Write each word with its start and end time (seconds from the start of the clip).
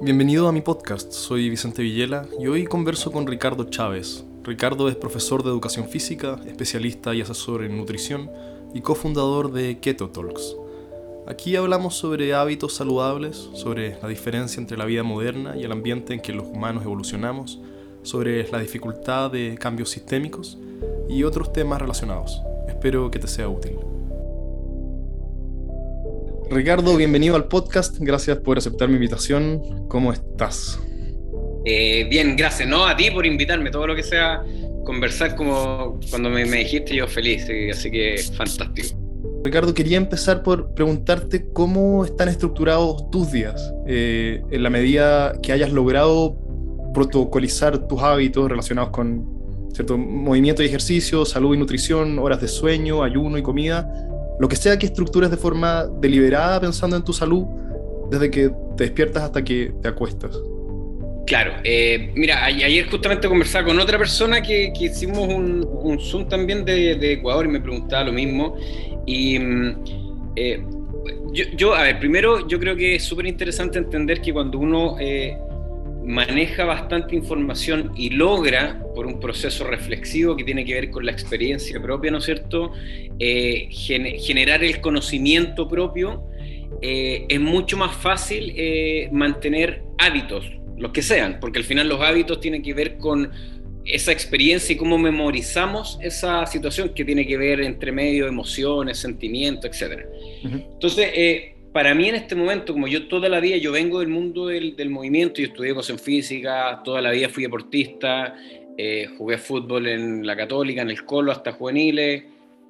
Bienvenido 0.00 0.46
a 0.46 0.52
mi 0.52 0.60
podcast, 0.60 1.10
soy 1.10 1.50
Vicente 1.50 1.82
Villela 1.82 2.24
y 2.38 2.46
hoy 2.46 2.66
converso 2.66 3.10
con 3.10 3.26
Ricardo 3.26 3.64
Chávez. 3.64 4.24
Ricardo 4.44 4.88
es 4.88 4.94
profesor 4.94 5.42
de 5.42 5.50
educación 5.50 5.88
física, 5.88 6.40
especialista 6.46 7.16
y 7.16 7.20
asesor 7.20 7.64
en 7.64 7.76
nutrición 7.76 8.30
y 8.74 8.80
cofundador 8.80 9.50
de 9.50 9.80
Keto 9.80 10.10
Talks. 10.10 10.56
Aquí 11.26 11.56
hablamos 11.56 11.96
sobre 11.96 12.32
hábitos 12.32 12.74
saludables, 12.74 13.50
sobre 13.54 14.00
la 14.00 14.06
diferencia 14.06 14.60
entre 14.60 14.78
la 14.78 14.84
vida 14.84 15.02
moderna 15.02 15.56
y 15.56 15.64
el 15.64 15.72
ambiente 15.72 16.14
en 16.14 16.20
que 16.20 16.32
los 16.32 16.46
humanos 16.46 16.84
evolucionamos, 16.84 17.58
sobre 18.04 18.48
la 18.52 18.60
dificultad 18.60 19.32
de 19.32 19.58
cambios 19.58 19.90
sistémicos 19.90 20.58
y 21.08 21.24
otros 21.24 21.52
temas 21.52 21.80
relacionados. 21.80 22.40
Espero 22.68 23.10
que 23.10 23.18
te 23.18 23.26
sea 23.26 23.48
útil. 23.48 23.97
Ricardo, 26.50 26.96
bienvenido 26.96 27.36
al 27.36 27.44
podcast. 27.44 27.98
Gracias 28.00 28.38
por 28.38 28.56
aceptar 28.56 28.88
mi 28.88 28.94
invitación. 28.94 29.86
¿Cómo 29.88 30.14
estás? 30.14 30.80
Eh, 31.66 32.06
bien, 32.08 32.36
gracias. 32.36 32.66
No, 32.66 32.86
a 32.86 32.96
ti 32.96 33.10
por 33.10 33.26
invitarme. 33.26 33.70
Todo 33.70 33.86
lo 33.86 33.94
que 33.94 34.02
sea 34.02 34.42
conversar 34.86 35.36
como 35.36 36.00
cuando 36.08 36.30
me, 36.30 36.44
dijiste, 36.44 36.94
yo 36.94 37.06
feliz. 37.06 37.46
Así 37.70 37.90
que 37.90 38.16
fantástico. 38.34 38.98
Ricardo, 39.44 39.74
quería 39.74 39.98
empezar 39.98 40.42
por 40.42 40.72
preguntarte 40.72 41.50
cómo 41.52 42.06
están 42.06 42.30
estructurados 42.30 43.10
tus 43.10 43.30
días, 43.30 43.74
eh, 43.86 44.42
en 44.50 44.62
la 44.62 44.70
medida 44.70 45.34
que 45.42 45.52
hayas 45.52 45.70
logrado 45.70 46.38
protocolizar 46.94 47.86
tus 47.86 48.00
hábitos 48.00 48.48
relacionados 48.48 48.90
con 48.90 49.68
cierto 49.74 49.98
movimiento 49.98 50.62
y 50.62 50.66
ejercicio, 50.66 51.26
salud 51.26 51.54
y 51.54 51.58
nutrición, 51.58 52.18
horas 52.18 52.40
de 52.40 52.48
sueño, 52.48 53.02
ayuno 53.02 53.36
y 53.36 53.42
comida 53.42 53.86
lo 54.38 54.48
que 54.48 54.56
sea 54.56 54.78
que 54.78 54.86
estructures 54.86 55.30
de 55.30 55.36
forma 55.36 55.86
deliberada 56.00 56.60
pensando 56.60 56.96
en 56.96 57.04
tu 57.04 57.12
salud 57.12 57.44
desde 58.10 58.30
que 58.30 58.50
te 58.76 58.84
despiertas 58.84 59.24
hasta 59.24 59.42
que 59.42 59.72
te 59.82 59.88
acuestas. 59.88 60.38
Claro, 61.26 61.52
eh, 61.62 62.10
mira, 62.14 62.42
ayer 62.42 62.88
justamente 62.88 63.28
conversaba 63.28 63.66
con 63.66 63.78
otra 63.78 63.98
persona 63.98 64.40
que, 64.40 64.72
hicimos 64.80 65.28
un, 65.28 65.98
Zoom 66.00 66.26
también 66.26 66.64
de, 66.64 67.12
Ecuador 67.12 67.44
y 67.44 67.48
me 67.48 67.60
preguntaba 67.60 68.04
lo 68.04 68.12
mismo. 68.12 68.56
Y 69.04 69.38
mm, 69.38 69.84
eh, 70.36 70.62
yo, 71.32 71.74
a 71.74 71.82
ver, 71.82 71.98
primero 71.98 72.48
yo 72.48 72.58
creo 72.58 72.74
que 72.76 72.94
es 72.94 73.04
súper 73.04 73.26
interesante 73.26 73.78
entender 73.78 74.22
que 74.22 74.32
cuando 74.32 74.58
uno 74.58 74.96
eh, 74.98 75.36
maneja 76.08 76.64
bastante 76.64 77.14
información 77.14 77.92
y 77.94 78.08
logra, 78.08 78.82
por 78.94 79.06
un 79.06 79.20
proceso 79.20 79.64
reflexivo 79.64 80.36
que 80.36 80.42
tiene 80.42 80.64
que 80.64 80.72
ver 80.72 80.90
con 80.90 81.04
la 81.04 81.12
experiencia 81.12 81.80
propia, 81.82 82.10
¿no 82.10 82.16
es 82.16 82.24
cierto?, 82.24 82.72
eh, 83.18 83.68
generar 83.70 84.64
el 84.64 84.80
conocimiento 84.80 85.68
propio, 85.68 86.24
eh, 86.80 87.26
es 87.28 87.40
mucho 87.40 87.76
más 87.76 87.94
fácil 87.94 88.54
eh, 88.56 89.10
mantener 89.12 89.82
hábitos, 89.98 90.50
los 90.78 90.92
que 90.92 91.02
sean, 91.02 91.38
porque 91.40 91.58
al 91.58 91.64
final 91.64 91.90
los 91.90 92.00
hábitos 92.00 92.40
tienen 92.40 92.62
que 92.62 92.72
ver 92.72 92.96
con 92.96 93.30
esa 93.84 94.10
experiencia 94.10 94.72
y 94.72 94.76
cómo 94.76 94.96
memorizamos 94.96 95.98
esa 96.00 96.46
situación 96.46 96.94
que 96.94 97.04
tiene 97.04 97.26
que 97.26 97.36
ver 97.36 97.60
entre 97.60 97.92
medio, 97.92 98.26
emociones, 98.26 98.96
sentimientos, 98.96 99.70
etc. 99.70 100.06
Entonces, 100.42 101.10
para 101.72 101.94
mí 101.94 102.08
en 102.08 102.14
este 102.14 102.34
momento, 102.34 102.72
como 102.72 102.88
yo 102.88 103.08
toda 103.08 103.28
la 103.28 103.40
vida, 103.40 103.56
yo 103.56 103.72
vengo 103.72 104.00
del 104.00 104.08
mundo 104.08 104.46
del, 104.46 104.90
movimiento, 104.90 105.40
yo 105.40 105.48
estudié 105.48 105.74
cosas 105.74 105.90
en 105.90 105.98
física, 105.98 106.80
toda 106.84 107.00
la 107.00 107.10
vida 107.10 107.28
fui 107.28 107.44
deportista, 107.44 108.34
eh, 108.76 109.08
jugué 109.16 109.38
fútbol 109.38 109.86
en 109.86 110.26
la 110.26 110.36
católica, 110.36 110.82
en 110.82 110.90
el 110.90 111.04
colo, 111.04 111.32
hasta 111.32 111.52
juveniles, 111.52 112.24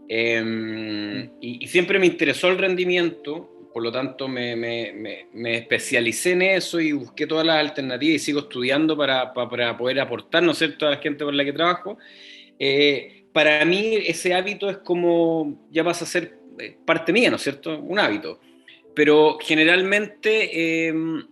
em, 0.08 1.30
y, 1.40 1.66
siempre 1.68 1.98
me 1.98 2.06
interesó 2.06 2.48
el 2.48 2.58
rendimiento, 2.58 3.68
por 3.72 3.82
lo 3.82 3.92
tanto 3.92 4.26
me, 4.26 4.56
me, 4.56 5.56
especialicé 5.56 6.32
en 6.32 6.42
eso 6.42 6.80
y 6.80 6.92
busqué 6.92 7.26
todas 7.26 7.46
las 7.46 7.58
alternativas 7.58 8.16
y 8.16 8.18
sigo 8.18 8.40
estudiando 8.40 8.96
para, 8.96 9.32
para, 9.32 9.76
poder 9.76 10.00
aportar, 10.00 10.42
¿no 10.42 10.52
es 10.52 10.58
cierto?, 10.58 10.86
a 10.86 10.90
la 10.90 10.96
gente 10.96 11.24
con 11.24 11.36
la 11.36 11.44
que 11.44 11.52
trabajo. 11.52 11.98
Eh, 12.58 13.26
para 13.32 13.64
mí 13.64 13.94
ese 14.06 14.34
hábito 14.34 14.68
es 14.68 14.78
como, 14.78 15.68
ya 15.70 15.84
pasa 15.84 16.04
a 16.04 16.08
ser 16.08 16.38
eh, 16.58 16.76
parte 16.84 17.12
mía, 17.12 17.30
¿no 17.30 17.36
es 17.36 17.42
cierto?, 17.42 17.78
un 17.78 17.98
hábito 17.98 18.40
pero 18.98 19.38
generalmente 19.40 20.88
em, 20.88 21.24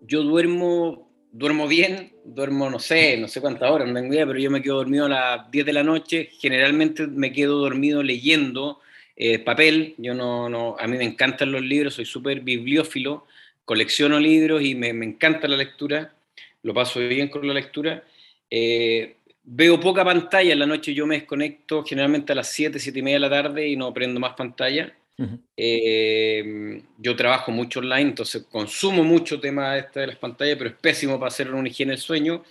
yo 0.00 0.24
duermo, 0.24 1.08
duermo 1.30 1.68
bien, 1.68 2.12
duermo 2.24 2.68
no 2.68 2.80
sé, 2.80 3.16
no 3.18 3.28
sé 3.28 3.40
cuántas 3.40 3.70
horas, 3.70 3.86
no 3.86 3.94
tengo 3.94 4.12
idea, 4.12 4.26
pero 4.26 4.40
yo 4.40 4.50
me 4.50 4.60
quedo 4.60 4.78
dormido 4.78 5.06
a 5.06 5.08
las 5.08 5.50
10 5.52 5.64
de 5.64 5.72
la 5.72 5.84
noche, 5.84 6.28
generalmente 6.40 7.06
me 7.06 7.30
quedo 7.30 7.58
dormido 7.58 8.02
leyendo 8.02 8.80
eh, 9.14 9.38
papel, 9.38 9.94
yo 9.96 10.12
no, 10.12 10.48
no, 10.48 10.74
a 10.76 10.88
mí 10.88 10.96
me 10.96 11.04
encantan 11.04 11.52
los 11.52 11.62
libros, 11.62 11.94
soy 11.94 12.04
súper 12.04 12.40
bibliófilo, 12.40 13.28
colecciono 13.64 14.18
libros 14.18 14.60
y 14.64 14.74
me, 14.74 14.92
me, 14.92 15.06
encanta 15.06 15.46
la 15.46 15.56
lectura, 15.56 16.12
lo 16.64 16.74
paso 16.74 16.98
bien 16.98 17.28
con 17.28 17.46
la 17.46 17.54
lectura. 17.54 18.02
Eh, 18.50 19.18
veo 19.44 19.78
poca 19.78 20.04
pantalla, 20.04 20.52
en 20.52 20.58
la 20.58 20.66
noche 20.66 20.92
yo 20.92 21.06
me 21.06 21.14
desconecto 21.14 21.84
generalmente 21.84 22.32
a 22.32 22.34
las 22.34 22.48
7, 22.48 22.76
7 22.76 22.98
y 22.98 23.02
media 23.02 23.18
de 23.18 23.20
la 23.20 23.30
tarde 23.30 23.68
y 23.68 23.76
no 23.76 23.94
prendo 23.94 24.18
más 24.18 24.34
pantalla. 24.34 24.92
Eh, 25.56 26.82
yo 26.96 27.16
trabajo 27.16 27.50
mucho 27.50 27.80
online, 27.80 28.10
entonces 28.10 28.46
consumo 28.48 29.02
mucho 29.02 29.40
tema 29.40 29.76
este 29.76 30.00
de 30.00 30.06
las 30.08 30.16
pantallas, 30.16 30.56
pero 30.56 30.70
es 30.70 30.76
pésimo 30.76 31.18
para 31.18 31.28
hacer 31.28 31.52
una 31.52 31.68
higiene 31.68 31.92
del 31.92 32.00
sueño. 32.00 32.44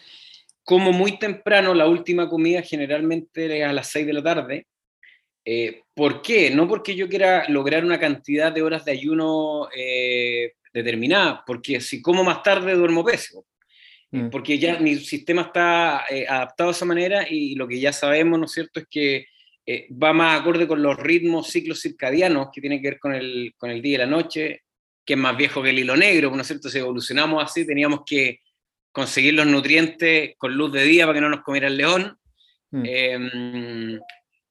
Como 0.63 0.91
muy 0.91 1.17
temprano, 1.17 1.73
la 1.73 1.87
última 1.87 2.27
comida 2.27 2.61
generalmente 2.61 3.59
es 3.59 3.65
a 3.65 3.71
las 3.71 3.87
6 3.87 4.05
de 4.05 4.13
la 4.13 4.23
tarde. 4.23 4.67
Eh, 5.45 5.83
¿Por 5.93 6.21
qué? 6.21 6.49
No 6.51 6.67
porque 6.67 6.93
yo 6.93 7.07
quiera 7.07 7.47
lograr 7.47 7.85
una 7.85 7.99
cantidad 7.99 8.51
de 8.51 8.61
horas 8.61 8.83
de 8.83 8.91
ayuno 8.91 9.69
eh, 9.73 10.55
determinada, 10.73 11.43
porque 11.47 11.79
si 11.79 12.01
como 12.01 12.25
más 12.25 12.43
tarde 12.43 12.73
duermo 12.73 13.05
pésimo. 13.05 13.45
Mm. 14.11 14.29
Porque 14.29 14.59
ya 14.59 14.77
mi 14.79 14.95
sistema 14.97 15.43
está 15.43 15.99
adaptado 16.27 16.69
a 16.69 16.73
esa 16.73 16.85
manera 16.85 17.25
y 17.29 17.55
lo 17.55 17.65
que 17.65 17.79
ya 17.79 17.93
sabemos, 17.93 18.37
¿no 18.37 18.45
es 18.45 18.51
cierto?, 18.51 18.81
es 18.81 18.87
que 18.89 19.27
eh, 19.69 19.85
va 19.91 20.13
más 20.13 20.39
acorde 20.39 20.65
con 20.65 20.81
los 20.81 20.95
ritmos 20.95 21.49
ciclos 21.49 21.81
circadianos 21.81 22.47
que 22.53 22.61
tienen 22.61 22.81
que 22.81 22.91
ver 22.91 22.99
con 22.99 23.13
el, 23.13 23.53
con 23.57 23.69
el 23.69 23.81
día 23.81 23.95
y 23.95 23.97
la 23.97 24.05
noche, 24.05 24.61
que 25.05 25.15
es 25.15 25.19
más 25.19 25.35
viejo 25.35 25.61
que 25.61 25.71
el 25.71 25.79
hilo 25.79 25.97
negro, 25.97 26.31
¿no 26.31 26.41
es 26.41 26.47
cierto? 26.47 26.69
Si 26.69 26.77
evolucionamos 26.77 27.43
así, 27.43 27.67
teníamos 27.67 28.01
que 28.05 28.39
conseguir 28.93 29.33
los 29.33 29.45
nutrientes 29.45 30.35
con 30.37 30.55
luz 30.55 30.71
de 30.71 30.83
día 30.83 31.05
para 31.05 31.15
que 31.15 31.21
no 31.21 31.29
nos 31.29 31.41
comiera 31.41 31.67
el 31.67 31.75
león. 31.75 32.17
Mm. 32.71 32.83
Em, 32.85 33.99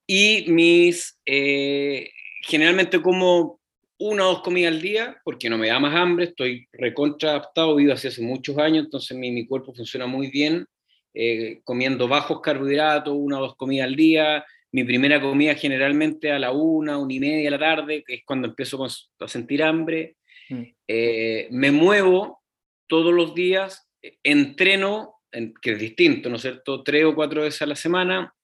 y 0.06 0.44
mis, 0.48 1.18
eh, 1.24 2.10
generalmente 2.42 3.00
como 3.00 3.58
una 3.98 4.26
o 4.26 4.32
dos 4.34 4.42
comidas 4.42 4.74
al 4.74 4.82
día, 4.82 5.16
porque 5.24 5.48
no 5.48 5.56
me 5.56 5.68
da 5.68 5.80
más 5.80 5.94
hambre, 5.94 6.26
estoy 6.26 6.68
recontra 6.72 7.30
adaptado, 7.30 7.74
vivo 7.76 7.94
así 7.94 8.08
hace 8.08 8.20
muchos 8.20 8.58
años, 8.58 8.84
entonces 8.84 9.16
mi, 9.16 9.30
mi 9.30 9.46
cuerpo 9.46 9.72
funciona 9.72 10.06
muy 10.06 10.30
bien, 10.30 10.66
eh, 11.14 11.60
comiendo 11.64 12.06
bajos 12.06 12.42
carbohidratos, 12.42 13.14
una 13.16 13.38
o 13.38 13.42
dos 13.42 13.56
comidas 13.56 13.88
al 13.88 13.96
día, 13.96 14.44
mi 14.76 14.84
primera 14.84 15.18
comida 15.22 15.54
generalmente 15.54 16.30
a 16.30 16.38
la 16.38 16.52
una, 16.52 16.98
una 16.98 17.14
y 17.14 17.18
media 17.18 17.44
de 17.44 17.50
la 17.50 17.58
tarde, 17.58 18.04
que 18.06 18.16
es 18.16 18.22
cuando 18.26 18.48
empiezo 18.48 18.84
a 18.84 19.26
sentir 19.26 19.62
hambre. 19.62 20.16
Mm. 20.50 20.62
Eh, 20.86 21.48
me 21.50 21.70
muevo 21.70 22.42
todos 22.86 23.14
los 23.14 23.34
días, 23.34 23.88
entreno, 24.22 25.14
que 25.62 25.72
es 25.72 25.78
distinto, 25.78 26.28
¿no 26.28 26.36
es 26.36 26.42
cierto? 26.42 26.82
Tres 26.82 27.06
o 27.06 27.14
cuatro 27.14 27.40
veces 27.40 27.62
a 27.62 27.66
la 27.66 27.74
semana, 27.74 28.34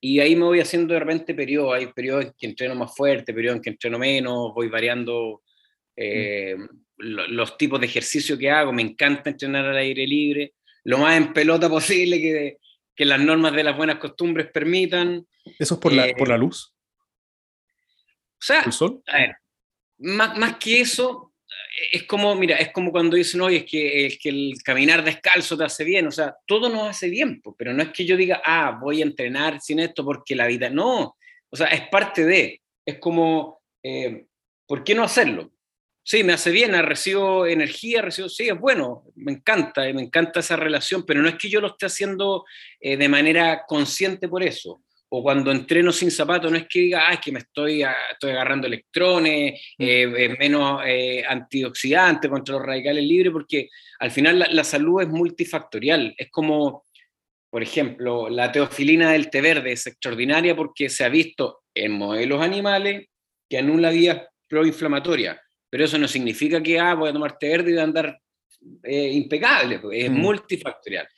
y 0.00 0.18
ahí 0.20 0.34
me 0.34 0.46
voy 0.46 0.60
haciendo 0.60 0.94
de 0.94 1.00
repente 1.00 1.34
periodos. 1.34 1.74
Hay 1.74 1.88
periodos 1.88 2.24
en 2.24 2.32
que 2.38 2.46
entreno 2.46 2.74
más 2.74 2.96
fuerte, 2.96 3.34
periodos 3.34 3.56
en 3.56 3.62
que 3.62 3.70
entreno 3.70 3.98
menos, 3.98 4.54
voy 4.54 4.68
variando 4.68 5.42
eh, 5.94 6.56
mm. 6.56 7.34
los 7.34 7.58
tipos 7.58 7.78
de 7.80 7.86
ejercicio 7.86 8.38
que 8.38 8.50
hago. 8.50 8.72
Me 8.72 8.80
encanta 8.80 9.28
entrenar 9.28 9.66
al 9.66 9.76
aire 9.76 10.06
libre, 10.06 10.54
lo 10.84 10.96
más 10.96 11.18
en 11.18 11.34
pelota 11.34 11.68
posible, 11.68 12.18
que, 12.18 12.56
que 12.96 13.04
las 13.04 13.20
normas 13.20 13.52
de 13.52 13.62
las 13.62 13.76
buenas 13.76 13.98
costumbres 13.98 14.48
permitan. 14.50 15.26
¿Eso 15.58 15.74
es 15.74 15.80
por, 15.80 15.92
la, 15.92 16.08
por 16.16 16.28
la 16.28 16.36
eh, 16.36 16.38
luz? 16.38 16.74
O 18.38 18.44
sea, 18.46 18.64
A 19.06 19.18
ver, 19.18 19.36
más, 19.98 20.36
más, 20.38 20.56
que 20.56 20.80
eso, 20.80 21.34
es 21.92 22.04
como, 22.04 22.34
mira, 22.34 22.56
es 22.56 22.72
como 22.72 22.90
cuando 22.90 23.16
dicen, 23.16 23.40
oye, 23.40 23.58
es 23.58 23.64
que, 23.64 24.06
es 24.06 24.18
que 24.18 24.28
el 24.30 24.54
caminar 24.64 25.04
descalzo 25.04 25.56
te 25.56 25.64
hace 25.64 25.84
bien, 25.84 26.06
o 26.06 26.10
sea, 26.10 26.36
todo 26.46 26.68
nos 26.68 26.88
hace 26.88 27.08
bien, 27.08 27.42
pero 27.56 27.72
no 27.72 27.82
es 27.82 27.90
que 27.90 28.04
yo 28.04 28.16
diga, 28.16 28.42
ah, 28.44 28.78
voy 28.80 29.00
a 29.00 29.04
entrenar 29.04 29.60
sin 29.60 29.80
esto 29.80 30.04
porque 30.04 30.34
la 30.34 30.46
vida, 30.46 30.70
no, 30.70 31.16
o 31.50 31.56
sea, 31.56 31.68
es 31.68 31.88
parte 31.88 32.24
de, 32.24 32.62
es 32.84 32.98
como, 32.98 33.62
eh, 33.82 34.26
¿por 34.66 34.84
qué 34.84 34.94
no 34.94 35.02
hacerlo? 35.02 35.52
Sí, 36.08 36.22
me 36.22 36.34
hace 36.34 36.52
bien, 36.52 36.72
recibo 36.84 37.46
energía, 37.46 38.00
recibo, 38.00 38.28
sí, 38.28 38.48
es 38.48 38.58
bueno, 38.58 39.02
me 39.16 39.32
encanta, 39.32 39.80
me 39.92 40.02
encanta 40.02 40.38
esa 40.38 40.54
relación, 40.54 41.04
pero 41.04 41.20
no 41.20 41.28
es 41.28 41.34
que 41.34 41.48
yo 41.48 41.60
lo 41.60 41.68
esté 41.68 41.86
haciendo 41.86 42.44
eh, 42.80 42.96
de 42.96 43.08
manera 43.08 43.64
consciente 43.66 44.28
por 44.28 44.44
eso 44.44 44.82
o 45.08 45.22
cuando 45.22 45.52
entreno 45.52 45.92
sin 45.92 46.10
zapatos, 46.10 46.50
no 46.50 46.58
es 46.58 46.66
que 46.68 46.80
diga, 46.80 47.08
ah, 47.08 47.14
es 47.14 47.20
que 47.20 47.32
me 47.32 47.38
estoy, 47.38 47.84
estoy 48.12 48.30
agarrando 48.30 48.66
electrones, 48.66 49.60
mm. 49.78 49.84
eh, 49.84 50.36
menos 50.38 50.82
eh, 50.84 51.24
antioxidante 51.26 52.28
contra 52.28 52.56
los 52.56 52.66
radicales 52.66 53.04
libres, 53.04 53.32
porque 53.32 53.68
al 54.00 54.10
final 54.10 54.46
la, 54.50 54.64
salud 54.64 55.02
es 55.02 55.08
multifactorial. 55.08 56.14
Es 56.18 56.30
como, 56.30 56.84
por 57.50 57.62
ejemplo, 57.62 58.28
la 58.28 58.50
teofilina 58.50 59.12
del 59.12 59.30
té 59.30 59.40
verde 59.40 59.72
es 59.72 59.86
extraordinaria 59.86 60.56
porque 60.56 60.88
se 60.88 61.04
ha 61.04 61.08
visto 61.08 61.62
en 61.74 61.92
modelos 61.92 62.42
animales 62.42 63.06
que 63.48 63.58
anula 63.58 63.90
vías 63.90 64.22
proinflamatorias, 64.48 65.38
pero 65.70 65.84
eso 65.84 65.98
no 65.98 66.08
significa 66.08 66.62
que, 66.62 66.78
ah, 66.78 66.94
voy 66.94 67.10
a 67.10 67.12
tomar 67.12 67.38
té 67.38 67.48
verde 67.48 67.70
y 67.70 67.74
voy 67.74 67.80
a 67.80 67.84
andar 67.84 68.20
impecable, 68.88 69.78
pues, 69.78 70.04
es 70.04 70.10
mm. 70.10 70.14
multifactorial. 70.14 71.08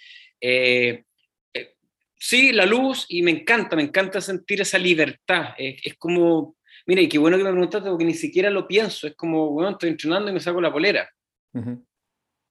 sí, 2.14 2.52
la 2.52 2.66
luz, 2.66 3.06
y 3.08 3.22
me 3.22 3.30
encanta, 3.30 3.76
me 3.76 3.82
encanta 3.82 4.20
sentir 4.20 4.60
esa 4.60 4.78
libertad. 4.78 5.54
es 5.56 5.94
como, 5.96 6.56
mira, 6.86 7.00
y 7.00 7.08
qué 7.08 7.18
bueno 7.18 7.36
que 7.36 7.44
me 7.44 7.50
preguntaste 7.50 7.88
porque 7.88 8.04
ni 8.04 8.14
siquiera 8.14 8.50
lo 8.50 8.66
pienso, 8.66 9.06
es 9.06 9.14
como, 9.14 9.50
bueno, 9.50 9.70
estoy 9.70 9.90
entrenando 9.90 10.30
y 10.30 10.34
me 10.34 10.40
saco 10.40 10.60
la 10.60 10.72
polera. 10.72 11.08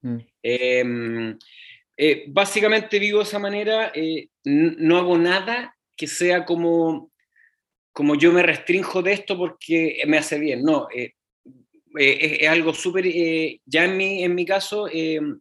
Mm. 0.02 0.18
Em, 0.44 1.38
eh, 1.96 2.26
básicamente 2.28 3.00
vivo 3.00 3.20
de 3.20 3.24
esa 3.24 3.40
manera, 3.40 3.92
eh, 3.94 4.30
no 4.46 4.98
hago 4.98 5.18
nada 5.18 5.76
que 5.96 6.08
sea 6.08 6.46
como, 6.46 7.12
como 7.92 8.16
yo 8.16 8.32
me 8.32 8.44
restrinjo 8.44 9.02
de 9.02 9.14
esto 9.14 9.38
porque 9.38 10.02
me 10.06 10.18
hace 10.18 10.38
bien, 10.38 10.64
no, 10.64 10.88
eh, 10.96 11.14
es, 11.98 12.48
algo 12.48 12.74
súper, 12.74 13.06
ya 13.66 13.86
en 13.86 13.98
mi, 13.98 14.24
en 14.24 14.36
mi 14.36 14.46
caso, 14.46 14.88
em, 14.92 15.40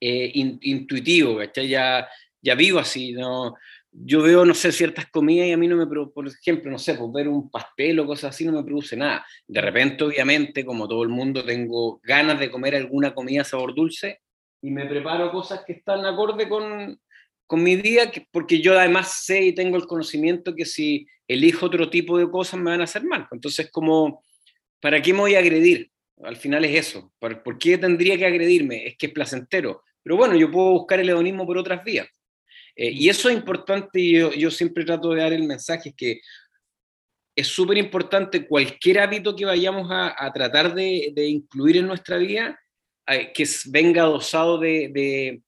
intuitivo, 0.00 1.40
Ya, 1.54 2.08
ya 2.40 2.54
vivo 2.54 2.78
así, 2.78 3.12
no, 3.12 3.54
yo 3.92 4.22
veo, 4.22 4.44
no 4.44 4.54
sé, 4.54 4.72
ciertas 4.72 5.06
comidas 5.10 5.46
y 5.46 5.52
a 5.52 5.56
mí 5.56 5.68
no 5.68 5.76
me, 5.76 5.86
por 5.86 6.26
ejemplo, 6.26 6.70
no 6.70 6.78
sé, 6.78 6.94
pues 6.94 7.12
ver 7.12 7.28
un 7.28 7.50
pastel 7.50 8.00
o 8.00 8.06
cosas 8.06 8.34
así 8.34 8.44
no 8.44 8.52
me 8.52 8.64
produce 8.64 8.96
nada. 8.96 9.24
De 9.46 9.60
repente, 9.60 10.02
obviamente, 10.04 10.64
como 10.64 10.88
todo 10.88 11.02
el 11.02 11.10
mundo, 11.10 11.44
tengo 11.44 12.00
ganas 12.02 12.40
de 12.40 12.50
comer 12.50 12.74
alguna 12.74 13.14
comida 13.14 13.44
sabor 13.44 13.74
dulce 13.74 14.20
y 14.62 14.70
me 14.70 14.86
preparo 14.86 15.30
cosas 15.30 15.64
que 15.66 15.74
están 15.74 16.06
acorde 16.06 16.48
con, 16.48 16.98
con 17.46 17.62
mi 17.62 17.76
día, 17.76 18.10
porque 18.30 18.60
yo 18.60 18.78
además 18.78 19.24
sé 19.24 19.42
y 19.42 19.54
tengo 19.54 19.76
el 19.76 19.86
conocimiento 19.86 20.54
que 20.54 20.64
si 20.64 21.06
elijo 21.28 21.66
otro 21.66 21.90
tipo 21.90 22.16
de 22.16 22.30
cosas 22.30 22.60
me 22.60 22.70
van 22.70 22.80
a 22.80 22.84
hacer 22.84 23.04
mal. 23.04 23.26
Entonces, 23.30 23.70
como, 23.70 24.22
¿para 24.82 25.00
qué 25.00 25.14
me 25.14 25.20
voy 25.20 25.36
a 25.36 25.38
agredir? 25.38 25.90
Al 26.22 26.36
final 26.36 26.64
es 26.66 26.88
eso. 26.88 27.12
¿Por, 27.18 27.42
¿Por 27.42 27.56
qué 27.56 27.78
tendría 27.78 28.18
que 28.18 28.26
agredirme? 28.26 28.86
Es 28.86 28.96
que 28.98 29.06
es 29.06 29.12
placentero. 29.12 29.82
Pero 30.02 30.16
bueno, 30.16 30.36
yo 30.36 30.50
puedo 30.50 30.72
buscar 30.72 31.00
el 31.00 31.08
hedonismo 31.08 31.46
por 31.46 31.56
otras 31.56 31.82
vías. 31.84 32.08
Eh, 32.74 32.90
y 32.90 33.08
eso 33.08 33.28
es 33.28 33.36
importante 33.36 34.00
y 34.00 34.18
yo, 34.38 34.50
siempre 34.50 34.84
trato 34.84 35.10
de 35.10 35.20
dar 35.20 35.32
el 35.32 35.44
mensaje 35.44 35.94
que 35.96 36.20
es 37.34 37.46
súper 37.46 37.78
importante 37.78 38.46
cualquier 38.46 39.00
hábito 39.00 39.36
que 39.36 39.44
vayamos 39.44 39.88
a, 39.90 40.30
tratar 40.32 40.74
de, 40.74 41.12
incluir 41.16 41.78
en 41.78 41.86
nuestra 41.86 42.18
vida, 42.18 42.58
eh, 43.06 43.32
que 43.32 43.44
venga 43.66 44.02
dosado 44.02 44.58
de, 44.58 45.42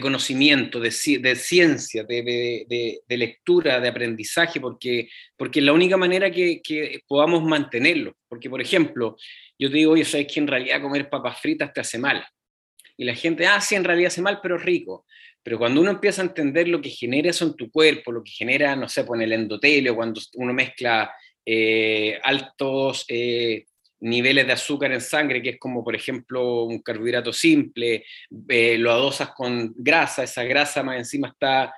conocimiento, 0.00 0.80
de, 0.80 0.90
ciencia, 0.90 2.04
de, 2.04 3.00
lectura, 3.08 3.80
de 3.80 3.88
aprendizaje, 3.88 4.60
porque, 4.60 5.08
porque 5.36 5.60
es 5.60 5.66
la 5.66 5.72
única 5.72 5.96
manera 5.96 6.30
que, 6.30 7.00
podamos 7.06 7.42
mantenerlo. 7.42 8.16
Porque, 8.28 8.50
por 8.50 8.60
ejemplo, 8.60 9.16
yo 9.58 9.70
te 9.70 9.76
digo, 9.76 9.92
oye, 9.92 10.04
sabes 10.04 10.26
que 10.32 10.40
en 10.40 10.46
realidad 10.46 10.82
comer 10.82 11.08
papas 11.08 11.40
fritas 11.40 11.72
te 11.72 11.80
hace 11.80 11.98
mal. 11.98 12.24
Y 12.96 13.04
la 13.04 13.14
gente, 13.14 13.46
ah, 13.46 13.60
sí, 13.60 13.74
en 13.74 13.84
realidad 13.84 14.08
hace 14.08 14.22
mal, 14.22 14.40
pero 14.42 14.58
rico. 14.58 15.06
Pero 15.42 15.58
cuando 15.58 15.80
uno 15.80 15.90
empieza 15.90 16.20
a 16.20 16.26
entender 16.26 16.68
lo 16.68 16.82
que 16.82 16.90
genera 16.90 17.30
eso 17.30 17.46
en 17.46 17.56
tu 17.56 17.70
cuerpo, 17.70 18.12
lo 18.12 18.22
que 18.22 18.30
genera, 18.30 18.76
no 18.76 18.88
sé, 18.88 19.04
pues 19.04 19.18
en 19.18 19.24
el 19.24 19.32
endotelio, 19.32 19.96
cuando 19.96 20.20
uno 20.34 20.52
mezcla 20.52 21.10
eh, 21.44 22.18
altos 22.22 23.06
eh, 23.08 23.64
niveles 24.00 24.46
de 24.46 24.52
azúcar 24.52 24.92
en 24.92 25.00
sangre, 25.00 25.42
que 25.42 25.50
es 25.50 25.58
como, 25.58 25.84
por 25.84 25.94
ejemplo, 25.94 26.64
un 26.64 26.80
carbohidrato 26.80 27.32
simple, 27.32 28.04
eh, 28.48 28.78
lo 28.78 28.90
adosas 28.90 29.30
con 29.30 29.72
grasa, 29.76 30.24
esa 30.24 30.44
grasa 30.44 30.82
más 30.82 30.98
encima 30.98 31.28
está 31.28 31.74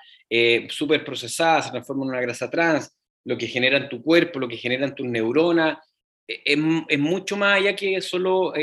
súper 0.70 1.04
procesada, 1.04 1.60
se 1.60 1.70
transforma 1.70 2.04
en 2.04 2.08
una 2.08 2.20
grasa 2.22 2.48
trans, 2.48 2.90
lo 3.26 3.36
que 3.36 3.46
genera 3.46 3.76
en 3.76 3.90
tu 3.90 4.02
cuerpo, 4.02 4.38
lo 4.38 4.48
que 4.48 4.56
genera 4.56 4.86
en 4.86 4.94
tus 4.94 5.06
neuronas, 5.06 5.76
es, 6.26 6.58
es, 6.88 6.98
mucho 6.98 7.36
más 7.36 7.58
allá 7.58 7.76
que 7.76 8.00
solo 8.00 8.54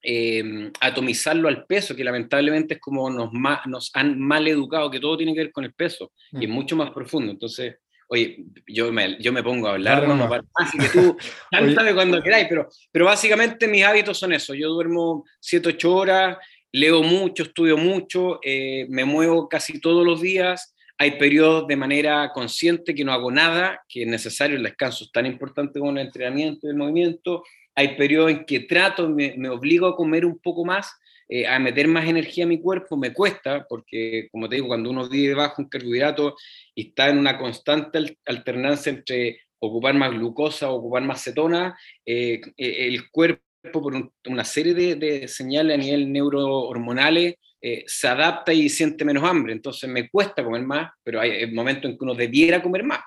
eh, 0.00 0.70
atomizarlo 0.80 1.48
al 1.48 1.66
peso, 1.66 1.96
que 1.96 2.04
lamentablemente 2.04 2.74
es 2.74 2.80
como 2.80 3.10
nos, 3.10 3.30
nos 3.66 3.90
han 3.94 4.18
mal 4.20 4.46
educado, 4.46 4.90
que 4.90 5.00
todo 5.00 5.16
tiene 5.16 5.34
que 5.34 5.40
ver 5.40 5.52
con 5.52 5.64
el 5.64 5.74
peso, 5.74 6.12
y 6.32 6.44
es 6.44 6.48
mm. 6.48 6.52
mucho 6.52 6.76
más 6.76 6.92
profundo. 6.92 7.32
Entonces, 7.32 7.76
oye, 8.08 8.44
yo 8.66 8.90
me, 8.92 9.16
yo 9.20 9.32
me 9.32 9.42
pongo 9.42 9.68
a 9.68 9.72
hablar, 9.72 10.08
no, 10.08 10.28
así 10.54 10.78
que 10.78 10.88
tú 10.88 11.16
cántame 11.50 11.94
cuando 11.94 12.22
queráis, 12.22 12.46
pero, 12.48 12.68
pero 12.90 13.04
básicamente 13.04 13.68
mis 13.68 13.84
hábitos 13.84 14.18
son 14.18 14.32
eso, 14.32 14.54
yo 14.54 14.70
duermo 14.70 15.24
7, 15.40 15.68
8 15.70 15.94
horas, 15.94 16.38
leo 16.72 17.02
mucho, 17.02 17.44
estudio 17.44 17.76
mucho, 17.76 18.40
eh, 18.42 18.86
me 18.88 19.04
muevo 19.04 19.48
casi 19.48 19.80
todos 19.80 20.04
los 20.06 20.20
días, 20.20 20.74
hay 20.96 21.12
periodos 21.12 21.68
de 21.68 21.76
manera 21.76 22.32
consciente 22.32 22.94
que 22.94 23.04
no 23.04 23.12
hago 23.12 23.30
nada, 23.30 23.84
que 23.88 24.02
es 24.02 24.08
necesario, 24.08 24.56
el 24.56 24.64
descanso 24.64 25.04
es 25.04 25.12
tan 25.12 25.26
importante 25.26 25.78
como 25.78 25.92
el 25.92 25.98
entrenamiento 25.98 26.66
y 26.66 26.70
el 26.70 26.76
movimiento, 26.76 27.44
hay 27.74 27.96
periodos 27.96 28.30
en 28.30 28.44
que 28.44 28.60
trato, 28.60 29.08
me, 29.08 29.34
me 29.36 29.50
obligo 29.50 29.86
a 29.86 29.96
comer 29.96 30.24
un 30.24 30.38
poco 30.38 30.64
más, 30.64 30.90
eh, 31.28 31.46
a 31.46 31.58
meter 31.58 31.88
más 31.88 32.08
energía 32.08 32.44
a 32.44 32.48
mi 32.48 32.60
cuerpo, 32.60 32.96
me 32.96 33.12
cuesta, 33.12 33.66
porque 33.68 34.28
como 34.30 34.48
te 34.48 34.56
digo, 34.56 34.68
cuando 34.68 34.90
uno 34.90 35.08
vive 35.08 35.34
bajo 35.34 35.60
un 35.62 35.68
carbohidrato 35.68 36.36
y 36.74 36.88
está 36.88 37.08
en 37.08 37.18
una 37.18 37.36
constante 37.36 38.16
alternancia 38.24 38.90
entre 38.90 39.42
ocupar 39.58 39.94
más 39.94 40.12
glucosa 40.12 40.70
o 40.70 40.76
ocupar 40.76 41.02
más 41.02 41.22
cetona, 41.22 41.78
eh, 42.06 42.40
eh, 42.56 42.86
el 42.86 43.10
cuerpo 43.10 43.42
por 43.72 43.92
una 44.26 44.44
serie 44.44 44.72
de, 44.72 45.28
señales 45.28 45.74
a 45.74 45.82
nivel 45.82 46.12
neurohormonales 46.12 47.34
se 47.86 48.06
adapta 48.06 48.52
y 48.52 48.68
siente 48.68 49.04
menos 49.04 49.24
hambre, 49.24 49.52
entonces 49.52 49.90
me 49.90 50.08
cuesta 50.08 50.44
comer 50.44 50.62
más, 50.62 50.92
pero 51.02 51.20
hay 51.20 51.52
momentos 51.52 51.90
en 51.90 51.98
que 51.98 52.04
uno 52.04 52.14
debiera 52.14 52.62
comer 52.62 52.84
más 52.84 53.00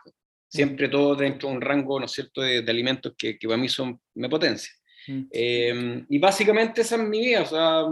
siempre 0.52 0.90
todo 0.90 1.16
dentro 1.16 1.48
de 1.48 1.56
un 1.56 1.62
rango, 1.62 2.00
¿no 2.00 2.06
es 2.06 2.12
cierto?, 2.12 2.42
de, 2.42 2.60
alimentos 2.68 3.14
que, 3.18 3.40
que, 3.40 3.48
para 3.48 3.58
mí 3.58 3.70
son, 3.70 4.00
me 4.16 4.28
potencia. 4.28 4.72
Mm. 5.08 5.22
Eh, 5.32 6.06
y 6.10 6.20
básicamente 6.20 6.82
esa 6.82 6.96
es 6.96 7.02
mi 7.02 7.20
vida, 7.20 7.42
o 7.42 7.46
sea, 7.46 7.84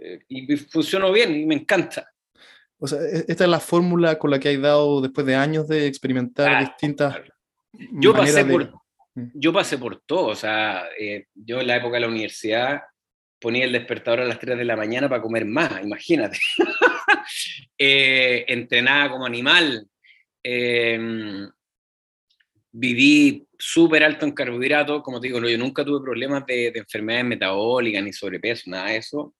eh, 0.00 0.20
y 0.28 0.56
funcionó 0.56 1.12
bien 1.12 1.34
y 1.34 1.46
me 1.46 1.54
encanta. 1.54 2.10
O 2.78 2.86
sea, 2.86 3.00
e, 3.00 3.24
esta 3.28 3.44
es 3.44 3.50
la 3.50 3.60
fórmula 3.60 4.18
con 4.18 4.30
la 4.30 4.38
que 4.38 4.48
hay 4.48 4.56
dado 4.56 5.00
después 5.00 5.26
de 5.26 5.34
años 5.34 5.68
de 5.68 5.86
experimentar 5.86 6.60
distintas... 6.60 7.16
Yo 7.72 8.14
pasé, 8.14 8.44
por, 8.44 8.72
mm. 9.14 9.30
yo 9.34 9.52
pasé 9.52 9.78
por 9.78 10.00
todo, 10.00 10.28
o 10.28 10.34
sea, 10.34 10.84
eh, 10.98 11.26
yo 11.34 11.60
en 11.60 11.66
la 11.66 11.76
época 11.76 11.94
de 11.94 12.00
la 12.00 12.08
universidad 12.08 12.82
ponía 13.40 13.64
el 13.64 13.72
despertador 13.72 14.20
a 14.20 14.24
las 14.24 14.38
3 14.38 14.58
de 14.58 14.64
la 14.64 14.76
mañana 14.76 15.08
para 15.08 15.22
comer 15.22 15.44
más, 15.44 15.82
imagínate. 15.82 16.38
entrenaba 17.78 19.10
como 19.12 19.26
animal 19.26 19.86
viví 22.72 23.46
súper 23.58 24.04
alto 24.04 24.24
en 24.24 24.32
carbohidratos, 24.32 25.02
como 25.02 25.20
te 25.20 25.28
digo, 25.28 25.40
yo 25.40 25.58
nunca 25.58 25.84
tuve 25.84 26.04
problemas 26.04 26.44
de, 26.46 26.68
enfermedades 26.74 27.26
metabólicas 27.26 28.02
ni 28.02 28.12
sobrepeso, 28.12 28.70
nada 28.70 28.90
de 28.90 28.96
eso. 28.96 29.34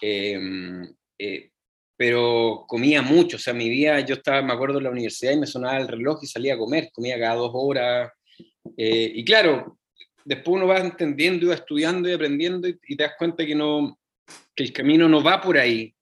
Em, 0.00 0.84
eh, 1.18 1.50
pero 1.96 2.64
comía 2.68 3.02
mucho, 3.02 3.36
o 3.36 3.40
sea, 3.40 3.52
mi 3.52 3.68
día, 3.68 3.98
yo 4.00 4.14
estaba, 4.14 4.40
me 4.40 4.52
acuerdo, 4.52 4.78
en 4.78 4.84
la 4.84 4.90
universidad 4.90 5.32
y 5.32 5.40
me 5.40 5.46
sonaba 5.46 5.78
el 5.78 5.88
reloj 5.88 6.20
y 6.22 6.28
salía 6.28 6.54
a 6.54 6.58
comer, 6.58 6.90
comía 6.92 7.18
cada 7.18 7.34
dos 7.34 7.50
horas. 7.52 8.12
Eh, 8.76 9.10
y 9.14 9.24
claro, 9.24 9.78
después 10.24 10.56
uno 10.56 10.68
va 10.68 10.78
entendiendo 10.78 11.44
y 11.44 11.48
va 11.48 11.54
estudiando 11.54 12.08
y 12.08 12.12
aprendiendo 12.12 12.68
y, 12.68 12.96
te 12.96 13.02
das 13.02 13.14
cuenta 13.18 13.44
que, 13.44 13.54
no, 13.54 13.98
que 14.54 14.62
el 14.62 14.72
camino 14.72 15.08
no 15.08 15.24
va 15.24 15.40
por 15.40 15.58
ahí. 15.58 15.92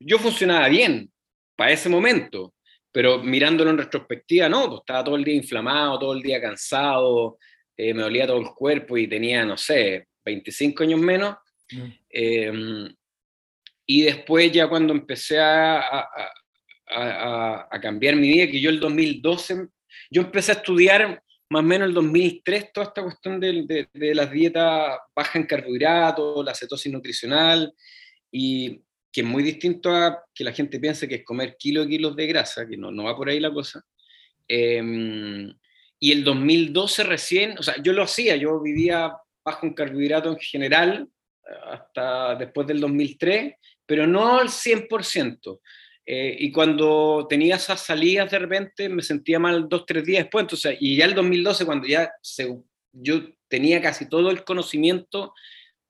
Yo 0.00 0.18
funcionaba 0.18 0.68
bien 0.68 1.12
para 1.56 1.72
ese 1.72 1.90
momento, 1.90 2.53
pero 2.94 3.20
mirándolo 3.20 3.70
en 3.70 3.78
retrospectiva, 3.78 4.48
no, 4.48 4.68
pues 4.68 4.80
estaba 4.82 5.02
todo 5.02 5.16
el 5.16 5.24
día 5.24 5.34
inflamado, 5.34 5.98
todo 5.98 6.14
el 6.14 6.22
día 6.22 6.40
cansado, 6.40 7.38
eh, 7.76 7.92
me 7.92 8.02
dolía 8.02 8.24
todo 8.24 8.38
el 8.38 8.46
cuerpo 8.54 8.96
y 8.96 9.08
tenía, 9.08 9.44
no 9.44 9.56
sé, 9.56 10.06
25 10.24 10.84
años 10.84 11.00
menos. 11.00 11.34
Mm. 11.72 11.86
Em, 12.08 12.94
y 13.84 14.02
después 14.02 14.52
ya 14.52 14.68
cuando 14.68 14.92
empecé 14.92 15.40
a, 15.40 16.06
a, 16.88 17.68
a, 17.68 17.80
cambiar 17.80 18.14
mi 18.14 18.28
vida, 18.28 18.46
que 18.46 18.60
yo 18.60 18.70
el 18.70 18.78
2012, 18.78 19.66
yo 20.08 20.22
empecé 20.22 20.52
a 20.52 20.54
estudiar 20.54 21.20
más 21.50 21.60
o 21.60 21.66
menos 21.66 21.88
el 21.88 21.94
2003 21.94 22.72
toda 22.72 22.86
esta 22.86 23.02
cuestión 23.02 23.40
de, 23.40 23.64
de, 23.66 23.88
de 23.92 24.14
las 24.14 24.30
dietas 24.30 24.98
bajas 25.16 25.34
en 25.34 25.46
carbohidratos, 25.46 26.44
la 26.44 26.54
cetosis 26.54 26.92
nutricional, 26.92 27.74
y, 28.30 28.83
que 29.14 29.20
es 29.20 29.26
muy 29.26 29.44
distinto 29.44 29.94
a 29.94 30.24
que 30.34 30.42
la 30.42 30.52
gente 30.52 30.80
piense 30.80 31.06
que 31.06 31.14
es 31.14 31.24
comer 31.24 31.56
kilos 31.56 31.86
y 31.86 31.90
kilos 31.90 32.16
de 32.16 32.26
grasa, 32.26 32.66
que 32.66 32.76
no, 32.76 32.90
no 32.90 33.04
va 33.04 33.16
por 33.16 33.28
ahí 33.28 33.38
la 33.38 33.52
cosa. 33.52 33.80
Em, 34.48 35.56
y 36.00 36.10
el 36.10 36.24
2012 36.24 37.04
recién, 37.04 37.56
o 37.56 37.62
sea, 37.62 37.80
yo 37.80 37.92
lo 37.92 38.02
hacía, 38.02 38.34
yo 38.34 38.60
vivía 38.60 39.12
bajo 39.44 39.68
un 39.68 39.74
carbohidrato 39.74 40.30
en 40.30 40.38
general 40.40 41.08
hasta 41.70 42.34
después 42.34 42.66
del 42.66 42.80
2003, 42.80 43.54
pero 43.86 44.04
no 44.08 44.40
al 44.40 44.48
100%. 44.48 45.60
Eh, 46.04 46.36
y 46.40 46.50
cuando 46.50 47.26
tenía 47.30 47.54
esas 47.54 47.80
salidas 47.82 48.30
de 48.30 48.38
repente 48.38 48.88
me 48.88 49.02
sentía 49.02 49.38
mal 49.38 49.68
dos, 49.68 49.86
tres 49.86 50.04
días 50.04 50.24
después. 50.24 50.42
Entonces, 50.42 50.76
y 50.80 50.96
ya 50.96 51.04
el 51.04 51.14
2012, 51.14 51.64
cuando 51.64 51.86
ya 51.86 52.10
yo 52.92 53.20
tenía 53.46 53.80
casi 53.80 54.08
todo 54.08 54.32
el 54.32 54.42
conocimiento 54.42 55.32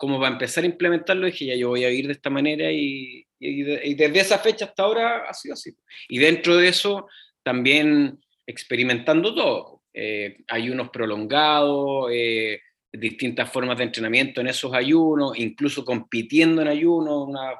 como 0.04 0.20
para 0.20 0.32
empezar 0.32 0.64
a 0.64 0.66
implementarlo, 0.66 1.26
dije, 1.26 1.46
ya 1.46 1.54
yo 1.54 1.70
voy 1.70 1.84
a 1.84 1.90
ir 1.90 2.06
de 2.06 2.12
esta 2.12 2.28
manera 2.30 2.70
y, 2.70 3.26
desde 3.40 4.20
esa 4.20 4.38
fecha 4.38 4.66
hasta 4.66 4.82
ahora 4.82 5.24
ha 5.28 5.34
sido 5.34 5.54
así. 5.54 5.74
Y 6.08 6.18
dentro 6.18 6.56
de 6.56 6.68
eso, 6.68 7.08
también 7.42 8.18
experimentando 8.46 9.34
todo. 9.34 9.82
Eh, 9.92 10.38
hay 10.48 10.70
unos 10.70 10.90
prolongados, 10.90 12.10
eh, 12.12 12.60
distintas 12.92 13.50
formas 13.50 13.78
de 13.78 13.84
entrenamiento 13.84 14.40
en 14.40 14.48
esos 14.48 14.72
ayunos, 14.74 15.38
incluso 15.38 15.84
compitiendo 15.84 16.62
en 16.62 16.68
ayuno, 16.68 17.24
una, 17.24 17.54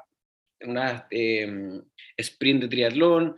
una 0.61 1.07
em, 1.09 1.81
sprint 2.15 2.61
de 2.61 2.67
triatlón, 2.67 3.35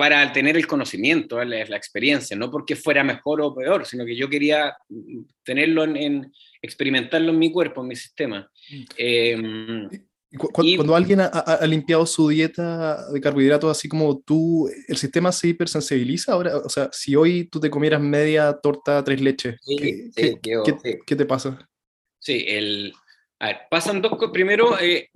para 0.00 0.32
tener 0.32 0.56
el 0.56 0.66
conocimiento, 0.66 1.44
la, 1.44 1.62
la, 1.66 1.76
experiencia, 1.76 2.34
no 2.34 2.50
porque 2.50 2.74
fuera 2.74 3.04
mejor 3.04 3.42
o 3.42 3.54
peor, 3.54 3.84
sino 3.84 4.06
que 4.06 4.16
yo 4.16 4.30
quería 4.30 4.74
tenerlo 5.42 5.84
en, 5.84 6.32
experimentarlo 6.62 7.32
en 7.32 7.38
mi 7.38 7.52
cuerpo, 7.52 7.82
en 7.82 7.88
mi 7.88 7.96
sistema. 7.96 8.50
Eh, 8.96 9.36
cuando, 10.54 10.96
alguien 10.96 11.20
ha, 11.20 11.66
limpiado 11.66 12.06
su 12.06 12.30
dieta 12.30 13.10
de 13.10 13.20
carbohidratos, 13.20 13.76
así 13.76 13.90
como 13.90 14.18
tú, 14.20 14.70
¿el 14.88 14.96
sistema 14.96 15.32
se 15.32 15.48
hipersensibiliza 15.48 16.32
ahora? 16.32 16.56
O 16.56 16.70
sea, 16.70 16.88
si 16.92 17.14
hoy 17.14 17.44
tú 17.44 17.60
te 17.60 17.68
comieras 17.68 18.00
media 18.00 18.54
torta 18.54 19.04
tres 19.04 19.20
leches, 19.20 19.56
¿qué, 19.66 20.38
¿qué, 21.06 21.14
te 21.14 21.26
pasa? 21.26 21.68
Sí, 22.20 22.46
el, 22.48 22.94
a 23.38 23.48
ver, 23.48 23.56
pasan 23.70 24.00
dos 24.00 24.12
cosas. 24.12 24.32
Primero, 24.32 24.80
eh, 24.80 25.10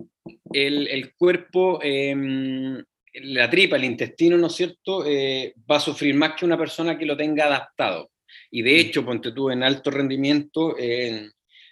el, 0.53 0.87
el, 0.89 1.15
cuerpo, 1.15 1.79
eh, 1.81 2.83
la 3.23 3.49
tripa, 3.49 3.75
el 3.75 3.83
intestino, 3.83 4.37
¿no 4.37 4.47
es 4.47 4.53
cierto?, 4.53 5.05
eh, 5.05 5.53
va 5.69 5.77
a 5.77 5.79
sufrir 5.79 6.15
más 6.15 6.33
que 6.33 6.45
una 6.45 6.57
persona 6.57 6.97
que 6.97 7.05
lo 7.05 7.15
tenga 7.15 7.45
adaptado. 7.45 8.11
Y 8.51 8.61
de 8.61 8.71
mm. 8.71 8.79
hecho, 8.79 9.05
ponte 9.05 9.31
tú 9.31 9.49
en 9.49 9.63
alto 9.63 9.91
rendimiento, 9.91 10.75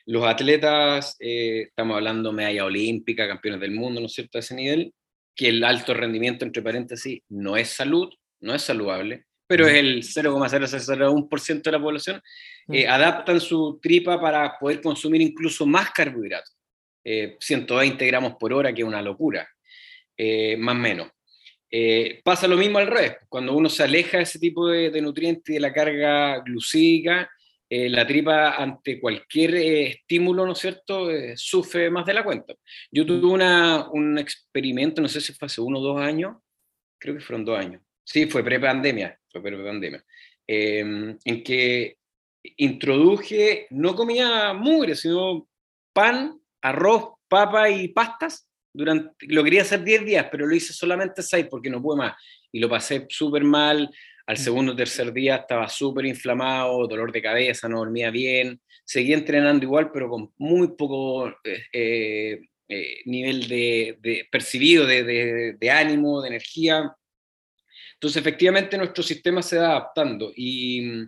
los 0.06 0.26
atletas, 0.26 1.16
eh, 1.20 1.68
estamos 1.68 1.96
hablando 1.96 2.34
medalla 2.34 2.66
olímpica, 2.66 3.28
campeones 3.28 3.62
del 3.62 3.72
mundo, 3.72 4.02
¿no 4.02 4.08
es 4.08 4.14
cierto?, 4.14 4.38
a 4.38 4.40
ese 4.40 4.56
nivel, 4.56 4.94
que 5.36 5.50
el 5.50 5.64
alto 5.64 5.94
rendimiento, 5.94 6.46
entre 6.46 6.62
paréntesis, 6.62 7.22
no 7.30 7.56
es 7.56 7.70
salud, 7.70 8.10
no 8.42 8.54
es 8.54 8.62
saludable, 8.62 9.26
pero 9.48 9.68
es 9.68 9.76
el 9.76 10.04
0,001% 10.04 11.62
de 11.64 11.72
la 11.72 11.82
población, 11.82 12.22
eh, 12.70 12.88
adaptan 12.88 13.40
su 13.40 13.80
tripa 13.82 14.20
para 14.20 14.58
poder 14.60 14.82
consumir 14.82 15.22
incluso 15.22 15.66
más 15.66 15.92
carbohidratos. 15.92 16.56
120 17.04 18.04
eh, 18.04 18.08
gramos 18.08 18.36
por 18.40 18.54
hora, 18.54 18.74
que 18.74 18.82
es 18.82 18.88
una 18.88 19.02
locura, 19.02 19.48
más 20.58 20.76
o 20.76 20.80
menos. 20.80 21.08
Pasa 22.24 22.48
lo 22.48 22.58
mismo 22.58 22.78
al 22.78 22.88
revés, 22.88 23.18
cuando 23.30 23.56
uno 23.56 23.68
se 23.70 23.84
aleja 23.84 24.18
de 24.18 24.24
ese 24.24 24.40
tipo 24.40 24.68
de, 24.68 24.92
de 24.92 25.02
nutrientes 25.02 25.50
y 25.50 25.54
de 25.54 25.60
la 25.60 25.74
carga 25.74 26.40
glucídica, 26.40 27.30
eh, 27.76 27.90
la 27.90 28.06
tripa 28.06 28.56
ante 28.56 29.00
cualquier 29.00 29.56
eh, 29.56 29.88
estímulo, 29.88 30.46
¿no 30.46 30.52
es 30.52 30.60
cierto?, 30.60 31.10
eh, 31.10 31.34
sufre 31.36 31.90
más 31.90 32.06
de 32.06 32.14
la 32.14 32.24
cuenta. 32.24 32.54
Yo 32.92 33.04
tuve 33.04 33.26
una, 33.26 33.90
un 33.90 34.20
experimento, 34.20 35.02
no 35.02 35.08
sé 35.08 35.20
si 35.20 35.34
fue 35.34 35.48
hace 35.48 35.60
uno 35.60 35.80
o 35.80 35.82
dos 35.82 36.00
años, 36.00 36.38
creo 37.00 37.16
que 37.16 37.22
fueron 37.22 37.44
dos 37.44 37.58
años. 37.58 37.82
Sí, 38.04 38.28
fue 38.28 38.44
pre-pandemia, 38.44 39.20
fue 39.28 39.42
pre-pandemia, 39.42 40.06
em, 40.46 41.18
en 41.26 41.44
que 41.44 41.98
introduje, 42.58 43.66
no 43.72 43.96
comía 43.96 44.54
mugre, 44.54 44.94
sino 44.96 45.48
pan, 45.94 46.40
arroz, 46.62 47.14
papa 47.28 47.72
y 47.72 47.88
pastas. 47.88 48.48
Durante, 48.74 49.28
lo 49.28 49.44
quería 49.44 49.62
hacer 49.62 49.84
10 49.84 50.06
días, 50.06 50.28
pero 50.32 50.48
lo 50.48 50.56
hice 50.56 50.74
solamente 50.74 51.22
6 51.22 51.48
porque 51.50 51.70
no 51.70 51.82
pude 51.82 51.98
más. 51.98 52.14
Y 52.52 52.60
lo 52.60 52.68
pasé 52.68 53.06
súper 53.10 53.44
mal, 53.44 53.90
al 54.26 54.38
segundo 54.38 54.72
o 54.72 54.76
tercer 54.76 55.12
día 55.12 55.36
estaba 55.36 55.68
súper 55.68 56.06
inflamado, 56.06 56.88
dolor 56.88 57.12
de 57.12 57.22
cabeza, 57.22 57.68
no 57.68 57.80
dormía 57.80 58.10
bien. 58.10 58.62
Seguía 58.86 59.16
entrenando 59.16 59.66
igual, 59.66 59.92
pero 59.92 60.10
con 60.10 60.32
muy 60.38 60.76
poco 60.76 61.30
eh, 61.44 61.64
eh, 61.74 62.42
eh, 62.70 63.02
nivel 63.06 63.48
de, 63.48 64.28
percibido 64.32 64.86
de, 64.86 65.56
de, 65.60 65.72
ánimo, 65.72 66.22
de 66.22 66.30
energía. 66.30 66.96
Entonces, 67.96 68.22
efectivamente, 68.22 68.78
nuestro 68.78 69.04
sistema 69.04 69.42
se 69.42 69.58
va 69.58 69.72
adaptando. 69.72 70.32
Y, 70.36 71.04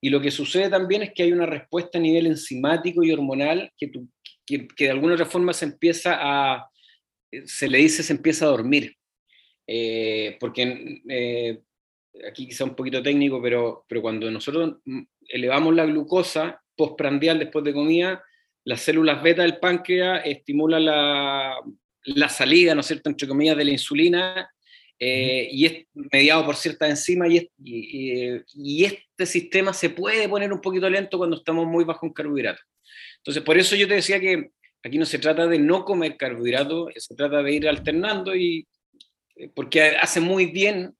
y, 0.00 0.08
lo 0.08 0.20
que 0.20 0.30
sucede 0.30 0.70
también 0.70 1.02
es 1.02 1.12
que 1.14 1.22
hay 1.22 1.32
una 1.32 1.46
respuesta 1.46 1.98
a 1.98 2.00
nivel 2.00 2.26
enzimático 2.26 3.02
y 3.02 3.12
hormonal 3.12 3.70
que, 3.76 3.92
que, 4.46 4.68
que 4.68 4.84
de 4.84 4.90
alguna 4.90 5.14
otra 5.14 5.26
forma 5.26 5.52
se 5.52 5.66
empieza 5.66 6.18
a, 6.18 6.66
se 7.46 7.68
le 7.68 7.78
dice, 7.78 8.02
se 8.02 8.12
empieza 8.12 8.46
a 8.46 8.48
dormir. 8.48 8.96
porque 10.40 11.62
aquí 12.28 12.46
quizá 12.46 12.64
un 12.64 12.74
poquito 12.74 13.02
técnico, 13.02 13.40
pero, 13.42 13.84
pero 13.88 14.02
cuando 14.02 14.30
nosotros 14.30 14.76
elevamos 15.28 15.74
la 15.74 15.86
glucosa 15.86 16.62
postprandial 16.76 17.38
después 17.38 17.64
de 17.64 17.72
comida, 17.72 18.22
las 18.64 18.80
células 18.80 19.22
beta 19.22 19.42
del 19.42 19.58
páncreas 19.58 20.22
estimulan 20.24 20.84
la, 20.84 21.56
la 22.04 22.28
salida, 22.28 22.74
¿no 22.74 22.80
es 22.80 22.86
cierto?, 22.86 23.10
entre 23.10 23.28
comillas, 23.28 23.56
de 23.56 23.64
la 23.64 23.70
insulina, 23.70 24.50
eh, 24.98 25.48
y 25.50 25.66
es 25.66 25.86
mediado 25.92 26.44
por 26.46 26.56
ciertas 26.56 26.88
enzimas, 26.88 27.30
y, 27.30 27.50
y, 27.58 28.40
y, 28.54 28.84
este 28.84 29.26
sistema 29.26 29.72
se 29.72 29.90
puede 29.90 30.28
poner 30.28 30.52
un 30.52 30.60
poquito 30.60 30.88
lento 30.88 31.18
cuando 31.18 31.36
estamos 31.36 31.66
muy 31.66 31.84
bajo 31.84 32.06
en 32.06 32.12
carbohidratos. 32.12 32.64
Entonces, 33.18 33.42
por 33.42 33.58
eso 33.58 33.76
yo 33.76 33.88
te 33.88 33.94
decía 33.94 34.20
que 34.20 34.50
aquí 34.84 34.98
no 34.98 35.06
se 35.06 35.18
trata 35.18 35.46
de 35.46 35.58
no 35.58 35.84
comer 35.84 36.16
carbohidratos, 36.16 36.92
se 36.96 37.14
trata 37.14 37.42
de 37.42 37.52
ir 37.52 37.68
alternando, 37.68 38.36
y 38.36 38.66
eh, 39.36 39.50
porque 39.54 39.82
hace 39.82 40.20
muy 40.20 40.46
bien 40.46 40.94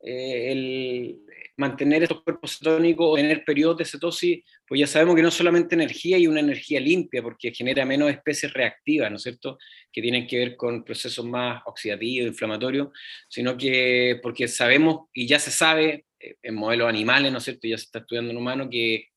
eh, 0.00 0.52
el 0.52 1.18
mantener 1.56 2.02
estos 2.02 2.22
cuerpos 2.22 2.58
cetónicos 2.58 3.06
o 3.08 3.14
tener 3.14 3.44
periodos 3.44 3.76
de 3.76 3.84
cetosis, 3.84 4.42
pues 4.66 4.80
ya 4.80 4.86
sabemos 4.86 5.14
que 5.14 5.22
no 5.22 5.30
solamente 5.30 5.74
energía 5.74 6.18
y 6.18 6.26
una 6.26 6.40
energía 6.40 6.80
limpia, 6.80 7.22
porque 7.22 7.52
genera 7.52 7.84
menos 7.84 8.10
especies 8.10 8.52
reactivas, 8.52 9.10
¿no 9.10 9.16
es 9.16 9.22
cierto?, 9.22 9.58
que 9.92 10.02
tienen 10.02 10.26
que 10.26 10.38
ver 10.38 10.56
con 10.56 10.82
procesos 10.82 11.24
más 11.24 11.62
oxidativos, 11.66 12.28
inflamatorios, 12.28 12.88
sino 13.28 13.56
que 13.56 14.18
porque 14.22 14.48
sabemos 14.48 15.08
y 15.12 15.26
ya 15.26 15.38
se 15.38 15.50
sabe 15.50 16.06
eh, 16.18 16.36
en 16.42 16.54
modelos 16.54 16.88
animales, 16.88 17.30
¿no 17.30 17.38
es 17.38 17.44
cierto?, 17.44 17.68
ya 17.68 17.78
se 17.78 17.84
está 17.84 18.00
estudiando 18.00 18.32
en 18.32 18.38
humanos, 18.38 18.68
que, 18.70 19.10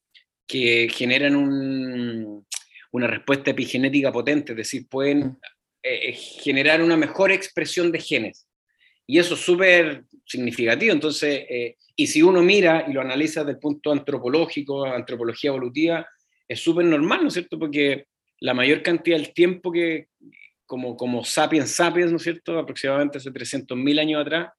que 0.46 0.90
generan 0.94 1.36
un, 1.36 2.45
una 2.96 3.08
respuesta 3.08 3.52
epigenética 3.52 4.12
potente, 4.12 4.54
es 4.54 4.58
decir, 4.58 4.88
pueden 4.90 5.20
mm. 5.20 5.38
eh, 5.84 6.14
generar 6.14 6.82
una 6.82 6.96
mejor 6.96 7.32
expresión 7.32 7.92
de 7.92 8.00
genes. 8.00 8.48
Y 9.06 9.20
eso 9.20 9.36
es 9.36 9.42
súper 9.42 10.06
significativo. 10.26 10.94
Entonces, 10.94 11.46
eh, 11.50 11.76
y 11.96 12.08
si 12.08 12.22
uno 12.22 12.42
mira 12.42 12.86
y 12.88 12.94
lo 12.94 13.02
analiza 13.02 13.42
desde 13.42 13.54
el 13.54 13.60
punto 13.60 13.92
antropológico, 13.92 14.86
antropología 14.86 15.50
evolutiva, 15.50 16.08
es 16.48 16.60
súper 16.60 16.86
normal, 16.86 17.22
¿no 17.22 17.28
es 17.28 17.34
cierto? 17.34 17.60
Porque 17.60 18.06
la 18.40 18.54
mayor 18.54 18.82
cantidad 18.82 19.18
del 19.18 19.34
tiempo 19.34 19.72
que, 19.72 20.08
como, 20.66 20.96
como 20.96 21.24
sapiens 21.24 21.72
sapiens, 21.72 22.12
¿no 22.12 22.18
es 22.18 22.24
cierto? 22.24 22.58
Aproximadamente 22.58 23.18
hace 23.18 23.32
300.000 23.32 24.00
años 24.00 24.22
atrás, 24.22 24.50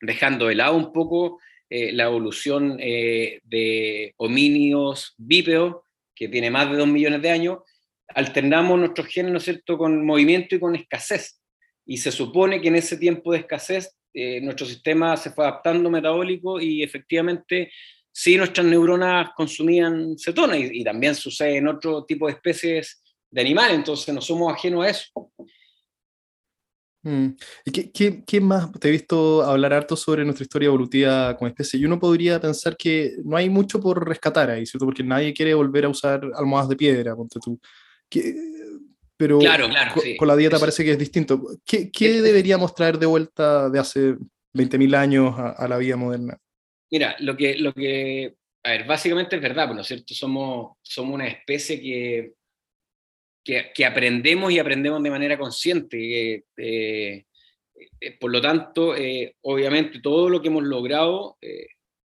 dejando 0.00 0.46
de 0.46 0.56
lado 0.56 0.76
un 0.76 0.92
poco 0.92 1.38
eh, 1.68 1.92
la 1.92 2.04
evolución 2.04 2.78
eh, 2.80 3.40
de 3.44 4.12
homínidos 4.16 5.14
bípedos, 5.16 5.76
que 6.20 6.28
tiene 6.28 6.50
más 6.50 6.70
de 6.70 6.76
2 6.76 6.86
millones 6.86 7.22
de 7.22 7.30
años, 7.30 7.60
alternamos 8.08 8.78
nuestros 8.78 9.06
genes, 9.06 9.32
¿no 9.32 9.38
es 9.38 9.44
cierto?, 9.44 9.78
con 9.78 10.04
movimiento 10.04 10.54
y 10.54 10.60
con 10.60 10.76
escasez. 10.76 11.40
Y 11.86 11.96
se 11.96 12.12
supone 12.12 12.60
que 12.60 12.68
en 12.68 12.76
ese 12.76 12.98
tiempo 12.98 13.32
de 13.32 13.38
escasez 13.38 13.96
eh, 14.12 14.38
nuestro 14.42 14.66
sistema 14.66 15.16
se 15.16 15.30
fue 15.30 15.46
adaptando 15.46 15.88
metabólico 15.88 16.60
y 16.60 16.82
efectivamente 16.82 17.72
sí 18.12 18.36
nuestras 18.36 18.66
neuronas 18.66 19.30
consumían 19.34 20.18
cetona 20.18 20.58
y, 20.58 20.84
también 20.84 21.14
sucede 21.14 21.56
en 21.56 21.68
otro 21.68 22.04
tipo 22.04 22.26
de 22.26 22.34
especies 22.34 23.02
de 23.30 23.40
animales, 23.40 23.76
entonces 23.76 24.14
no 24.14 24.20
somos 24.20 24.52
ajenos 24.52 24.84
a 24.84 24.90
eso. 24.90 25.32
Mm. 27.02 27.28
¿Y 27.64 27.90
qué, 27.92 28.22
qué, 28.26 28.40
más? 28.40 28.70
Te 28.72 28.88
he 28.88 28.90
visto 28.90 29.42
hablar 29.42 29.72
harto 29.72 29.96
sobre 29.96 30.24
nuestra 30.24 30.44
historia 30.44 30.66
evolutiva 30.66 31.36
como 31.36 31.48
especie 31.48 31.80
y 31.80 31.84
uno 31.86 31.98
podría 31.98 32.40
pensar 32.40 32.76
que 32.76 33.12
no 33.24 33.36
hay 33.36 33.48
mucho 33.48 33.80
por 33.80 34.06
rescatar 34.06 34.50
ahí, 34.50 34.66
¿cierto? 34.66 34.84
Porque 34.84 35.02
nadie 35.02 35.32
quiere 35.32 35.54
volver 35.54 35.86
a 35.86 35.88
usar 35.88 36.20
almohadas 36.34 36.68
de 36.68 36.76
piedra, 36.76 37.16
ponte 37.16 37.38
tú. 37.42 37.58
¿Qué, 38.08 38.34
pero 39.20 39.38
con, 40.18 40.28
la 40.28 40.34
dieta 40.34 40.58
parece 40.58 40.82
que 40.82 40.92
es 40.92 40.98
distinto. 40.98 41.42
¿Qué, 41.66 41.90
qué 41.90 42.22
deberíamos 42.22 42.74
traer 42.74 42.98
de 42.98 43.04
vuelta 43.04 43.68
de 43.68 43.78
hace 43.78 44.14
20.000 44.54 44.94
años 44.94 45.34
a, 45.36 45.68
la 45.68 45.76
vida 45.76 45.96
moderna? 45.96 46.38
Mira, 46.90 47.16
lo 47.18 47.36
que, 47.36 47.56
lo 47.58 47.74
que, 47.74 48.34
a 48.64 48.70
ver, 48.70 48.86
básicamente 48.86 49.36
es 49.36 49.42
verdad, 49.42 49.74
¿no 49.74 49.82
es 49.82 49.86
cierto? 49.86 50.14
Somos, 50.14 50.78
somos 50.80 51.14
una 51.14 51.28
especie 51.28 51.78
que, 51.82 52.32
que, 53.44 53.84
aprendemos 53.84 54.52
y 54.52 54.58
aprendemos 54.58 55.02
de 55.02 55.10
manera 55.10 55.38
consciente. 55.38 56.44
Eh, 56.56 57.24
eh, 58.00 58.18
por 58.18 58.30
lo 58.30 58.40
tanto, 58.40 58.96
eh, 58.96 59.34
obviamente 59.42 60.00
todo 60.00 60.28
lo 60.28 60.40
que 60.40 60.48
hemos 60.48 60.64
logrado, 60.64 61.38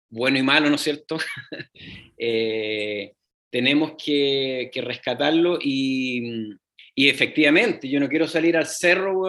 bueno 0.09 0.37
y 0.37 0.43
malo, 0.43 0.69
¿no 0.69 0.75
es 0.75 0.81
cierto? 0.81 1.17
tenemos 3.49 3.93
que, 3.97 4.69
que 4.71 4.81
rescatarlo 4.81 5.59
y, 5.61 6.55
y 6.95 7.09
efectivamente, 7.09 7.89
yo 7.89 7.99
no 7.99 8.09
quiero 8.09 8.27
salir 8.27 8.57
al 8.57 8.67
cerro 8.67 9.21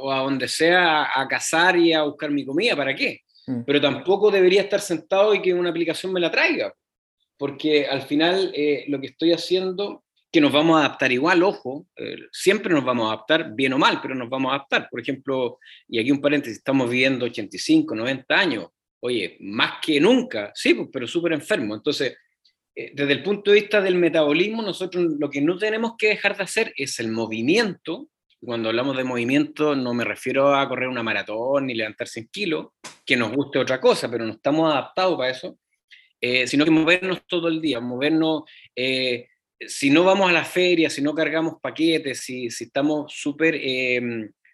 o 0.00 0.12
a 0.12 0.18
donde 0.20 0.48
sea 0.48 1.08
a, 1.14 1.28
cazar 1.28 1.76
y 1.76 1.92
a 1.92 2.02
buscar 2.02 2.30
mi 2.30 2.44
comida, 2.44 2.74
¿para 2.74 2.94
qué? 2.94 3.20
Mm. 3.46 3.62
Pero 3.66 3.80
tampoco 3.80 4.30
debería 4.30 4.62
estar 4.62 4.80
sentado 4.80 5.34
y 5.34 5.42
que 5.42 5.52
una 5.52 5.70
aplicación 5.70 6.12
me 6.12 6.20
la 6.20 6.30
traiga, 6.30 6.74
porque 7.36 7.86
al 7.86 8.02
final 8.02 8.52
eh, 8.54 8.84
lo 8.88 9.00
que 9.00 9.08
estoy 9.08 9.32
haciendo, 9.32 10.04
que 10.32 10.40
nos 10.40 10.52
vamos 10.52 10.76
a 10.76 10.84
adaptar 10.84 11.10
igual, 11.10 11.42
ojo, 11.42 11.86
eh, 11.96 12.16
siempre 12.30 12.72
nos 12.72 12.84
vamos 12.84 13.06
a 13.06 13.14
adaptar, 13.14 13.52
bien 13.52 13.72
o 13.72 13.78
mal, 13.78 14.00
pero 14.00 14.14
nos 14.14 14.28
vamos 14.28 14.52
a 14.52 14.56
adaptar. 14.56 14.88
Por 14.88 15.00
ejemplo, 15.00 15.58
y 15.88 15.98
aquí 15.98 16.10
un 16.10 16.20
paréntesis, 16.20 16.58
estamos 16.58 16.88
viviendo 16.88 17.26
85, 17.26 17.94
90 17.94 18.38
años, 18.38 18.68
oye, 19.00 19.36
más 19.40 19.74
que 19.82 20.00
nunca, 20.00 20.52
sí, 20.54 20.74
pues, 20.74 20.88
pero 20.92 21.06
súper 21.08 21.32
enfermo. 21.32 21.74
Entonces, 21.74 22.16
eh, 22.74 22.92
desde 22.94 23.12
el 23.12 23.22
punto 23.22 23.50
de 23.50 23.60
vista 23.60 23.80
del 23.80 23.96
metabolismo, 23.96 24.62
nosotros 24.62 25.04
lo 25.18 25.28
que 25.28 25.40
no 25.40 25.58
tenemos 25.58 25.94
que 25.98 26.08
dejar 26.08 26.36
de 26.36 26.44
hacer 26.44 26.72
es 26.76 27.00
el 27.00 27.10
movimiento. 27.10 28.08
Cuando 28.40 28.68
hablamos 28.68 28.96
de 28.96 29.04
movimiento 29.04 29.74
no 29.74 29.92
me 29.92 30.04
refiero 30.04 30.54
a 30.54 30.66
correr 30.68 30.88
una 30.88 31.02
maratón 31.02 31.66
ni 31.66 31.74
levantar 31.74 32.06
100 32.06 32.28
kilos, 32.28 32.68
que 33.04 33.16
nos 33.16 33.32
guste 33.32 33.58
otra 33.58 33.80
cosa, 33.80 34.10
pero 34.10 34.24
no 34.24 34.32
estamos 34.32 34.72
adaptados 34.72 35.16
para 35.16 35.30
eso, 35.30 35.58
eh, 36.20 36.46
sino 36.46 36.64
que 36.64 36.70
movernos 36.70 37.26
todo 37.26 37.48
el 37.48 37.60
día, 37.60 37.80
movernos, 37.80 38.44
eh, 38.76 39.26
si 39.66 39.90
no 39.90 40.04
vamos 40.04 40.28
a 40.28 40.32
la 40.32 40.44
feria, 40.44 40.90
si 40.90 41.02
no 41.02 41.14
cargamos 41.14 41.60
paquetes, 41.60 42.20
si, 42.20 42.50
si 42.50 42.64
estamos 42.64 43.12
súper 43.12 43.60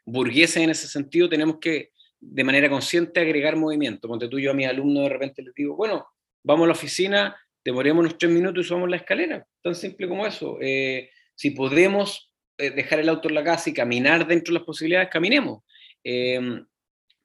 burgueses 0.05 0.57
en 0.59 0.71
ese 0.71 0.89
sentido, 0.89 1.29
tenemos 1.29 1.59
que 1.61 1.91
de 2.21 2.45
manera 2.45 2.69
consciente 2.69 3.21
agregar 3.21 3.57
movimiento. 3.57 4.09
Ponte 4.09 4.29
tú 4.29 4.39
yo 4.39 4.51
a 4.51 4.55
mis 4.55 4.67
alumnos 4.67 5.05
de 5.05 5.09
repente 5.09 5.43
les 5.43 5.55
digo, 5.55 5.77
bueno, 5.77 6.07
vamos 6.43 6.65
a 6.65 6.69
la 6.69 6.73
oficina, 6.73 7.37
demorémonos 7.65 8.17
tres 8.19 8.31
minutos 8.31 8.65
y 8.65 8.69
subamos 8.69 8.89
la 8.89 8.97
escalera. 8.97 9.47
Tan 9.63 9.75
simple 9.75 10.09
como 10.09 10.27
eso. 10.27 10.59
Eh, 10.61 11.11
si 11.35 11.51
podemos 11.51 12.33
eh, 12.59 12.71
dejar 12.71 13.01
el 13.01 13.09
auto 13.09 13.29
en 13.29 13.35
la 13.35 13.45
casa 13.45 13.71
y 13.71 13.75
caminar 13.75 14.27
dentro 14.27 14.53
de 14.53 14.61
las 14.61 14.67
posibilidades, 14.67 15.09
caminemos. 15.11 15.63
Eh, 16.03 16.63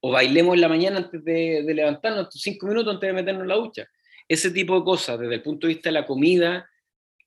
o 0.03 0.11
bailemos 0.11 0.55
en 0.55 0.61
la 0.61 0.67
mañana 0.67 0.97
antes 0.97 1.23
de, 1.23 1.63
levantarnos, 1.63 2.29
cinco 2.31 2.65
minutos 2.65 2.95
antes 2.95 3.07
de 3.07 3.13
meternos 3.13 3.43
en 3.43 3.49
la 3.49 3.55
ducha. 3.55 3.87
Ese 4.27 4.49
tipo 4.49 4.79
de 4.79 4.83
cosas, 4.83 5.19
desde 5.19 5.35
el 5.35 5.43
punto 5.43 5.67
de 5.67 5.73
vista 5.73 5.89
de 5.89 5.93
la 5.93 6.07
comida, 6.07 6.67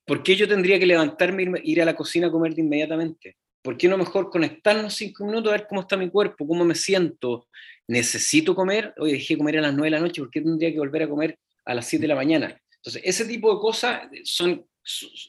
¿por 0.05 0.23
qué 0.23 0.37
yo 0.37 0.49
tendría 0.49 0.79
que 0.79 0.87
levantarme 0.87 1.45
e 1.45 1.61
ir 1.65 1.83
a 1.83 1.85
la 1.85 1.97
cocina 1.97 2.29
a 2.29 2.31
comer 2.31 2.55
de 2.55 2.63
inmediatamente? 2.63 3.37
¿Por 3.63 3.77
qué 3.79 3.89
no 3.89 3.97
mejor 3.97 4.31
conectarnos 4.31 4.95
cinco 4.95 5.25
minutos 5.25 5.51
a 5.51 5.57
ver 5.57 5.67
cómo 5.67 5.81
está 5.81 5.97
mi 5.97 6.11
cuerpo, 6.11 6.47
cómo 6.47 6.65
me 6.65 6.75
siento? 6.75 7.49
¿Necesito 7.89 8.55
comer? 8.55 8.95
Oye, 8.99 9.15
dejé 9.15 9.35
de 9.35 9.39
comer 9.39 9.59
a 9.59 9.63
las 9.63 9.73
nueve 9.73 9.87
de 9.87 9.91
la 9.93 10.01
noche, 10.01 10.21
¿por 10.21 10.31
qué 10.31 10.41
tendría 10.41 10.71
que 10.71 10.79
volver 10.79 11.05
a 11.05 11.09
comer 11.09 11.39
a 11.65 11.75
las 11.75 11.87
siete 11.87 12.03
de 12.03 12.09
la 12.09 12.15
mañana? 12.15 12.61
Entonces, 12.77 13.03
ese 13.05 13.25
tipo 13.25 13.55
de 13.55 13.61
cosas 13.61 14.03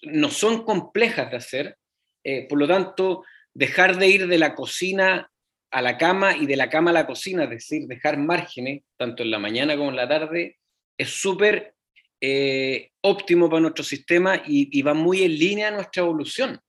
no 0.04 0.30
son 0.30 0.66
complejas 0.66 1.32
de 1.32 1.38
hacer, 1.38 1.78
eh, 2.24 2.46
por 2.50 2.60
lo 2.60 2.68
tanto, 2.68 3.24
dejar 3.54 3.98
de 3.98 4.10
ir 4.10 4.28
de 4.28 4.38
la 4.38 4.54
cocina 4.54 5.32
a 5.72 5.82
la 5.82 5.98
cama 5.98 6.36
y 6.36 6.46
de 6.46 6.58
la 6.58 6.70
cama 6.70 6.92
a 6.92 6.94
la 6.94 7.08
cocina, 7.08 7.46
es 7.46 7.50
decir, 7.50 7.88
dejar 7.88 8.18
márgenes, 8.18 8.84
tanto 8.98 9.24
en 9.24 9.32
la 9.32 9.40
mañana 9.40 9.78
como 9.78 9.90
en 9.90 9.96
la 9.96 10.08
tarde, 10.08 10.58
es 10.98 11.10
súper 11.10 11.75
eh, 12.28 12.92
óptimo 13.02 13.50
para 13.50 13.62
nuestro 13.62 13.84
sistema 13.84 14.42
y, 14.48 14.82
va 14.82 14.94
muy 14.94 15.24
en 15.24 15.38
línea 15.38 15.68
a 15.68 15.72
nuestra 15.72 16.04
evolución, 16.04 16.60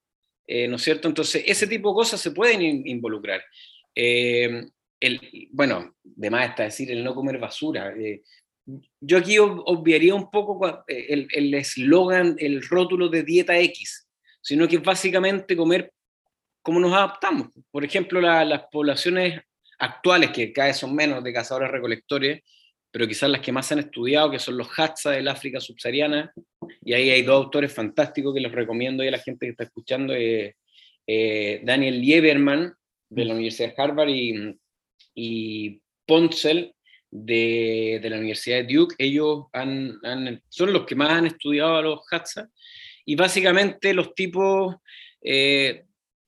eh, 0.47 0.69
¿no 0.69 0.77
es 0.77 0.83
cierto? 0.83 1.09
Entonces, 1.09 1.43
ese 1.47 1.67
tipo 1.67 1.91
de 1.91 1.95
cosas 1.95 2.21
se 2.21 2.33
pueden 2.33 2.63
involucrar. 2.87 3.43
el, 3.95 5.21
bueno, 5.53 5.97
de 6.03 6.31
más 6.31 6.51
está 6.51 6.65
decir 6.65 6.91
el 6.91 7.05
no 7.05 7.15
comer 7.15 7.39
basura 7.39 7.95
yo 9.01 9.19
aquí 9.19 9.39
obviaría 9.39 10.15
un 10.15 10.31
poco 10.31 10.85
eh, 10.89 11.27
el 11.31 11.55
eslogan, 11.55 12.37
el, 12.39 12.63
rótulo 12.63 13.09
de 13.09 13.23
dieta 13.23 13.57
X, 13.59 14.09
sino 14.41 14.67
que 14.67 14.79
básicamente 14.79 15.57
comer 15.57 15.93
como 16.63 16.81
nos 16.81 16.93
adaptamos. 16.93 17.49
Por 17.71 17.85
ejemplo, 17.85 18.21
las 18.21 18.65
poblaciones 18.73 19.41
actuales, 19.79 20.31
que 20.31 20.53
cada 20.53 20.69
vez 20.69 20.77
son 20.77 20.95
menos 20.95 21.23
de 21.23 21.33
cazadores 21.33 21.71
recolectores, 21.71 22.43
pero 22.97 23.09
quizás 23.09 23.29
las 23.29 23.43
que 23.43 23.53
más 23.53 23.71
han 23.73 23.81
estudiado, 23.81 24.31
que 24.31 24.39
son 24.39 24.57
los 24.57 24.69
Hadza 24.75 25.11
del 25.11 25.29
África 25.29 25.61
subsahariana, 25.61 26.33
y 26.83 26.95
ahí 26.95 27.11
hay 27.11 27.21
dos 27.21 27.45
autores 27.45 27.71
fantásticos 27.71 28.33
que 28.33 28.41
les 28.41 28.51
recomiendo 28.51 29.03
a 29.03 29.11
la 29.11 29.19
gente 29.19 29.45
que 29.45 29.51
está 29.51 29.65
escuchando, 29.65 30.15
eh, 30.15 30.57
eh, 31.07 31.61
Daniel 31.63 32.01
Lieberman, 32.01 32.73
de 33.11 33.25
la 33.27 33.35
Universidad 33.35 33.69
de 33.69 33.83
Harvard, 33.83 34.09
y, 34.09 34.59
y 35.15 35.79
Poncel, 36.07 36.73
de, 37.11 38.01
la 38.03 38.17
Universidad 38.17 38.65
de 38.65 38.75
Duke, 38.75 38.95
ellos 38.97 39.45
son 40.49 40.73
los 40.73 40.87
que 40.87 40.95
más 40.95 41.11
han 41.11 41.27
estudiado 41.27 41.77
a 41.77 41.83
los 41.83 42.01
Hadza, 42.11 42.49
y 43.05 43.15
básicamente 43.15 43.93
los 43.93 44.15
tipos 44.15 44.75
eh, 45.21 45.85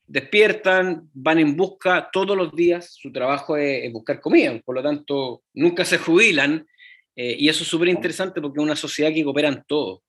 despiertan, 0.09 1.09
van 1.13 1.39
en 1.39 1.57
busca 1.57 2.09
todos 2.11 2.37
los 2.37 2.55
días, 2.55 2.95
su 2.95 3.13
trabajo 3.13 3.57
es, 3.57 3.93
buscar 3.93 4.21
comida, 4.21 4.59
por 4.65 4.75
lo 4.75 4.83
tanto 4.83 5.43
nunca 5.55 5.85
se 5.85 5.99
jubilan, 5.99 6.67
eh, 7.15 7.37
y 7.39 7.49
eso 7.49 7.63
es 7.63 7.69
súper 7.69 7.89
interesante 7.89 8.41
porque 8.41 8.59
es 8.59 8.65
una 8.65 8.77
sociedad 8.77 9.13
que 9.13 9.25
cooperan 9.25 9.65
todos. 9.67 10.01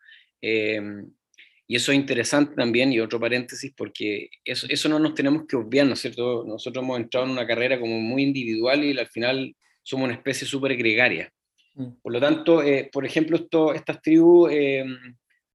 Eh, 0.41 0.81
y 1.67 1.75
eso 1.75 1.91
es 1.91 1.99
interesante 1.99 2.55
también, 2.55 2.91
y 2.91 2.99
otro 2.99 3.19
paréntesis, 3.19 3.71
porque 3.77 4.29
eso, 4.43 4.65
eso 4.69 4.89
no 4.89 4.97
nos 4.97 5.13
tenemos 5.13 5.45
que 5.47 5.55
obviar, 5.55 5.85
¿no 5.85 5.93
es 5.93 5.99
cierto? 5.99 6.43
Nosotros 6.43 6.83
hemos 6.83 6.99
entrado 6.99 7.27
en 7.27 7.33
una 7.33 7.45
carrera 7.45 7.79
como 7.79 7.99
muy 7.99 8.23
individual 8.23 8.83
y 8.83 8.97
al 8.97 9.07
final 9.07 9.55
somos 9.83 10.05
una 10.05 10.15
especie 10.15 10.47
súper 10.47 10.75
gregaria. 10.75 11.31
Mm. 11.75 11.91
Por 12.01 12.13
lo 12.13 12.19
tanto, 12.19 12.63
eh, 12.63 12.89
por 12.91 13.05
ejemplo, 13.05 13.37
esto, 13.37 13.73
estas 13.73 14.01
tribus, 14.01 14.51
eh, 14.51 14.83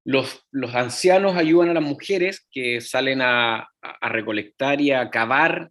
los, 0.04 0.46
los, 0.50 0.74
ancianos 0.74 1.36
ayudan 1.36 1.70
a 1.70 1.74
las 1.74 1.82
mujeres 1.82 2.46
que 2.50 2.80
salen 2.80 3.20
a, 3.22 3.68
recolectar 4.02 4.80
y 4.80 4.90
a 4.90 5.10
cavar 5.10 5.70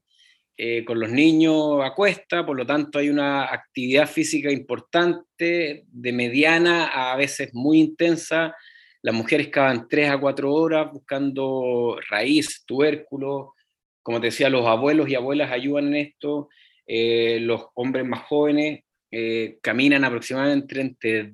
eh, 0.58 0.84
con 0.86 1.00
los 1.00 1.10
niños 1.10 1.84
a 1.84 1.94
cuesta, 1.94 2.46
por 2.46 2.58
lo 2.58 2.66
tanto 2.66 3.00
hay 3.00 3.10
una 3.10 3.44
actividad 3.46 4.08
física 4.08 4.52
importante, 4.52 5.84
de 5.88 6.12
mediana 6.14 6.88
a, 6.88 7.14
a 7.14 7.16
veces 7.16 7.54
muy 7.54 7.80
intensa. 7.80 8.56
Las 9.02 9.16
mujeres 9.16 9.50
cavan 9.50 9.88
tres 9.90 10.10
a 10.10 10.20
cuatro 10.20 10.54
horas 10.54 10.92
buscando 10.92 11.98
raíz, 12.10 12.64
tubérculo. 12.66 13.54
Como 14.02 14.20
te 14.20 14.28
decía, 14.28 14.50
los 14.50 14.66
abuelos 14.66 15.10
y 15.10 15.16
abuelas 15.16 15.52
ayudan 15.52 15.88
en 15.88 15.96
esto. 15.96 16.50
Eh, 16.88 17.40
los 17.42 17.68
hombres 17.76 18.06
más 18.06 18.22
jóvenes 18.24 18.82
eh, 19.12 19.58
caminan 19.62 20.04
aproximadamente 20.04 20.82
entre 20.82 21.34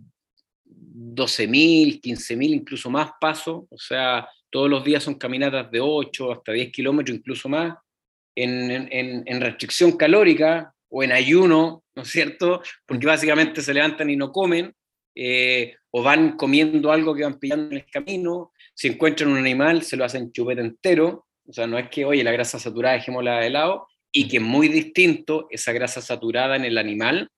12.000, 0.93 2.01
15.000, 2.01 2.53
incluso 2.53 2.89
más 2.89 3.11
pasos, 3.19 3.63
o 3.69 3.77
sea, 3.77 4.27
todos 4.49 4.69
los 4.69 4.83
días 4.83 5.03
son 5.03 5.15
caminatas 5.15 5.69
de 5.71 5.79
8 5.79 6.31
hasta 6.31 6.51
10 6.51 6.71
kilómetros, 6.71 7.17
incluso 7.17 7.49
más, 7.49 7.77
en, 8.35 9.41
restricción 9.41 9.97
calórica 9.97 10.73
o 10.89 11.03
en 11.03 11.11
ayuno, 11.11 11.83
¿no 11.95 12.01
es 12.03 12.09
cierto? 12.09 12.61
Porque 12.85 13.05
básicamente 13.05 13.61
se 13.61 13.73
levantan 13.73 14.09
y 14.09 14.15
no 14.15 14.31
comen, 14.31 14.73
eh, 15.15 15.75
o 15.91 16.01
van 16.01 16.37
comiendo 16.37 16.91
algo 16.91 17.13
que 17.13 17.23
van 17.23 17.39
pillando 17.39 17.71
en 17.71 17.77
el 17.77 17.85
camino, 17.91 18.51
si 18.73 18.87
encuentran 18.87 19.31
un 19.31 19.37
animal 19.37 19.83
se 19.83 19.97
lo 19.97 20.05
hacen 20.05 20.31
chupete 20.31 20.61
entero, 20.61 21.27
o 21.45 21.53
sea, 21.53 21.67
no 21.67 21.77
es 21.77 21.89
que, 21.89 22.05
oye, 22.05 22.23
la 22.23 22.31
grasa 22.31 22.59
saturada 22.59 22.95
dejémosla 22.95 23.39
de 23.39 23.49
lado, 23.49 23.87
y 24.11 24.27
que 24.27 24.37
es 24.37 24.43
muy 24.43 24.67
distinto 24.67 25.47
esa 25.49 25.71
grasa 25.71 26.01
saturada 26.01 26.55
en 26.55 26.65
el 26.65 26.77
animal 26.77 27.29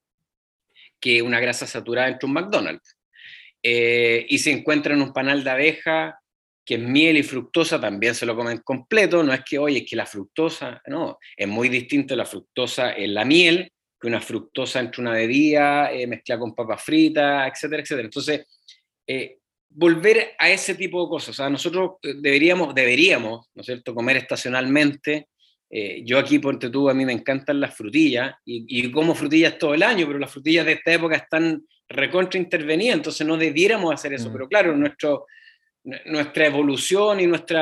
que 0.99 1.21
una 1.21 1.39
grasa 1.39 1.65
saturada 1.65 2.09
entre 2.09 2.27
un 2.27 2.33
McDonald's. 2.33 2.95
Eh, 3.63 4.25
y 4.29 4.39
se 4.39 4.51
encuentra 4.51 4.93
en 4.93 5.01
un 5.01 5.13
panal 5.13 5.43
de 5.43 5.49
abeja, 5.49 6.19
que 6.65 6.75
es 6.75 6.81
miel 6.81 7.17
y 7.17 7.23
fructosa, 7.23 7.79
también 7.79 8.15
se 8.15 8.25
lo 8.25 8.35
comen 8.35 8.59
completo, 8.63 9.23
no 9.23 9.33
es 9.33 9.41
que, 9.43 9.57
oye, 9.57 9.79
es 9.79 9.89
que 9.89 9.95
la 9.95 10.05
fructosa, 10.05 10.81
no, 10.87 11.17
es 11.35 11.47
muy 11.47 11.69
distinto 11.69 12.15
la 12.15 12.25
fructosa 12.25 12.93
en 12.93 13.13
la 13.13 13.25
miel 13.25 13.71
que 13.99 14.07
una 14.07 14.19
fructosa 14.19 14.79
entre 14.79 15.01
una 15.01 15.11
bebida 15.11 15.91
eh, 15.91 16.07
mezclada 16.07 16.39
con 16.39 16.55
papas 16.55 16.83
fritas, 16.83 17.51
etcétera, 17.51 17.83
etcétera. 17.83 18.05
Entonces, 18.05 18.47
eh, 19.05 19.37
volver 19.69 20.33
a 20.39 20.49
ese 20.49 20.73
tipo 20.75 21.03
de 21.03 21.09
cosas, 21.09 21.29
o 21.29 21.33
sea, 21.33 21.49
nosotros 21.49 21.91
deberíamos, 22.01 22.73
deberíamos, 22.73 23.49
¿no 23.53 23.61
es 23.61 23.65
cierto?, 23.65 23.93
comer 23.93 24.17
estacionalmente, 24.17 25.27
eh, 25.73 26.01
yo 26.03 26.19
aquí, 26.19 26.37
ponte 26.39 26.69
tú, 26.69 26.89
a 26.89 26.93
mí 26.93 27.05
me 27.05 27.13
encantan 27.13 27.61
las 27.61 27.73
frutillas 27.73 28.35
y, 28.43 28.91
como 28.91 29.15
frutillas 29.15 29.57
todo 29.57 29.73
el 29.73 29.83
año, 29.83 30.05
pero 30.05 30.19
las 30.19 30.29
frutillas 30.29 30.65
de 30.65 30.73
esta 30.73 30.91
época 30.91 31.15
están 31.15 31.63
recontra 31.87 32.37
intervenidas, 32.37 32.97
entonces 32.97 33.25
no 33.25 33.37
debiéramos 33.37 33.93
hacer 33.93 34.13
eso. 34.13 34.29
Mm. 34.29 34.33
Pero 34.33 34.47
claro, 34.49 34.75
nuestro, 34.75 35.27
nuestra 36.05 36.47
evolución 36.47 37.21
y 37.21 37.27
nuestro 37.27 37.57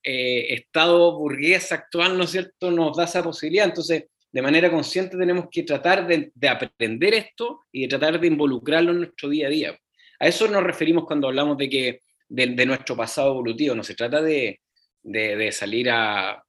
eh, 0.00 0.54
estado 0.54 1.18
burgués 1.18 1.72
actual, 1.72 2.16
¿no 2.16 2.22
es 2.22 2.30
cierto?, 2.30 2.70
nos 2.70 2.96
da 2.96 3.04
esa 3.04 3.20
posibilidad. 3.20 3.66
Entonces, 3.66 4.04
de 4.30 4.42
manera 4.42 4.70
consciente 4.70 5.16
tenemos 5.16 5.46
que 5.50 5.64
tratar 5.64 6.06
de, 6.06 6.30
aprender 6.48 7.14
esto 7.14 7.62
y 7.72 7.82
de 7.82 7.88
tratar 7.88 8.20
de 8.20 8.28
involucrarlo 8.28 8.92
en 8.92 8.98
nuestro 8.98 9.28
día 9.28 9.48
a 9.48 9.50
día. 9.50 9.78
A 10.20 10.28
eso 10.28 10.46
nos 10.46 10.62
referimos 10.62 11.04
cuando 11.04 11.26
hablamos 11.26 11.58
de 11.58 11.68
que 11.68 12.00
de, 12.28 12.64
nuestro 12.64 12.96
pasado 12.96 13.30
evolutivo. 13.30 13.74
No 13.74 13.82
se 13.82 13.96
trata 13.96 14.22
de, 14.22 14.60
de 15.02 15.50
salir 15.50 15.90
a, 15.90 16.40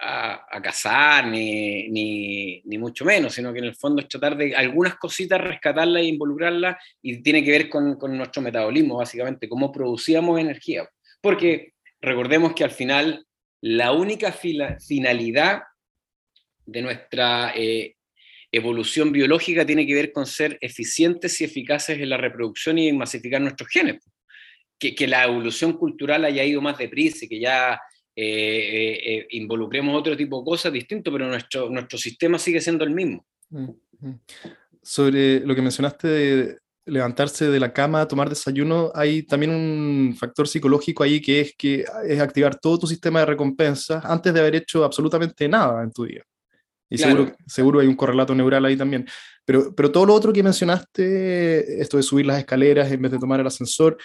a, 0.00 0.60
cazar, 0.62 1.26
ni, 1.26 1.88
ni, 1.88 2.78
mucho 2.78 3.04
menos, 3.04 3.34
sino 3.34 3.52
que 3.52 3.58
en 3.58 3.66
el 3.66 3.74
fondo 3.74 4.02
es 4.02 4.08
tratar 4.08 4.36
de 4.36 4.54
algunas 4.54 4.96
cositas 4.96 5.40
rescatarlas 5.40 6.02
e 6.02 6.06
involucrarlas 6.06 6.76
y 7.02 7.22
tiene 7.22 7.44
que 7.44 7.50
ver 7.50 7.68
con, 7.68 7.96
con 7.96 8.16
nuestro 8.16 8.42
metabolismo, 8.42 8.96
básicamente, 8.96 9.48
cómo 9.48 9.72
producíamos 9.72 10.40
energía. 10.40 10.88
Porque 11.20 11.74
recordemos 12.00 12.54
que 12.54 12.64
al 12.64 12.70
final 12.70 13.26
la 13.60 13.92
única 13.92 14.32
finalidad 14.32 15.62
de 16.64 16.82
nuestra 16.82 17.52
eh, 17.54 17.96
evolución 18.52 19.12
biológica 19.12 19.64
tiene 19.64 19.86
que 19.86 19.94
ver 19.94 20.12
con 20.12 20.26
ser 20.26 20.58
eficientes 20.60 21.40
y 21.40 21.44
eficaces 21.44 21.98
en 21.98 22.10
la 22.10 22.16
reproducción 22.16 22.78
y 22.78 22.88
en 22.88 22.98
masificar 22.98 23.40
nuestros 23.40 23.68
genes. 23.68 24.02
Que, 24.78 24.94
que 24.94 25.06
la 25.06 25.24
evolución 25.24 25.72
cultural 25.72 26.26
haya 26.26 26.44
ido 26.44 26.60
más 26.60 26.76
deprisa 26.76 27.24
y 27.24 27.28
que 27.28 27.40
ya 27.40 27.80
eh, 28.18 28.98
eh, 29.04 29.26
involucremos 29.32 29.94
otro 29.94 30.16
tipo 30.16 30.38
de 30.38 30.44
cosas 30.44 30.72
distinto, 30.72 31.12
pero 31.12 31.28
nuestro, 31.28 31.68
nuestro 31.68 31.98
sistema 31.98 32.38
sigue 32.38 32.62
siendo 32.62 32.82
el 32.84 32.90
mismo. 32.90 33.26
Mm, 33.50 33.68
mm. 34.00 34.20
Sobre 34.82 35.40
lo 35.40 35.54
que 35.54 35.60
mencionaste 35.60 36.58
levantarse 36.86 37.50
de 37.50 37.60
la 37.60 37.72
cama, 37.72 38.08
tomar 38.08 38.28
desayuno, 38.28 38.90
hay 38.94 39.24
también 39.24 39.52
un 39.52 40.16
factor 40.16 40.48
psicológico 40.48 41.02
ahí 41.02 41.20
que 41.20 41.40
es 41.40 41.54
que 41.58 41.84
es 42.06 42.20
activar 42.20 42.58
todo 42.58 42.78
tu 42.78 42.86
sistema 42.86 43.20
de 43.20 43.26
recompensas 43.26 44.04
antes 44.04 44.32
de 44.32 44.40
haber 44.40 44.54
hecho 44.54 44.84
absolutamente 44.84 45.46
nada 45.48 45.82
en 45.82 45.92
tu 45.92 46.04
día. 46.04 46.22
Y 46.88 46.98
seguro, 46.98 47.34
seguro 47.46 47.80
hay 47.80 47.88
un 47.88 47.96
correlato 47.96 48.34
neural 48.34 48.64
ahí 48.64 48.76
también. 48.76 49.06
Pero, 49.44 49.74
pero 49.74 49.90
todo 49.90 50.06
lo 50.06 50.14
otro 50.14 50.32
que 50.32 50.42
mencionaste, 50.42 51.82
esto 51.82 51.96
de 51.96 52.02
subir 52.04 52.24
las 52.24 52.38
escaleras 52.38 52.90
en 52.90 53.02
vez 53.02 53.10
de 53.10 53.18
tomar 53.18 53.40
el 53.40 53.46
ascensor, 53.46 53.98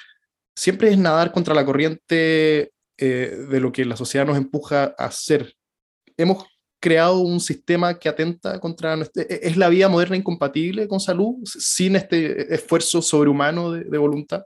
siempre 0.55 0.89
es 0.89 0.97
nadar 0.97 1.31
contra 1.31 1.53
la 1.53 1.63
corriente 1.63 2.71
eh, 3.01 3.35
de 3.49 3.59
lo 3.59 3.71
que 3.71 3.83
la 3.83 3.97
sociedad 3.97 4.27
nos 4.27 4.37
empuja 4.37 4.93
a 4.95 5.05
hacer. 5.05 5.55
Hemos 6.15 6.45
creado 6.79 7.19
un 7.19 7.39
sistema 7.39 7.97
que 7.97 8.07
atenta 8.09 8.59
contra... 8.59 8.95
Nuestra, 8.95 9.23
e-, 9.23 9.39
¿Es 9.41 9.57
la 9.57 9.69
vida 9.69 9.89
moderna 9.89 10.17
incompatible 10.17 10.87
con 10.87 10.99
salud 10.99 11.35
sin 11.43 11.95
este 11.95 12.53
esfuerzo 12.53 13.01
sobrehumano 13.01 13.71
de, 13.71 13.97
voluntad? 13.97 14.43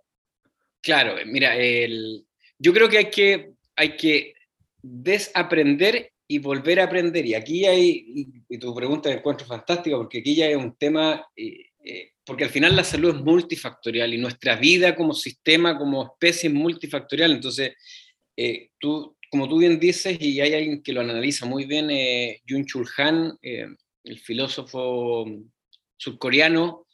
Claro, 0.82 1.16
mira, 1.26 1.58
el, 1.58 2.26
yo 2.58 2.74
creo 2.74 2.88
que 2.88 2.98
hay, 2.98 3.10
que 3.10 3.52
hay 3.76 3.98
que 3.98 4.34
desaprender 4.82 6.14
y 6.26 6.40
volver 6.40 6.80
a 6.80 6.86
aprender. 6.86 7.26
Y 7.26 7.34
aquí 7.34 7.66
hay, 7.66 8.34
y, 8.48 8.58
tu 8.58 8.74
pregunta 8.74 9.10
me 9.10 9.16
encuentro 9.16 9.46
fantástica, 9.46 9.98
porque 9.98 10.20
aquí 10.20 10.34
ya 10.34 10.48
es 10.48 10.56
un 10.56 10.76
tema, 10.78 11.26
eh, 11.36 11.72
eh, 11.84 12.12
porque 12.24 12.46
al 12.46 12.50
final 12.50 12.74
la 12.74 12.86
salud 12.86 13.16
es 13.16 13.22
multifactorial 13.22 14.14
y 14.14 14.18
nuestra 14.18 14.56
vida 14.56 14.96
como 14.96 15.14
sistema, 15.14 15.78
como 15.78 16.04
especie 16.04 16.48
es 16.48 16.56
multifactorial. 16.56 17.34
Entonces, 17.34 17.74
eh, 18.38 18.70
tú, 18.80 19.16
como 19.30 19.50
tú 19.50 19.58
bien 19.58 19.80
dices, 19.80 20.18
y 20.20 20.40
hay 20.40 20.54
alguien 20.54 20.82
que 20.82 20.94
lo 20.94 21.02
analiza 21.02 21.46
muy 21.46 21.66
bien, 21.66 21.90
eh, 21.90 22.42
Jun 22.48 22.66
Chul 22.66 22.88
Han, 22.98 23.38
eh, 23.42 23.68
el 24.04 24.20
filósofo 24.20 25.26
surcoreano, 25.98 26.88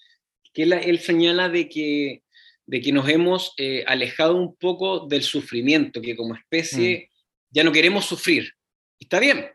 que 0.53 0.63
él, 0.63 0.99
señala 0.99 1.49
de 1.49 1.69
que, 1.69 2.23
de 2.65 2.81
que 2.81 2.91
nos 2.91 3.07
hemos 3.07 3.53
eh, 3.57 3.83
alejado 3.87 4.35
un 4.35 4.55
poco 4.55 5.07
del 5.07 5.23
sufrimiento, 5.23 6.01
que 6.01 6.15
como 6.15 6.35
especie 6.35 7.09
mm. 7.09 7.55
ya 7.55 7.63
no 7.63 7.71
queremos 7.71 8.05
sufrir. 8.05 8.51
Está 8.99 9.19
bien, 9.19 9.47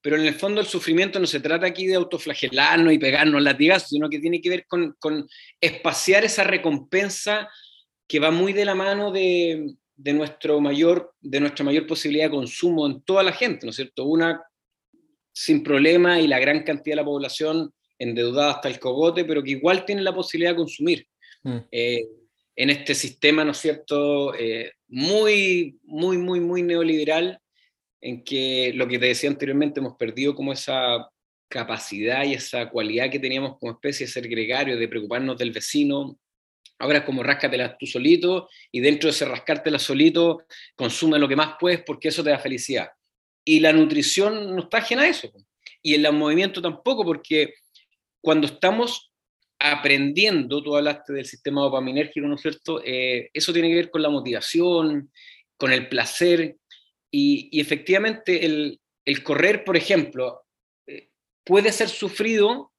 pero 0.00 0.16
en 0.16 0.26
el 0.26 0.34
fondo 0.34 0.60
el 0.60 0.66
sufrimiento 0.66 1.18
no 1.18 1.26
se 1.26 1.40
trata 1.40 1.66
aquí 1.66 1.86
de 1.86 1.94
autoflagelarnos 1.94 2.92
y 2.92 2.98
pegarnos 2.98 3.42
latigazos, 3.42 3.88
sino 3.88 4.08
que 4.08 4.18
tiene 4.18 4.40
que 4.40 4.50
ver 4.50 4.66
con, 4.66 4.94
con 4.98 5.26
espaciar 5.60 6.24
esa 6.24 6.44
recompensa 6.44 7.48
que 8.06 8.20
va 8.20 8.30
muy 8.30 8.52
de 8.52 8.64
la 8.64 8.74
mano 8.74 9.10
de, 9.10 9.76
de, 9.96 10.12
nuestro 10.12 10.60
mayor, 10.60 11.14
de 11.20 11.40
nuestra 11.40 11.64
mayor 11.64 11.86
posibilidad 11.86 12.26
de 12.26 12.36
consumo 12.36 12.86
en 12.86 13.02
toda 13.02 13.22
la 13.22 13.32
gente, 13.32 13.66
¿no 13.66 13.70
es 13.70 13.76
cierto? 13.76 14.04
Una 14.04 14.42
sin 15.32 15.62
problema 15.62 16.20
y 16.20 16.26
la 16.26 16.38
gran 16.38 16.62
cantidad 16.62 16.92
de 16.94 17.02
la 17.02 17.04
población 17.04 17.72
endeudada 17.98 18.52
hasta 18.52 18.68
el 18.68 18.78
cogote, 18.78 19.24
pero 19.24 19.42
que 19.42 19.52
igual 19.52 19.84
tiene 19.84 20.02
la 20.02 20.14
posibilidad 20.14 20.52
de 20.52 20.56
consumir. 20.56 21.06
Mm. 21.42 21.58
Eh, 21.70 22.06
en 22.56 22.70
este 22.70 22.94
sistema, 22.94 23.44
¿no 23.44 23.50
es 23.50 23.58
cierto?, 23.58 24.34
eh, 24.34 24.72
muy, 24.88 25.78
muy, 25.82 26.18
muy, 26.18 26.40
muy 26.40 26.62
neoliberal, 26.62 27.40
en 28.00 28.22
que 28.22 28.72
lo 28.74 28.86
que 28.86 28.98
te 28.98 29.06
decía 29.06 29.30
anteriormente, 29.30 29.80
hemos 29.80 29.96
perdido 29.96 30.34
como 30.34 30.52
esa 30.52 31.08
capacidad 31.48 32.24
y 32.24 32.34
esa 32.34 32.68
cualidad 32.68 33.10
que 33.10 33.18
teníamos 33.18 33.58
como 33.58 33.72
especie 33.72 34.06
de 34.06 34.12
ser 34.12 34.28
gregario, 34.28 34.76
de 34.76 34.88
preocuparnos 34.88 35.38
del 35.38 35.52
vecino, 35.52 36.18
Ahora 36.78 36.98
es 36.98 37.04
como 37.04 37.22
ráscatela 37.22 37.76
tú 37.78 37.86
solito 37.86 38.48
y 38.72 38.80
dentro 38.80 39.08
de 39.08 39.12
ese 39.12 39.24
rascártela 39.24 39.78
solito, 39.78 40.44
consume 40.74 41.18
lo 41.18 41.28
que 41.28 41.36
más 41.36 41.54
puedes 41.58 41.82
porque 41.82 42.08
eso 42.08 42.24
te 42.24 42.30
da 42.30 42.38
felicidad. 42.38 42.88
Y 43.44 43.60
la 43.60 43.72
nutrición 43.72 44.54
no 44.54 44.62
está 44.62 44.78
ajena 44.78 45.02
a 45.02 45.08
eso. 45.08 45.30
Y 45.82 45.94
el 45.94 46.10
movimiento 46.12 46.62
tampoco, 46.62 47.04
porque 47.04 47.54
cuando 48.20 48.46
estamos 48.46 49.12
aprendiendo, 49.58 50.62
tú 50.62 50.76
hablaste 50.76 51.12
del 51.12 51.26
sistema 51.26 51.62
dopaminérgico, 51.62 52.26
¿no 52.26 52.34
es 52.34 52.40
cierto? 52.40 52.82
Eh, 52.84 53.30
eso 53.32 53.52
tiene 53.52 53.68
que 53.68 53.76
ver 53.76 53.90
con 53.90 54.02
la 54.02 54.10
motivación, 54.10 55.10
con 55.56 55.72
el 55.72 55.88
placer. 55.88 56.56
Y, 57.10 57.60
efectivamente 57.60 58.44
el, 58.44 58.80
correr, 59.22 59.64
por 59.64 59.76
ejemplo, 59.76 60.42
eh, 60.86 61.10
puede 61.44 61.70
ser 61.70 61.88
sufrido, 61.88 62.72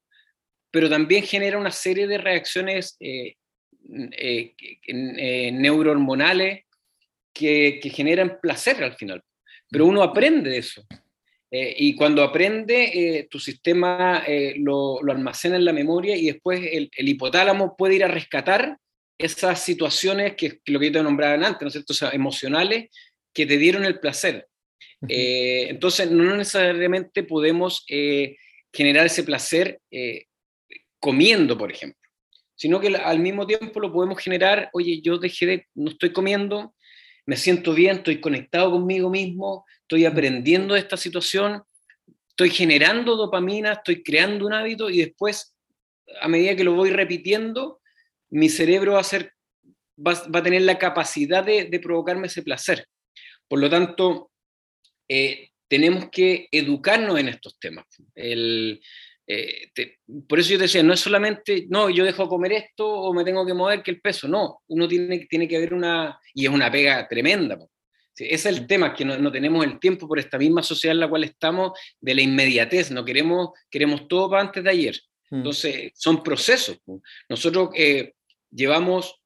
pero 0.72 0.90
también 0.90 1.24
genera 1.24 1.58
una 1.58 1.72
serie 1.72 2.08
de 2.08 2.18
reacciones 2.18 2.98
eh, 3.00 3.36
eh, 3.88 4.56
eh, 4.88 5.52
neurohormonales 5.52 6.66
que, 7.32 7.80
generan 7.94 8.40
placer 8.42 8.84
al 8.84 8.96
final. 8.96 9.22
Pero 9.70 9.86
uno 9.86 10.02
aprende 10.02 10.50
de 10.50 10.58
eso. 10.58 10.86
Eh, 11.52 11.76
y 11.78 11.96
cuando 11.96 12.24
aprende, 12.24 13.28
tu 13.30 13.40
sistema 13.40 14.24
lo, 14.58 15.00
almacena 15.08 15.56
en 15.56 15.66
la 15.66 15.74
memoria 15.74 16.16
y 16.16 16.26
después 16.26 16.62
el, 16.72 16.90
hipotálamo 16.98 17.76
puede 17.78 17.96
ir 17.96 18.04
a 18.04 18.10
rescatar 18.10 18.78
esas 19.18 19.62
situaciones 19.62 20.36
que, 20.36 20.60
lo 20.66 20.80
que 20.80 20.88
yo 20.88 20.94
te 20.94 21.04
nombraba 21.04 21.36
antes, 21.36 21.62
¿no 21.62 21.68
es 21.68 21.74
cierto? 21.74 22.16
emocionales 22.16 22.90
que 23.34 23.46
te 23.46 23.58
dieron 23.58 23.86
el 23.86 24.00
placer. 24.00 24.48
entonces, 25.08 26.10
no 26.10 26.36
necesariamente 26.36 27.24
podemos 27.24 27.86
generar 28.74 29.06
ese 29.06 29.24
placer 29.24 29.80
comiendo, 31.00 31.58
por 31.58 31.72
ejemplo 31.72 32.05
sino 32.56 32.80
que 32.80 32.96
al 32.96 33.20
mismo 33.20 33.46
tiempo 33.46 33.80
lo 33.80 33.92
podemos 33.92 34.18
generar, 34.20 34.70
oye, 34.74 35.02
yo 35.02 35.18
dejé 35.18 35.46
de, 35.46 35.68
no 35.76 35.92
estoy 35.92 36.14
comiendo, 36.14 36.74
me 37.26 37.38
siento 37.38 37.74
bien, 37.74 37.98
estoy 37.98 38.22
conectado 38.22 38.72
conmigo 38.72 39.10
mismo, 39.10 39.66
estoy 39.82 40.06
aprendiendo 40.06 40.74
de 40.74 40.80
esta 40.80 40.98
situación, 40.98 41.64
estoy 42.30 42.50
generando 42.50 43.16
dopamina, 43.16 43.74
estoy 43.74 44.04
creando 44.04 44.46
un 44.46 44.54
hábito 44.54 44.90
y 44.90 45.00
después, 45.00 45.56
a 46.22 46.28
medida 46.28 46.56
que 46.56 46.64
lo 46.64 46.74
voy 46.74 46.92
repitiendo, 46.92 47.82
mi 48.30 48.50
cerebro 48.50 48.94
va 48.94 49.02
a, 49.02 49.04
ser, 49.04 49.34
va, 49.98 50.12
a 50.12 50.44
tener 50.44 50.62
la 50.62 50.78
capacidad 50.78 51.44
de, 51.44 51.66
de, 51.66 51.80
provocarme 51.80 52.28
ese 52.28 52.44
placer. 52.44 52.86
Por 53.48 53.60
lo 53.60 53.70
tanto, 53.70 54.32
eh, 55.08 55.50
tenemos 55.68 56.10
que 56.10 56.48
educarnos 56.52 57.20
en 57.20 57.30
estos 57.30 57.58
temas. 57.60 57.86
El, 58.14 58.82
eh, 59.28 59.72
por 60.28 60.40
eso 60.40 60.52
yo 60.52 60.58
te 60.58 60.64
decía, 60.64 60.84
no 60.84 60.94
es 60.94 61.00
solamente, 61.00 61.66
no, 61.70 61.90
yo 61.90 62.06
dejo 62.06 62.28
comer 62.28 62.54
esto 62.54 62.88
o 62.88 63.14
me 63.14 63.24
tengo 63.24 63.46
que 63.46 63.54
mover 63.54 63.82
que 63.82 63.92
el 63.92 64.02
peso, 64.02 64.28
no, 64.28 64.62
uno 64.68 64.88
tiene, 64.88 65.26
tiene 65.26 65.48
que 65.48 65.58
haber 65.58 65.74
una, 65.74 66.20
y 66.34 66.46
es 66.46 66.52
una 66.52 66.72
pega 66.72 67.08
tremenda. 67.08 67.58
ese 68.16 68.34
es 68.34 68.46
el 68.46 68.68
tema, 68.68 68.94
que 68.94 69.04
no, 69.04 69.32
tenemos 69.32 69.66
el 69.66 69.80
tiempo 69.80 70.08
por 70.08 70.20
esta 70.20 70.38
misma 70.38 70.62
sociedad 70.62 70.94
en 70.94 71.00
la 71.00 71.10
cual 71.10 71.24
estamos, 71.24 71.72
de 72.00 72.16
la 72.16 72.22
inmediatez, 72.22 72.92
no 72.92 73.04
queremos, 73.04 73.50
queremos 73.70 74.08
todo 74.08 74.30
para 74.30 74.44
antes 74.44 74.64
de 74.64 74.70
ayer. 74.70 75.02
Mm. 75.32 75.36
Entonces, 75.38 75.92
son 75.96 76.22
procesos. 76.22 76.78
Nosotros 77.28 77.70
eh, 77.74 78.14
llevamos 78.52 79.22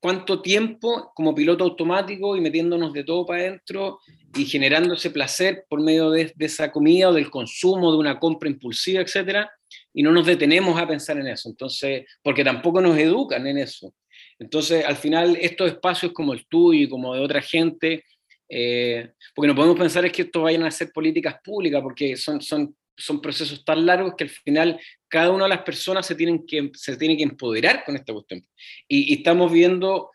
cuánto 0.00 0.42
tiempo 0.42 1.12
como 1.14 1.34
piloto 1.34 1.64
automático 1.64 2.36
y 2.36 2.40
metiéndonos 2.40 2.92
de 2.92 3.04
todo 3.04 3.26
para 3.26 3.42
adentro 3.42 4.00
y 4.34 4.46
generando 4.46 4.94
ese 4.94 5.10
placer 5.10 5.64
por 5.68 5.82
medio 5.82 6.10
de, 6.10 6.32
esa 6.38 6.72
comida 6.72 7.10
o 7.10 7.12
del 7.12 7.30
consumo, 7.30 7.92
de 7.92 7.98
una 7.98 8.18
compra 8.18 8.48
impulsiva, 8.48 9.00
etcétera, 9.00 9.50
y 9.92 10.02
no 10.02 10.12
nos 10.12 10.26
detenemos 10.26 10.80
a 10.80 10.86
pensar 10.86 11.18
en 11.18 11.28
eso. 11.28 11.48
Entonces, 11.48 12.04
porque 12.22 12.44
tampoco 12.44 12.80
nos 12.80 12.96
educan 12.96 13.46
en 13.46 13.58
eso. 13.58 13.94
Entonces, 14.38 14.84
al 14.84 14.96
final, 14.96 15.36
estos 15.40 15.68
espacios 15.68 16.12
como 16.12 16.32
el 16.32 16.46
tuyo 16.46 16.84
y 16.84 16.88
como 16.88 17.14
de 17.14 17.20
otra 17.20 17.42
gente, 17.42 18.04
eh, 18.48 19.10
porque 19.34 19.48
no 19.48 19.54
podemos 19.54 19.78
pensar 19.78 20.04
es 20.04 20.12
que 20.12 20.22
esto 20.22 20.42
vayan 20.42 20.64
a 20.64 20.70
ser 20.70 20.90
políticas 20.92 21.36
públicas, 21.44 21.80
porque 21.82 22.16
son, 22.16 22.40
son 22.40 22.74
son 22.96 23.20
procesos 23.20 23.64
tan 23.64 23.84
largos 23.86 24.14
que 24.16 24.24
al 24.24 24.30
final 24.30 24.80
cada 25.08 25.30
una 25.30 25.44
de 25.44 25.50
las 25.50 25.62
personas 25.62 26.06
se 26.06 26.14
tienen 26.14 26.46
que, 26.46 26.70
se 26.74 26.96
tiene 26.96 27.16
que 27.16 27.22
empoderar 27.22 27.84
con 27.84 27.96
esta 27.96 28.12
cuestión. 28.12 28.46
Y, 28.88 29.14
estamos 29.14 29.50
viendo 29.52 30.10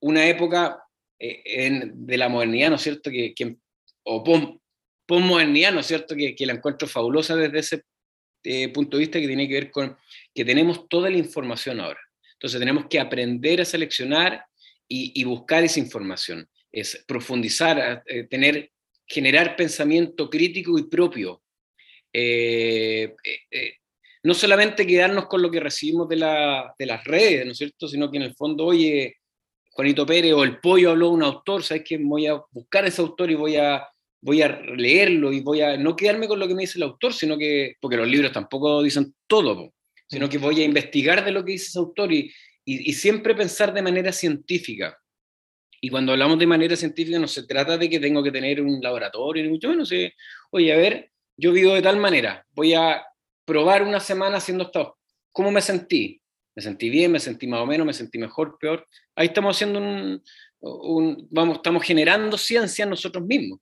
una 0.00 0.26
época 0.26 0.82
eh, 1.18 1.42
en, 1.44 2.06
de 2.06 2.16
la 2.18 2.28
modernidad, 2.28 2.70
¿no 2.70 2.76
es 2.76 2.82
cierto? 2.82 3.10
Que, 3.10 3.34
que 3.34 3.56
o 4.04 4.22
postmodernidad, 5.06 5.72
¿no 5.72 5.80
es 5.80 5.86
cierto? 5.86 6.14
Que, 6.14 6.34
que, 6.34 6.46
la 6.46 6.54
encuentro 6.54 6.86
fabulosa 6.88 7.36
desde 7.36 7.58
ese 7.58 7.82
eh, 8.42 8.68
punto 8.68 8.96
de 8.96 9.02
vista 9.02 9.20
que 9.20 9.26
tiene 9.26 9.48
que 9.48 9.54
ver 9.54 9.70
con 9.70 9.96
que 10.34 10.44
tenemos 10.44 10.88
toda 10.88 11.08
la 11.10 11.16
información 11.16 11.80
ahora. 11.80 12.00
Entonces 12.34 12.60
tenemos 12.60 12.86
que 12.90 13.00
aprender 13.00 13.60
a 13.60 13.64
seleccionar 13.64 14.44
y, 14.86 15.18
y 15.18 15.24
buscar 15.24 15.64
esa 15.64 15.80
información, 15.80 16.46
es 16.70 17.02
profundizar, 17.06 18.02
eh, 18.06 18.24
tener, 18.24 18.70
generar 19.06 19.56
pensamiento 19.56 20.28
crítico 20.28 20.78
y 20.78 20.84
propio 20.84 21.43
eh, 22.16 23.12
eh, 23.24 23.38
eh, 23.50 23.72
no 24.22 24.34
solamente 24.34 24.86
quedarnos 24.86 25.26
con 25.26 25.42
lo 25.42 25.50
que 25.50 25.58
recibimos 25.58 26.08
de, 26.08 26.16
las 26.16 27.04
redes, 27.04 27.44
¿no 27.44 27.52
es 27.52 27.58
cierto? 27.58 27.88
Sino 27.88 28.08
que 28.10 28.18
en 28.18 28.22
el 28.22 28.34
fondo, 28.34 28.66
oye, 28.66 29.16
Juanito 29.72 30.06
Pérez 30.06 30.32
o 30.32 30.44
El 30.44 30.60
Pollo 30.60 30.92
habló 30.92 31.08
de 31.08 31.14
un 31.14 31.22
autor, 31.24 31.64
¿sabes 31.64 31.82
qué? 31.84 31.98
Voy 31.98 32.28
a 32.28 32.40
buscar 32.52 32.86
ese 32.86 33.02
autor 33.02 33.32
y 33.32 33.34
voy 33.34 33.56
a, 33.56 33.86
voy 34.20 34.42
a 34.42 34.48
leerlo 34.48 35.32
y 35.32 35.40
voy 35.40 35.60
a 35.60 35.76
no 35.76 35.96
quedarme 35.96 36.28
con 36.28 36.38
lo 36.38 36.46
que 36.46 36.54
me 36.54 36.62
dice 36.62 36.78
el 36.78 36.84
autor, 36.84 37.12
sino 37.12 37.36
que, 37.36 37.74
porque 37.80 37.96
los 37.96 38.08
libros 38.08 38.32
tampoco 38.32 38.80
dicen 38.82 39.14
todo, 39.26 39.74
sino 40.06 40.28
que 40.28 40.38
voy 40.38 40.60
a 40.62 40.64
investigar 40.64 41.24
de 41.24 41.32
lo 41.32 41.44
que 41.44 41.52
dice 41.52 41.66
ese 41.66 41.78
autor 41.80 42.12
y, 42.12 42.32
y, 42.64 42.92
siempre 42.92 43.34
pensar 43.34 43.74
de 43.74 43.82
manera 43.82 44.12
científica. 44.12 44.96
Y 45.80 45.90
cuando 45.90 46.12
hablamos 46.12 46.38
de 46.38 46.46
manera 46.46 46.76
científica 46.76 47.18
no 47.18 47.28
se 47.28 47.46
trata 47.46 47.76
de 47.76 47.90
que 47.90 48.00
tengo 48.00 48.22
que 48.22 48.30
tener 48.30 48.62
un 48.62 48.80
laboratorio, 48.80 49.42
ni 49.42 49.50
mucho 49.50 49.68
menos. 49.68 49.92
Oye, 50.50 50.72
a 50.72 50.76
ver, 50.76 51.10
yo 51.36 51.52
vivo 51.52 51.74
de 51.74 51.82
tal 51.82 51.96
manera, 51.98 52.44
voy 52.52 52.74
a 52.74 53.04
probar 53.44 53.82
una 53.82 54.00
semana 54.00 54.38
haciendo 54.38 54.64
esto. 54.64 54.98
¿Cómo 55.32 55.50
me 55.50 55.60
sentí? 55.60 56.20
me 56.54 56.62
sentí 56.62 56.88
bien, 56.88 57.12
me 57.12 57.20
sentí 57.20 57.46
más 57.46 57.60
o 57.60 57.66
menos, 57.66 57.86
me 57.86 57.92
sentí 57.92 58.18
mejor, 58.18 58.56
peor. 58.58 58.86
Ahí 59.16 59.26
estamos 59.26 59.56
haciendo 59.56 59.80
un, 59.80 61.28
vamos, 61.30 61.56
estamos 61.56 61.82
generando 61.82 62.38
ciencia 62.38 62.86
nosotros 62.86 63.24
mismos. 63.24 63.60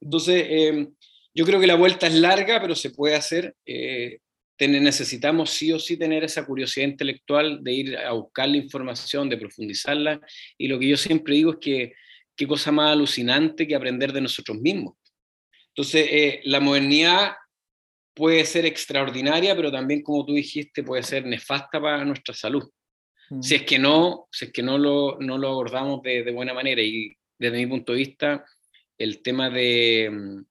Entonces, 0.00 0.44
eh, 0.48 0.88
yo 1.34 1.46
creo 1.46 1.60
que 1.60 1.66
la 1.66 1.76
vuelta 1.76 2.06
es 2.06 2.14
larga, 2.14 2.60
pero 2.60 2.74
se 2.74 2.90
puede 2.90 3.14
hacer. 3.14 3.54
Eh, 3.64 4.18
necesitamos 4.58 5.50
sí 5.50 5.72
o 5.72 5.78
sí 5.80 5.96
tener 5.96 6.22
esa 6.22 6.46
curiosidad 6.46 6.86
intelectual 6.86 7.64
de 7.64 7.72
ir 7.72 7.96
a 7.96 8.12
buscar 8.12 8.48
la 8.48 8.58
información, 8.58 9.28
de 9.28 9.36
profundizarla. 9.36 10.20
Y 10.56 10.68
lo 10.68 10.78
que 10.78 10.88
yo 10.88 10.96
siempre 10.96 11.34
digo 11.34 11.52
es 11.52 11.58
que 11.60 11.92
qué 12.36 12.46
cosa 12.46 12.70
más 12.70 12.92
alucinante 12.92 13.66
que 13.66 13.74
aprender 13.74 14.12
de 14.12 14.20
nosotros 14.20 14.60
mismos. 14.60 14.94
Entonces, 15.74 16.06
eh, 16.10 16.40
la 16.44 16.60
modernidad 16.60 17.32
puede 18.14 18.44
ser 18.44 18.66
extraordinaria, 18.66 19.56
pero 19.56 19.72
también, 19.72 20.02
como 20.02 20.24
tú 20.26 20.34
dijiste, 20.34 20.82
puede 20.82 21.02
ser 21.02 21.24
nefasta 21.24 21.80
para 21.80 22.04
nuestra 22.04 22.34
salud. 22.34 22.68
Mm. 23.30 23.42
Si 23.42 23.54
es 23.54 23.62
que 23.62 23.78
no, 23.78 24.28
si 24.30 24.46
es 24.46 24.52
que 24.52 24.62
no 24.62 24.76
lo, 24.76 25.18
no 25.20 25.38
lo 25.38 25.48
abordamos 25.48 26.02
de, 26.02 26.22
de, 26.22 26.32
buena 26.32 26.52
manera. 26.52 26.82
Y 26.82 27.16
desde 27.38 27.56
mi 27.56 27.66
punto 27.66 27.92
de 27.92 27.98
vista, 27.98 28.44
el 28.98 29.22
tema 29.22 29.48
de, 29.48 30.10
mm, 30.10 30.44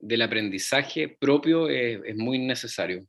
del 0.00 0.22
aprendizaje 0.22 1.08
propio 1.08 1.68
es, 1.68 2.00
es 2.04 2.16
muy 2.16 2.38
necesario. 2.38 3.06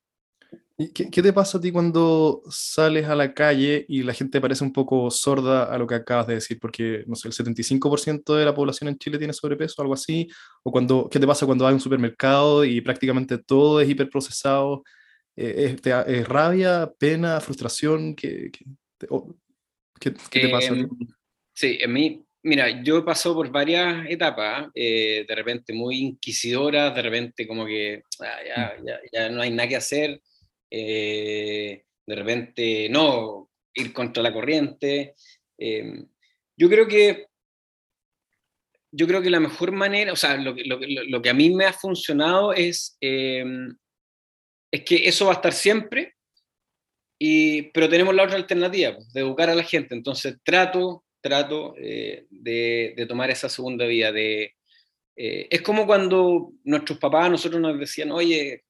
¿Qué, 0.91 1.09
¿Qué, 1.09 1.21
te 1.21 1.33
pasa 1.33 1.57
a 1.57 1.61
ti 1.61 1.71
cuando 1.71 2.41
sales 2.49 3.05
a 3.07 3.15
la 3.15 3.33
calle 3.33 3.85
y 3.87 4.01
la 4.03 4.13
gente 4.13 4.41
parece 4.41 4.63
un 4.63 4.73
poco 4.73 5.11
sorda 5.11 5.65
a 5.65 5.77
lo 5.77 5.85
que 5.85 5.95
acabas 5.95 6.27
de 6.27 6.35
decir? 6.35 6.59
Porque, 6.59 7.03
no 7.05 7.15
sé, 7.15 7.27
el 7.27 7.33
75% 7.33 8.35
de 8.35 8.45
la 8.45 8.55
población 8.55 8.87
en 8.87 8.97
Chile 8.97 9.17
tiene 9.17 9.33
sobrepeso, 9.33 9.81
algo 9.81 9.93
así. 9.93 10.27
¿O 10.63 10.71
cuando, 10.71 11.07
qué 11.09 11.19
te 11.19 11.27
pasa 11.27 11.45
cuando 11.45 11.65
vas 11.65 11.71
a 11.71 11.75
un 11.75 11.79
supermercado 11.79 12.65
y 12.65 12.81
prácticamente 12.81 13.37
todo 13.37 13.79
es 13.81 13.89
hiperprocesado? 13.89 14.83
Eh, 15.35 15.77
¿Es, 15.83 16.07
¿Es, 16.07 16.27
rabia, 16.27 16.91
pena, 16.97 17.39
frustración? 17.39 18.15
¿Qué, 18.15 18.51
qué, 18.51 18.65
qué, 19.99 20.11
te 20.11 20.49
pasa 20.49 20.71
a 20.71 20.75
ti? 20.75 20.81
Em, 20.81 20.89
sí, 21.53 21.77
en 21.79 21.93
mí, 21.93 22.25
mira, 22.41 22.83
yo 22.83 22.97
he 22.97 23.03
pasado 23.03 23.35
por 23.35 23.51
varias 23.51 24.05
etapas, 24.09 24.67
eh, 24.75 25.25
de 25.27 25.35
repente 25.35 25.71
muy 25.73 25.97
inquisidoras, 25.97 26.93
de 26.95 27.01
repente 27.01 27.47
como 27.47 27.65
que 27.65 28.03
ah, 28.19 28.37
ya, 28.47 28.75
mm. 28.79 28.85
ya, 28.85 28.99
ya 29.11 29.29
no 29.29 29.41
hay 29.41 29.51
nada 29.51 29.69
que 29.69 29.75
hacer 29.75 30.21
eh, 30.75 31.85
de 32.03 32.15
repente 32.15 32.89
no, 32.89 33.51
ir 33.75 33.93
contra 33.93 34.23
la 34.23 34.33
corriente. 34.33 35.13
Eh, 35.55 36.03
yo 36.57 36.67
creo 36.67 36.87
que 36.87 37.27
yo 38.91 39.07
creo 39.07 39.21
que 39.21 39.29
la 39.29 39.39
mejor 39.39 39.71
manera, 39.71 40.13
o 40.13 40.15
sea, 40.15 40.35
lo, 40.37 40.55
lo, 40.65 40.79
lo 40.79 41.21
que 41.21 41.29
a 41.29 41.33
mí 41.33 41.51
me 41.51 41.65
ha 41.65 41.73
funcionado 41.73 42.53
es, 42.53 42.97
eh, 43.01 43.43
es 44.71 44.83
que 44.83 45.07
eso 45.07 45.25
va 45.25 45.33
a 45.33 45.35
estar 45.35 45.53
siempre, 45.53 46.15
y, 47.19 47.63
pero 47.71 47.89
tenemos 47.89 48.13
la 48.13 48.23
otra 48.23 48.35
alternativa, 48.35 48.95
pues, 48.95 49.11
de 49.13 49.21
educar 49.21 49.49
a 49.49 49.55
la 49.55 49.63
gente. 49.63 49.95
Entonces 49.95 50.37
trato, 50.43 51.05
trato 51.21 51.73
de, 51.73 52.27
de, 52.29 53.05
tomar 53.07 53.31
esa 53.31 53.49
segunda 53.49 53.85
vía. 53.85 54.11
De, 54.11 54.55
es 55.15 55.61
como 55.61 55.87
cuando 55.87 56.51
nuestros 56.63 56.99
papás, 56.99 57.31
nosotros 57.31 57.61
nos 57.61 57.79
decían, 57.79 58.11
oye, 58.11 58.63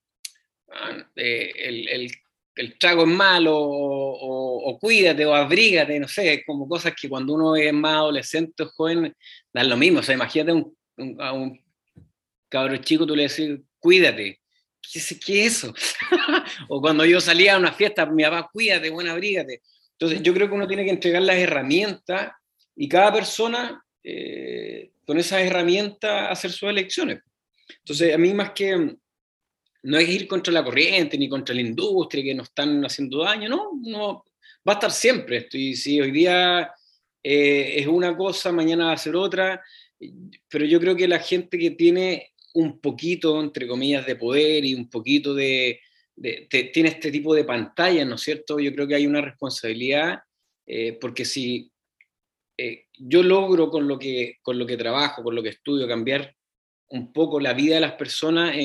eh, 1.16 1.52
el, 1.56 2.12
el, 2.56 2.78
trago 2.78 3.04
es 3.04 3.10
malo, 3.10 3.56
o, 3.56 4.78
cuídate, 4.80 5.26
o 5.26 5.34
abrígate, 5.34 6.00
no 6.00 6.08
sé, 6.08 6.44
como 6.46 6.68
cosas 6.68 6.94
que 7.00 7.10
cuando 7.10 7.34
uno 7.34 7.56
es 7.56 7.74
más 7.74 7.96
adolescente 7.96 8.64
o 8.64 8.70
joven, 8.70 9.16
dan 9.54 9.70
lo 9.70 9.78
mismo. 9.78 10.00
O 10.00 10.04
sea, 10.04 10.16
imagínate 10.16 10.54
un, 10.54 11.22
a 11.22 11.34
un 11.34 11.60
cabrón 12.50 12.82
chico, 12.82 13.06
tú 13.06 13.16
le 13.16 13.28
decís, 13.28 13.60
cuídate. 13.80 14.40
¿Qué 14.92 15.00
es, 15.00 15.18
eso? 15.28 15.74
o 16.68 16.82
cuando 16.82 17.06
yo 17.06 17.22
salía 17.22 17.56
a 17.56 17.58
una 17.58 17.72
fiesta, 17.72 18.06
mi 18.06 18.24
papá, 18.24 18.50
cuídate, 18.52 18.90
bueno, 18.90 19.12
abrígate. 19.12 19.62
Entonces, 19.94 20.22
yo 20.22 20.34
creo 20.34 20.50
que 20.50 20.56
uno 20.56 20.68
tiene 20.68 20.84
que 20.84 20.92
entregar 20.92 21.22
las 21.22 21.38
herramientas 21.38 22.34
y 22.76 22.90
cada 22.90 23.14
persona, 23.14 23.84
eh, 24.04 24.92
con 25.06 25.18
esas 25.18 25.42
herramientas, 25.42 26.32
hacer 26.32 26.52
sus 26.52 26.70
elecciones. 26.70 27.22
Entonces, 27.80 28.14
a 28.14 28.18
mí 28.18 28.34
más 28.34 28.52
que 28.52 28.98
no 29.84 29.98
es 29.98 30.10
ir 30.10 30.28
contra 30.28 30.54
la 30.54 30.64
corriente 30.64 31.18
ni 31.18 31.28
contra 31.28 31.54
la 31.54 31.62
industria 31.62 32.24
que 32.24 32.34
nos 32.34 32.48
están 32.48 32.84
haciendo 32.86 33.24
daño, 33.24 33.50
no, 33.50 33.72
no 33.82 34.26
va 34.68 34.74
a 34.74 34.76
estar 34.76 34.92
siempre 34.92 35.38
esto. 35.38 35.58
Y 35.58 35.76
si 35.76 36.00
hoy 36.00 36.12
día 36.12 36.72
eh, 37.22 37.76
es 37.78 37.88
una 37.88 38.16
cosa, 38.16 38.52
mañana 38.52 38.86
va 38.86 38.94
a 38.94 38.98
ser 38.98 39.16
otra, 39.16 39.62
pero 40.50 40.66
yo 40.66 40.80
creo 40.80 40.96
que 40.96 41.08
la 41.08 41.20
gente 41.20 41.58
que 41.58 41.72
tiene 41.72 42.32
un 42.54 42.80
poquito, 42.80 43.40
entre 43.42 43.68
comillas, 43.68 44.06
de 44.06 44.16
poder 44.16 44.64
y 44.64 44.74
un 44.74 44.90
poquito 44.90 45.34
de, 45.34 45.80
tiene 46.50 46.90
este 46.90 47.12
tipo 47.12 47.34
de 47.34 47.44
pantallas, 47.44 48.08
¿no 48.08 48.16
es 48.16 48.22
cierto? 48.22 48.60
Yo 48.60 48.74
creo 48.74 48.88
que 48.88 48.96
hay 48.96 49.06
una 49.06 49.22
responsabilidad, 49.22 50.20
eh, 50.66 50.98
porque 51.00 51.26
si 51.26 51.72
eh, 52.58 52.86
yo 52.94 53.24
logro 53.24 53.70
con 53.70 53.88
lo, 53.88 53.98
que, 54.00 54.38
con 54.42 54.58
lo 54.58 54.66
que 54.66 54.78
trabajo, 54.78 55.24
con 55.24 55.36
lo 55.36 55.44
que 55.44 55.50
estudio, 55.50 55.88
cambiar 55.88 56.36
un 56.90 57.12
poco 57.12 57.40
la 57.40 57.54
vida 57.54 57.76
de 57.76 57.82
las 57.82 57.94
personas, 57.94 58.56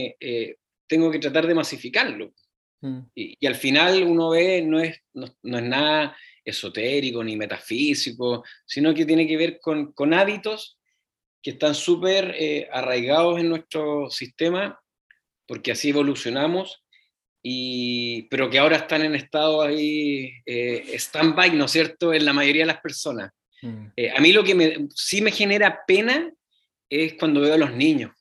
tengo 0.88 1.10
que 1.10 1.18
tratar 1.18 1.46
de 1.46 1.54
masificarlo. 1.54 2.32
Mm. 2.80 3.00
Y, 3.14 3.46
al 3.46 3.54
final 3.54 4.02
uno 4.04 4.30
ve, 4.30 4.62
no 4.62 4.80
es, 4.80 5.00
no, 5.14 5.26
es 5.26 5.64
nada 5.64 6.16
esotérico 6.44 7.22
ni 7.22 7.36
metafísico, 7.36 8.44
sino 8.66 8.94
que 8.94 9.04
tiene 9.04 9.26
que 9.26 9.36
ver 9.36 9.60
con, 9.60 9.92
con 9.92 10.14
hábitos 10.14 10.78
que 11.42 11.50
están 11.50 11.74
súper 11.74 12.34
eh, 12.38 12.68
arraigados 12.72 13.38
en 13.38 13.48
nuestro 13.48 14.10
sistema, 14.10 14.80
porque 15.46 15.72
así 15.72 15.90
evolucionamos, 15.90 16.84
y, 17.42 18.22
pero 18.30 18.50
que 18.50 18.58
ahora 18.58 18.76
están 18.76 19.02
en 19.02 19.14
estado 19.14 19.62
ahí 19.62 20.32
eh, 20.44 20.84
stand-by, 20.98 21.54
¿no 21.54 21.66
es 21.66 21.70
cierto?, 21.70 22.12
en 22.12 22.24
la 22.24 22.32
mayoría 22.32 22.62
de 22.62 22.72
las 22.72 22.80
personas. 22.80 23.30
Mm. 23.62 23.86
Eh, 23.96 24.10
a 24.10 24.20
mí 24.20 24.32
lo 24.32 24.42
que 24.42 24.54
me, 24.54 24.88
sí 24.94 25.20
me 25.20 25.30
genera 25.30 25.80
pena 25.86 26.32
es 26.90 27.14
cuando 27.14 27.40
veo 27.40 27.54
a 27.54 27.58
los 27.58 27.72
niños, 27.72 28.12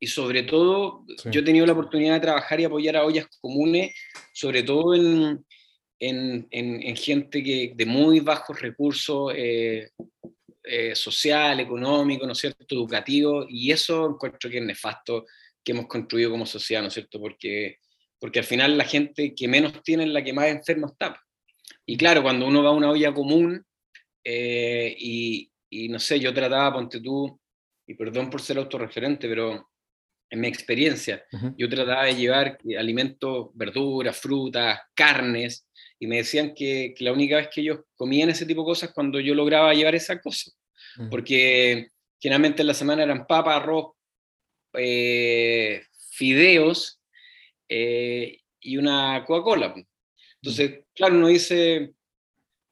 y 0.00 0.06
sobre 0.06 0.44
todo, 0.44 1.04
yo 1.24 1.40
he 1.40 1.44
tenido 1.44 1.66
la 1.66 1.72
oportunidad 1.72 2.14
de 2.14 2.20
trabajar 2.20 2.60
y 2.60 2.64
apoyar 2.64 2.96
a 2.96 3.04
ollas 3.04 3.26
comunes, 3.40 3.94
sobre 4.32 4.62
todo 4.62 4.94
en, 4.94 5.44
en, 5.98 6.46
en, 6.50 6.96
gente 6.96 7.42
que, 7.42 7.72
de 7.74 7.86
muy 7.86 8.20
bajos 8.20 8.60
recursos 8.60 9.32
eh, 9.34 9.90
eh, 10.62 10.94
social, 10.94 11.58
económico, 11.58 12.26
¿no 12.26 12.32
es 12.32 12.38
cierto?, 12.38 12.76
educativo, 12.76 13.46
y 13.48 13.72
eso 13.72 14.06
encuentro 14.10 14.48
que 14.48 14.58
es 14.58 14.64
nefasto 14.64 15.26
que 15.64 15.72
hemos 15.72 15.88
construido 15.88 16.30
como 16.30 16.46
sociedad, 16.46 16.82
¿no 16.82 16.88
es 16.88 16.94
cierto?, 16.94 17.18
porque, 17.18 17.78
porque 18.20 18.38
al 18.38 18.44
final 18.44 18.78
la 18.78 18.84
gente 18.84 19.34
que 19.34 19.48
menos 19.48 19.82
tiene 19.82 20.04
es 20.04 20.10
la 20.10 20.22
que 20.22 20.32
más 20.32 20.46
enferma 20.46 20.86
está. 20.88 21.20
Y 21.84 21.96
claro, 21.96 22.22
cuando 22.22 22.46
uno 22.46 22.62
va 22.62 22.70
a 22.70 22.74
una 22.74 22.90
olla 22.90 23.12
común, 23.12 23.64
eh, 24.22 24.94
y, 24.96 25.50
y 25.70 25.88
no 25.88 25.98
sé, 25.98 26.20
yo 26.20 26.32
trataba, 26.32 26.74
ponte 26.74 27.00
tú, 27.00 27.40
y 27.84 27.94
perdón 27.94 28.30
por 28.30 28.40
ser 28.40 28.58
autorreferente, 28.58 29.28
pero 29.28 29.70
en 30.30 30.40
mi 30.40 30.48
experiencia. 30.48 31.24
Yo 31.56 31.68
trataba 31.68 32.04
de 32.04 32.16
llevar 32.16 32.58
alimentos, 32.78 33.48
verduras, 33.54 34.16
frutas, 34.16 34.80
carnes, 34.94 35.66
y 35.98 36.06
me 36.06 36.18
decían 36.18 36.54
que, 36.54 36.94
la 36.98 37.12
única 37.12 37.36
vez 37.36 37.48
que 37.52 37.60
ellos 37.60 37.80
comían 37.96 38.30
ese 38.30 38.46
tipo 38.46 38.62
de 38.62 38.66
cosas 38.66 38.92
cuando 38.92 39.20
yo 39.20 39.34
lograba 39.34 39.74
llevar 39.74 39.94
esa 39.94 40.20
cosa, 40.20 40.50
porque 41.10 41.88
generalmente 42.20 42.62
en 42.62 42.68
la 42.68 42.74
semana 42.74 43.02
eran 43.02 43.26
papa, 43.26 43.56
arroz, 43.56 43.92
eh, 44.74 45.82
fideos 46.10 47.00
eh, 47.68 48.40
y 48.60 48.76
una 48.76 49.24
Coca-Cola. 49.26 49.74
Entonces, 50.42 50.84
claro, 50.94 51.16
uno 51.16 51.28
dice, 51.28 51.92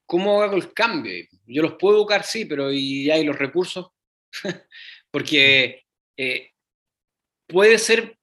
¿cómo 0.04 0.42
hago 0.42 0.56
el 0.56 0.72
cambio? 0.72 1.12
Yo 1.46 1.62
los 1.62 1.74
puedo 1.74 1.96
educar, 1.96 2.22
sí, 2.22 2.44
pero 2.44 2.72
¿y 2.72 3.10
hay 3.10 3.24
los 3.24 3.38
recursos? 3.38 3.88
porque 5.10 5.84
eh, 6.16 6.52
puede 7.46 7.78
ser, 7.78 8.18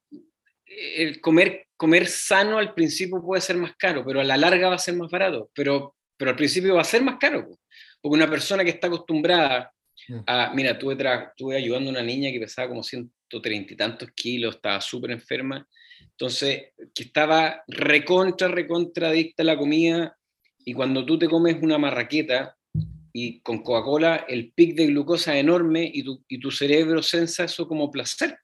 eh, 0.66 1.02
el 1.02 1.20
comer, 1.20 1.66
comer 1.76 2.06
sano 2.06 2.58
al 2.58 2.74
principio 2.74 3.22
puede 3.22 3.40
ser 3.40 3.56
más 3.56 3.74
caro, 3.76 4.04
pero 4.04 4.20
a 4.20 4.24
la 4.24 4.36
larga 4.36 4.68
va 4.68 4.76
a 4.76 4.78
ser 4.78 4.94
más 4.96 5.10
barato, 5.10 5.50
pero, 5.54 5.94
pero 6.16 6.30
al 6.30 6.36
principio 6.36 6.74
va 6.74 6.82
a 6.82 6.84
ser 6.84 7.02
más 7.02 7.16
caro, 7.18 7.48
porque 8.00 8.16
una 8.16 8.30
persona 8.30 8.64
que 8.64 8.70
está 8.70 8.86
acostumbrada 8.86 9.72
mm. 10.08 10.18
a, 10.26 10.52
mira, 10.54 10.72
estuve, 10.72 10.94
estuve 10.94 11.56
ayudando 11.56 11.90
a 11.90 11.92
una 11.92 12.02
niña 12.02 12.30
que 12.30 12.40
pesaba 12.40 12.68
como 12.68 12.82
130 12.82 13.72
y 13.72 13.76
tantos 13.76 14.10
kilos, 14.14 14.56
estaba 14.56 14.80
súper 14.80 15.12
enferma, 15.12 15.66
entonces, 16.00 16.72
que 16.94 17.04
estaba 17.04 17.64
recontra, 17.66 18.46
recontra 18.46 19.08
adicta 19.08 19.42
a 19.42 19.46
la 19.46 19.58
comida, 19.58 20.16
y 20.64 20.72
cuando 20.72 21.04
tú 21.04 21.18
te 21.18 21.28
comes 21.28 21.56
una 21.60 21.76
marraqueta, 21.76 22.56
y 23.16 23.40
con 23.40 23.62
Coca-Cola 23.62 24.26
el 24.28 24.52
pic 24.52 24.74
de 24.74 24.86
glucosa 24.88 25.34
es 25.34 25.40
enorme 25.40 25.88
y 25.92 26.02
tu, 26.02 26.24
y 26.26 26.40
tu 26.40 26.50
cerebro 26.50 27.00
sensa 27.00 27.44
eso 27.44 27.68
como 27.68 27.88
placer 27.88 28.36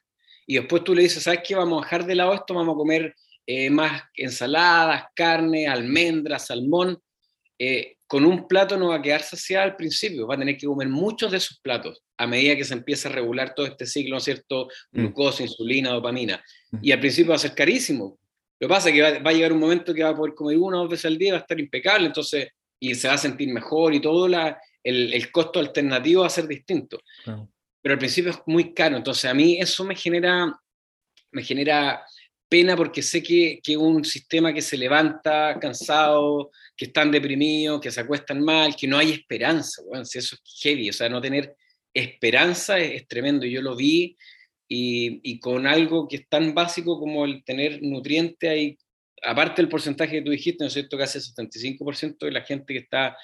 y 0.46 0.56
después 0.56 0.84
tú 0.84 0.94
le 0.94 1.02
dices, 1.02 1.22
¿sabes 1.22 1.40
qué? 1.46 1.54
Vamos 1.54 1.82
a 1.82 1.84
dejar 1.84 2.06
de 2.06 2.14
lado 2.14 2.34
esto, 2.34 2.54
vamos 2.54 2.74
a 2.74 2.78
comer 2.78 3.14
eh, 3.46 3.70
más 3.70 4.02
ensaladas, 4.14 5.04
carne, 5.14 5.66
almendras, 5.66 6.46
salmón. 6.46 6.98
Eh, 7.58 7.96
con 8.06 8.24
un 8.24 8.48
plato 8.48 8.76
no 8.76 8.88
va 8.88 8.96
a 8.96 9.02
quedar 9.02 9.22
saciado 9.22 9.64
al 9.64 9.76
principio, 9.76 10.26
va 10.26 10.34
a 10.34 10.38
tener 10.38 10.56
que 10.56 10.66
comer 10.66 10.88
muchos 10.88 11.30
de 11.30 11.36
esos 11.36 11.60
platos 11.60 12.02
a 12.16 12.26
medida 12.26 12.56
que 12.56 12.64
se 12.64 12.74
empieza 12.74 13.08
a 13.08 13.12
regular 13.12 13.54
todo 13.54 13.66
este 13.66 13.86
ciclo, 13.86 14.12
¿no 14.12 14.18
es 14.18 14.24
cierto? 14.24 14.68
Mm. 14.92 15.00
Glucosa, 15.00 15.42
insulina, 15.42 15.90
dopamina. 15.90 16.42
Mm. 16.70 16.78
Y 16.82 16.92
al 16.92 17.00
principio 17.00 17.30
va 17.30 17.36
a 17.36 17.38
ser 17.38 17.54
carísimo. 17.54 18.18
Lo 18.58 18.68
que 18.68 18.74
pasa 18.74 18.88
es 18.88 18.94
que 18.94 19.20
va, 19.20 19.30
a 19.30 19.32
llegar 19.32 19.52
un 19.52 19.60
momento 19.60 19.94
que 19.94 20.02
va 20.02 20.10
a 20.10 20.16
poder 20.16 20.34
comer 20.34 20.58
una 20.58 20.78
o 20.78 20.80
dos 20.80 20.90
veces 20.90 21.06
al 21.06 21.16
día, 21.16 21.32
va 21.32 21.38
a 21.38 21.42
estar 21.42 21.58
impecable. 21.58 22.06
Entonces, 22.06 22.48
y 22.78 22.94
se 22.94 23.08
va 23.08 23.14
a 23.14 23.18
sentir 23.18 23.48
mejor 23.52 23.94
y 23.94 24.00
todo 24.00 24.28
la, 24.28 24.60
el, 24.82 25.30
costo 25.30 25.60
alternativo 25.60 26.22
va 26.22 26.26
a 26.26 26.30
ser 26.30 26.46
distinto. 26.46 27.00
Pero 27.82 27.94
al 27.94 27.98
principio 27.98 28.30
es 28.30 28.38
muy 28.46 28.74
caro, 28.74 28.96
entonces 28.96 29.30
a 29.30 29.34
mí 29.34 29.58
eso 29.58 29.84
me 29.84 29.94
genera, 29.94 30.54
me 31.32 31.42
genera 31.42 32.04
pena 32.48 32.76
porque 32.76 33.00
sé 33.00 33.22
que, 33.22 33.60
que 33.62 33.76
un 33.76 34.04
sistema 34.04 34.52
que 34.52 34.60
se 34.60 34.76
levanta 34.76 35.56
cansado, 35.60 36.50
que 36.76 36.86
están 36.86 37.10
deprimidos, 37.10 37.80
que 37.80 37.90
se 37.90 38.00
acuestan 38.00 38.42
mal, 38.42 38.74
que 38.74 38.88
no 38.88 38.98
hay 38.98 39.12
esperanza, 39.12 39.82
bueno, 39.86 40.04
si 40.04 40.18
eso 40.18 40.34
es 40.34 40.60
heavy, 40.60 40.90
o 40.90 40.92
sea, 40.92 41.08
no 41.08 41.20
tener 41.20 41.54
esperanza 41.94 42.78
es, 42.78 43.06
tremendo, 43.06 43.46
yo 43.46 43.62
lo 43.62 43.76
vi 43.76 44.16
y, 44.68 45.20
y, 45.22 45.38
con 45.40 45.66
algo 45.66 46.08
que 46.08 46.16
es 46.16 46.28
tan 46.28 46.54
básico 46.54 46.98
como 46.98 47.24
el 47.24 47.44
tener 47.44 47.82
nutrientes, 47.82 48.50
hay, 48.50 48.78
aparte 49.22 49.62
del 49.62 49.68
porcentaje 49.68 50.16
que 50.16 50.22
tú 50.22 50.30
dijiste, 50.30 50.64
¿no 50.64 50.68
es 50.68 50.72
cierto?, 50.72 50.98
casi 50.98 51.18
el 51.18 51.24
75% 51.24 52.18
de 52.18 52.30
la 52.32 52.42
gente 52.42 52.72
que 52.72 52.80
está 52.80 53.16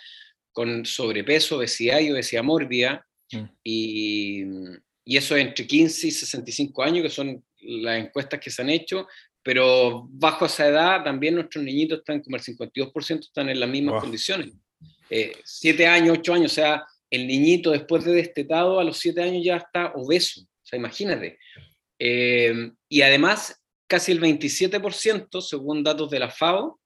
con 0.53 0.85
sobrepeso, 0.85 1.59
obesidad 1.59 2.01
y 2.01 2.11
obesidad 2.11 2.43
mórbida, 2.43 3.07
mm. 3.33 3.45
y, 3.65 4.45
y, 5.05 5.17
eso 5.17 5.37
entre 5.37 5.67
15 5.67 6.09
y 6.09 6.11
65 6.11 6.83
años, 6.83 7.03
que 7.03 7.11
son 7.11 7.45
las 7.61 7.99
encuestas 7.99 8.41
que 8.41 8.51
se 8.51 8.63
han 8.63 8.71
hecho, 8.71 9.07
pero 9.47 10.09
bajo 10.11 10.47
esa 10.47 10.67
edad 10.67 11.05
también 11.05 11.37
nuestros 11.37 11.63
niñitos 11.63 12.01
están 12.01 12.21
como 12.21 12.37
el 12.37 12.43
52% 12.43 13.21
están 13.21 13.49
en 13.49 13.61
las 13.61 13.69
mismas 13.69 14.03
condiciones. 14.03 14.53
Eh, 15.09 15.37
siete 15.45 15.87
años, 15.87 16.19
ocho 16.19 16.35
años, 16.35 16.51
o 16.51 16.55
sea, 16.57 16.85
el 17.11 17.29
niñito 17.29 17.71
después 17.71 18.05
de 18.05 18.13
destetado 18.13 18.81
a 18.81 18.85
los 18.85 18.99
siete 18.99 19.23
años 19.23 19.45
ya 19.45 19.59
está 19.59 19.93
obeso, 19.95 20.41
o 20.41 20.67
sea, 20.67 20.77
imagínate. 20.77 21.39
Eh, 21.97 22.73
y 22.89 23.03
además, 23.03 23.63
casi 23.87 24.11
el 24.11 24.21
27%, 24.21 25.41
según 25.41 25.85
datos 25.85 26.11
de 26.11 26.19
la 26.19 26.31
FAO, 26.31 26.81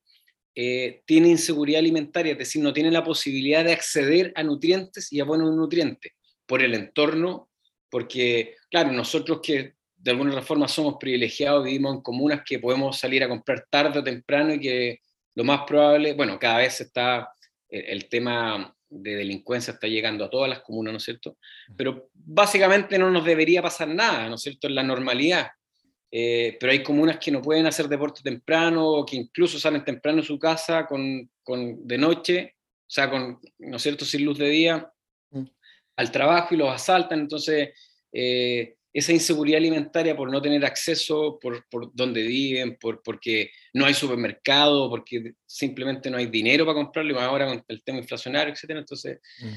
eh, 0.55 1.00
tiene 1.07 1.29
inseguridad 1.29 1.79
alimentaria, 1.79 2.33
es 2.33 2.38
decir, 2.38 2.62
no 2.62 2.74
tiene 2.74 2.90
la 2.90 3.03
posibilidad 3.03 3.64
de 3.64 3.72
acceder 3.72 4.33
a 4.37 4.42
nutrientes 4.42 5.11
y 5.11 5.20
a 5.20 5.24
buenos 5.24 5.55
nutrientes 5.55 6.12
por 6.50 6.62
el 6.62 6.74
entorno, 6.74 7.48
porque, 7.88 8.56
claro, 8.68 8.90
nosotros 8.90 9.38
que 9.40 9.74
de 9.96 10.10
alguna 10.10 10.42
forma 10.42 10.66
somos 10.66 10.96
privilegiados, 10.98 11.64
vivimos 11.64 11.94
en 11.94 12.02
comunas 12.02 12.42
que 12.44 12.58
podemos 12.58 12.98
salir 12.98 13.22
a 13.22 13.28
comprar 13.28 13.68
tarde 13.70 14.00
o 14.00 14.02
temprano 14.02 14.54
y 14.54 14.58
que 14.58 14.98
lo 15.36 15.44
más 15.44 15.60
probable, 15.64 16.14
bueno, 16.14 16.40
cada 16.40 16.58
vez 16.58 16.80
está 16.80 17.32
el, 17.68 17.84
el 17.84 18.08
tema 18.08 18.74
de 18.88 19.14
delincuencia 19.14 19.74
está 19.74 19.86
llegando 19.86 20.24
a 20.24 20.30
todas 20.30 20.50
las 20.50 20.62
comunas, 20.62 20.92
¿no 20.92 20.96
es 20.96 21.04
cierto? 21.04 21.38
Pero 21.76 22.10
básicamente 22.12 22.98
no 22.98 23.12
nos 23.12 23.24
debería 23.24 23.62
pasar 23.62 23.86
nada, 23.86 24.28
¿no 24.28 24.34
es 24.34 24.40
cierto? 24.40 24.66
En 24.66 24.74
la 24.74 24.82
normalidad. 24.82 25.50
Eh, 26.10 26.56
pero 26.58 26.72
hay 26.72 26.82
comunas 26.82 27.18
que 27.18 27.30
no 27.30 27.40
pueden 27.40 27.66
hacer 27.66 27.86
deporte 27.86 28.22
temprano, 28.24 28.88
o 28.88 29.06
que 29.06 29.14
incluso 29.14 29.60
salen 29.60 29.84
temprano 29.84 30.20
de 30.20 30.26
su 30.26 30.36
casa 30.36 30.84
con, 30.84 31.30
con, 31.44 31.86
de 31.86 31.96
noche, 31.96 32.56
o 32.80 32.90
sea, 32.90 33.08
con, 33.08 33.38
¿no 33.58 33.76
es 33.76 33.82
cierto?, 33.82 34.04
sin 34.04 34.24
luz 34.24 34.36
de 34.36 34.48
día, 34.48 34.92
mm. 35.30 35.44
Al 36.00 36.10
trabajo 36.10 36.54
y 36.54 36.58
los 36.58 36.70
asaltan. 36.70 37.20
Entonces, 37.20 37.70
eh, 38.12 38.74
esa 38.92 39.12
inseguridad 39.12 39.58
alimentaria 39.58 40.16
por 40.16 40.30
no 40.30 40.42
tener 40.42 40.64
acceso 40.64 41.38
por, 41.40 41.68
por 41.68 41.94
donde 41.94 42.22
viven, 42.22 42.76
por, 42.76 43.02
porque 43.02 43.50
no 43.74 43.84
hay 43.86 43.94
supermercado, 43.94 44.88
porque 44.90 45.34
simplemente 45.46 46.10
no 46.10 46.16
hay 46.16 46.26
dinero 46.26 46.64
para 46.64 46.76
comprarlo, 46.76 47.14
y 47.14 47.18
ahora 47.18 47.46
con 47.46 47.64
el 47.68 47.84
tema 47.84 47.98
inflacionario, 47.98 48.52
etc. 48.52 48.70
Entonces, 48.70 49.20
mm. 49.40 49.54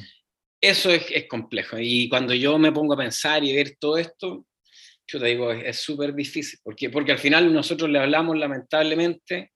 eso 0.62 0.91
es, 0.91 1.06
es, 1.10 1.27
complejo. 1.27 1.77
Y 1.79 2.10
cuando 2.10 2.34
yo 2.34 2.60
me 2.60 2.71
pongo 2.71 2.93
a 2.93 2.97
pensar 2.97 3.43
y 3.43 3.56
ver 3.56 3.77
todo 3.79 3.97
esto, 3.97 4.45
yo 5.08 5.19
te 5.19 5.25
digo, 5.25 5.51
es 5.51 5.77
súper 5.77 6.13
difícil, 6.13 6.60
porque, 6.62 6.89
porque 6.89 7.13
al 7.13 7.19
final 7.19 7.51
nosotros 7.51 7.89
le 7.89 7.99
hablamos 7.99 8.38
lamentablemente 8.38 9.52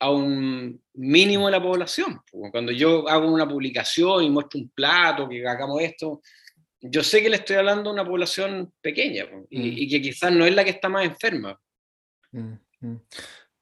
a 0.00 0.10
un 0.10 0.82
mínimo 0.94 1.46
de 1.46 1.52
la 1.52 1.62
población. 1.62 2.20
Cuando 2.50 2.72
yo 2.72 3.08
hago 3.08 3.30
una 3.30 3.46
publicación 3.46 4.24
y 4.24 4.30
muestro 4.30 4.60
un 4.60 4.70
plato, 4.70 5.28
que 5.28 5.46
hagamos 5.46 5.80
esto, 5.82 6.22
yo 6.80 7.04
sé 7.04 7.22
que 7.22 7.28
le 7.28 7.36
estoy 7.36 7.56
hablando 7.56 7.90
a 7.90 7.92
una 7.92 8.04
población 8.04 8.72
pequeña 8.80 9.26
y, 9.50 9.86
mm. 9.86 9.90
que 9.90 10.02
quizás 10.02 10.32
no 10.32 10.46
es 10.46 10.54
la 10.54 10.64
que 10.64 10.70
está 10.70 10.88
más 10.88 11.04
enferma. 11.04 11.60
Mm, 12.32 12.54
mm. 12.80 13.00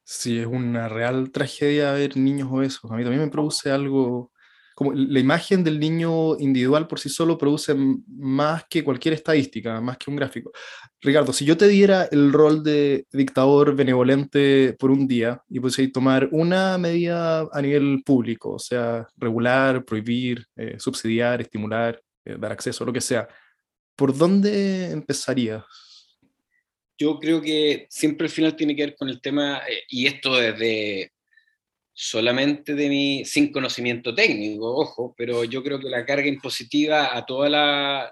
Sí, 0.04 0.38
es 0.38 0.46
una 0.46 0.88
real 0.88 1.30
tragedia 1.32 1.92
ver 1.92 2.16
niños 2.16 2.48
obesos. 2.50 2.90
A 2.90 2.94
mí 2.94 3.02
también 3.02 3.24
me 3.24 3.30
produce 3.30 3.70
algo 3.70 4.32
como 4.78 4.92
la 4.92 5.18
imagen 5.18 5.64
del 5.64 5.80
niño 5.80 6.38
individual 6.38 6.86
por 6.86 7.00
sí 7.00 7.08
solo 7.08 7.36
produce 7.36 7.74
más 7.74 8.62
que 8.70 8.84
cualquier 8.84 9.14
estadística, 9.14 9.80
más 9.80 9.98
que 9.98 10.08
un 10.08 10.14
gráfico. 10.14 10.52
Ricardo, 11.00 11.32
si 11.32 11.44
yo 11.44 11.56
te 11.56 11.66
diera 11.66 12.04
el 12.12 12.32
rol 12.32 12.62
de 12.62 13.04
dictador 13.10 13.74
benevolente 13.74 14.76
por 14.78 14.92
un 14.92 15.08
día 15.08 15.42
y 15.48 15.58
pudiese 15.58 15.88
tomar 15.88 16.28
una 16.30 16.78
medida 16.78 17.48
a 17.52 17.60
nivel 17.60 18.04
público, 18.06 18.52
o 18.52 18.58
sea, 18.60 19.04
regular, 19.16 19.84
prohibir, 19.84 20.46
eh, 20.54 20.76
subsidiar, 20.78 21.40
estimular, 21.40 22.00
eh, 22.24 22.36
dar 22.38 22.52
acceso, 22.52 22.84
lo 22.84 22.92
que 22.92 23.00
sea, 23.00 23.26
¿por 23.96 24.16
dónde 24.16 24.92
empezarías? 24.92 25.64
Yo 26.96 27.18
creo 27.18 27.42
que 27.42 27.88
siempre 27.90 28.28
al 28.28 28.32
final 28.32 28.54
tiene 28.54 28.76
que 28.76 28.82
ver 28.86 28.94
con 28.96 29.08
el 29.08 29.20
tema, 29.20 29.58
eh, 29.68 29.82
y 29.88 30.06
esto 30.06 30.36
desde 30.36 31.10
solamente 32.00 32.76
de 32.76 32.88
mi, 32.88 33.24
sin 33.24 33.50
conocimiento 33.50 34.14
técnico, 34.14 34.72
ojo, 34.72 35.16
pero 35.18 35.42
yo 35.42 35.64
creo 35.64 35.80
que 35.80 35.88
la 35.88 36.06
carga 36.06 36.28
impositiva 36.28 37.16
a 37.16 37.26
todos 37.26 37.50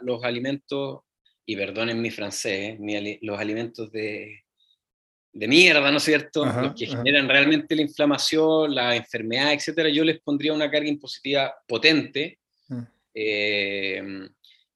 los 0.00 0.24
alimentos, 0.24 1.02
y 1.46 1.54
perdonen 1.54 2.02
mi 2.02 2.10
francés, 2.10 2.76
eh, 2.80 3.18
los 3.22 3.38
alimentos 3.38 3.92
de, 3.92 4.42
de 5.32 5.46
mierda, 5.46 5.88
¿no 5.92 5.98
es 5.98 6.02
cierto? 6.02 6.44
los 6.44 6.74
que 6.74 6.88
generan 6.88 7.28
realmente 7.28 7.76
la 7.76 7.82
inflamación, 7.82 8.74
la 8.74 8.96
enfermedad, 8.96 9.52
etcétera, 9.52 9.88
yo 9.88 10.02
les 10.02 10.18
pondría 10.18 10.52
una 10.52 10.68
carga 10.68 10.88
impositiva 10.88 11.54
potente. 11.68 12.40
Eh, 13.14 14.02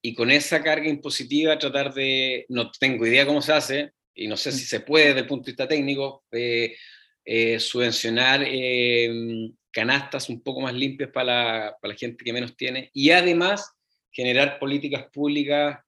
y 0.03 0.15
con 0.15 0.31
esa 0.31 0.63
carga 0.63 0.89
impositiva 0.89 1.59
tratar 1.59 1.93
de, 1.93 2.47
no 2.49 2.71
tengo 2.71 3.05
idea 3.05 3.27
cómo 3.27 3.43
se 3.43 3.53
hace, 3.55 3.91
y 4.15 4.29
no 4.29 4.37
sé 4.37 4.53
si 4.53 4.63
mm. 4.63 4.69
se 4.69 4.81
puede 4.81 5.07
desde 5.07 5.21
el 5.23 5.27
punto 5.27 5.47
de 5.47 5.51
vista 5.51 5.67
técnico, 5.67 6.23
eh, 6.31 6.77
eh, 7.25 7.61
subvencionar 7.61 8.43
em, 8.45 9.53
canastas 9.71 10.29
un 10.29 10.43
poco 10.43 10.61
más 10.61 10.75
limpias 10.75 11.11
para 11.11 11.77
la, 11.83 11.95
gente 11.95 12.25
que 12.25 12.33
menos 12.33 12.57
tiene 12.57 12.91
y 12.93 13.11
además 13.11 13.73
generar 14.11 14.59
políticas 14.59 15.07
públicas 15.13 15.79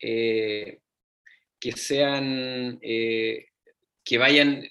eh, 0.00 0.80
que 1.60 1.72
sean, 1.72 2.78
eh, 2.82 3.46
que 4.04 4.18
vayan 4.18 4.66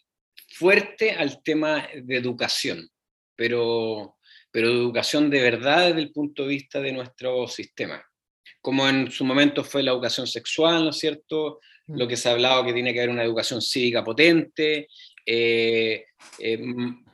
fuerte 0.49 1.11
al 1.11 1.43
tema 1.43 1.87
de 1.93 2.17
educación, 2.17 2.89
pero, 3.35 4.17
pero 4.51 4.69
educación 4.69 5.29
de 5.29 5.41
verdad 5.41 5.87
desde 5.87 6.01
el 6.01 6.11
punto 6.11 6.43
de 6.43 6.49
vista 6.49 6.81
de 6.81 6.91
nuestro 6.91 7.47
sistema. 7.47 8.03
Como 8.61 8.87
en 8.87 9.11
su 9.11 9.23
momento 9.23 9.63
fue 9.63 9.83
la 9.83 9.91
educación 9.91 10.27
sexual, 10.27 10.83
¿no 10.83 10.89
es 10.89 10.97
cierto? 10.97 11.59
Lo 11.87 12.05
mm. 12.05 12.07
que 12.07 12.17
se 12.17 12.27
ha 12.27 12.33
hablado 12.33 12.65
que 12.65 12.73
tiene 12.73 12.93
que 12.93 12.99
haber 12.99 13.11
una 13.11 13.23
educación 13.23 13.61
cívica 13.61 14.03
potente, 14.03 14.87
eh, 15.29 16.05
eh, 16.39 16.59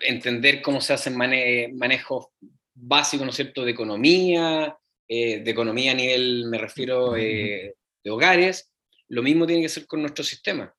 entender 0.01 0.61
cómo 0.61 0.79
se 0.81 0.93
hacen 0.93 1.17
manejos 1.17 2.27
básicos, 2.75 3.25
¿no 3.25 3.31
es 3.31 3.35
cierto?, 3.35 3.65
de 3.65 3.71
economía, 3.71 4.77
eh, 5.07 5.39
de 5.39 5.51
economía 5.51 5.93
a 5.93 5.95
nivel, 5.95 6.45
me 6.45 6.59
refiero, 6.59 7.13
de 7.13 7.73
hogares, 8.07 8.71
lo 9.09 9.23
mismo 9.23 9.47
tiene 9.47 9.63
que 9.63 9.69
ser 9.69 9.87
con 9.87 10.01
nuestro 10.01 10.23
sistema. 10.23 10.71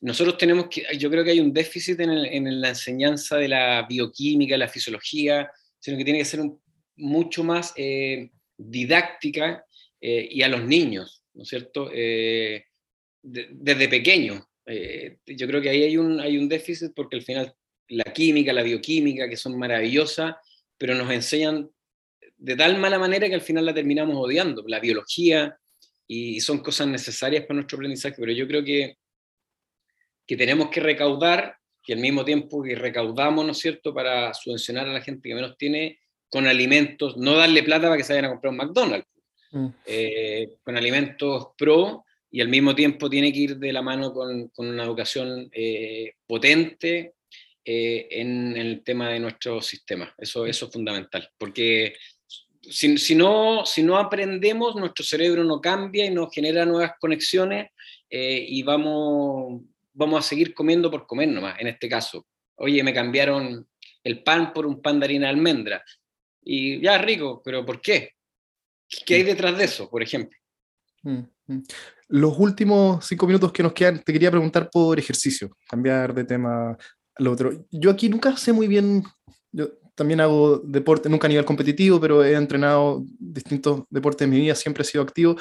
nosotros 0.00 0.38
tenemos 0.38 0.68
que, 0.70 0.86
yo 0.98 1.10
creo 1.10 1.22
que 1.22 1.32
hay 1.32 1.40
un 1.40 1.52
déficit 1.52 2.00
en, 2.00 2.60
la 2.60 2.70
enseñanza 2.70 3.36
de 3.36 3.48
la 3.48 3.86
bioquímica, 3.86 4.56
la 4.56 4.68
fisiología, 4.68 5.50
sino 5.78 5.98
que 5.98 6.04
tiene 6.04 6.20
que 6.20 6.24
ser 6.24 6.40
mucho 6.96 7.44
más 7.44 7.74
didáctica 8.56 9.66
y 10.00 10.40
a 10.40 10.48
los 10.48 10.64
niños, 10.64 11.22
¿no 11.34 11.42
es 11.42 11.48
cierto? 11.50 11.90
desde 13.22 13.88
pequeños. 13.88 14.42
Eh, 14.66 15.18
yo 15.26 15.46
creo 15.46 15.60
que 15.60 15.70
ahí 15.70 15.84
hay 15.84 15.96
un, 15.96 16.20
hay 16.20 16.38
un 16.38 16.48
déficit 16.48 16.92
porque 16.94 17.16
al 17.16 17.22
final 17.22 17.54
la 17.88 18.04
química, 18.04 18.52
la 18.52 18.62
bioquímica, 18.62 19.28
que 19.28 19.36
son 19.36 19.58
maravillosas, 19.58 20.34
pero 20.76 20.94
nos 20.94 21.10
enseñan 21.10 21.70
de 22.36 22.56
tal 22.56 22.78
mala 22.78 22.98
manera 22.98 23.28
que 23.28 23.34
al 23.34 23.40
final 23.40 23.64
la 23.64 23.74
terminamos 23.74 24.16
odiando, 24.16 24.64
la 24.66 24.80
biología, 24.80 25.58
y 26.06 26.40
son 26.40 26.58
cosas 26.58 26.86
necesarias 26.86 27.44
para 27.44 27.56
nuestro 27.56 27.76
aprendizaje, 27.76 28.16
pero 28.18 28.32
yo 28.32 28.46
creo 28.46 28.64
que, 28.64 28.98
que 30.26 30.36
tenemos 30.36 30.70
que 30.70 30.80
recaudar, 30.80 31.56
que 31.82 31.94
al 31.94 32.00
mismo 32.00 32.24
tiempo 32.24 32.62
que 32.62 32.74
recaudamos, 32.74 33.44
¿no 33.44 33.52
es 33.52 33.58
cierto?, 33.58 33.94
para 33.94 34.32
subvencionar 34.34 34.88
a 34.88 34.92
la 34.92 35.00
gente 35.00 35.28
que 35.28 35.34
menos 35.34 35.56
tiene, 35.56 35.98
con 36.28 36.46
alimentos, 36.46 37.16
no 37.16 37.36
darle 37.36 37.62
plata 37.62 37.86
para 37.86 37.96
que 37.96 38.04
se 38.04 38.12
vayan 38.12 38.26
a 38.26 38.30
comprar 38.30 38.50
un 38.50 38.56
McDonald's, 38.56 39.08
mm. 39.52 39.66
eh, 39.86 40.50
con 40.62 40.76
alimentos 40.76 41.48
pro, 41.56 42.04
y 42.36 42.42
al 42.42 42.48
mismo 42.48 42.74
tiempo 42.74 43.08
tiene 43.08 43.32
que 43.32 43.38
ir 43.38 43.56
de 43.56 43.72
la 43.72 43.80
mano 43.80 44.12
con, 44.12 44.48
con 44.48 44.68
una 44.68 44.84
educación 44.84 45.48
eh, 45.52 46.16
potente 46.26 47.14
eh, 47.64 48.08
en, 48.10 48.54
el 48.58 48.84
tema 48.84 49.08
de 49.08 49.20
nuestro 49.20 49.62
sistema. 49.62 50.14
Eso, 50.18 50.44
eso 50.44 50.66
es 50.66 50.70
fundamental, 50.70 51.30
porque 51.38 51.96
si, 52.60 52.98
si, 52.98 53.14
no, 53.14 53.64
si 53.64 53.82
no 53.82 53.96
aprendemos, 53.96 54.76
nuestro 54.76 55.02
cerebro 55.02 55.44
no 55.44 55.62
cambia 55.62 56.04
y 56.04 56.10
no 56.10 56.28
genera 56.28 56.66
nuevas 56.66 56.92
conexiones 57.00 57.70
eh, 58.10 58.44
y 58.46 58.62
vamos, 58.62 59.62
vamos 59.94 60.18
a 60.18 60.28
seguir 60.28 60.52
comiendo 60.52 60.90
por 60.90 61.06
comer 61.06 61.30
nomás, 61.30 61.58
en 61.58 61.68
este 61.68 61.88
caso. 61.88 62.26
Oye, 62.56 62.82
me 62.82 62.92
cambiaron 62.92 63.66
el 64.04 64.22
pan 64.22 64.52
por 64.52 64.66
un 64.66 64.82
pan 64.82 65.00
de 65.00 65.06
harina 65.06 65.28
de 65.28 65.32
almendra. 65.32 65.82
y 66.44 66.82
ya 66.82 66.98
rico, 66.98 67.40
pero 67.42 67.64
¿por 67.64 67.80
qué? 67.80 68.10
¿Qué 69.06 69.14
hay 69.14 69.22
mm. 69.22 69.26
detrás 69.26 69.56
de 69.56 69.64
eso, 69.64 69.88
por 69.88 70.02
ejemplo? 70.02 70.38
Los 72.08 72.38
últimos 72.38 73.04
cinco 73.04 73.26
minutos 73.26 73.52
que 73.52 73.62
nos 73.62 73.72
quedan, 73.72 74.02
te 74.02 74.12
quería 74.12 74.30
preguntar 74.30 74.70
por 74.70 74.98
ejercicio, 74.98 75.50
cambiar 75.68 76.14
de 76.14 76.24
tema 76.24 76.76
al 77.16 77.26
otro. 77.26 77.66
Yo 77.70 77.90
aquí 77.90 78.08
nunca 78.08 78.36
sé 78.36 78.52
muy 78.52 78.68
bien, 78.68 79.02
yo 79.50 79.70
también 79.94 80.20
hago 80.20 80.58
deporte, 80.58 81.08
nunca 81.08 81.26
a 81.26 81.28
nivel 81.28 81.44
competitivo, 81.44 82.00
pero 82.00 82.22
he 82.22 82.34
entrenado 82.34 83.02
distintos 83.18 83.84
deportes 83.90 84.24
en 84.24 84.30
mi 84.30 84.40
vida, 84.40 84.54
siempre 84.54 84.82
he 84.82 84.86
sido 84.86 85.02
activo, 85.02 85.36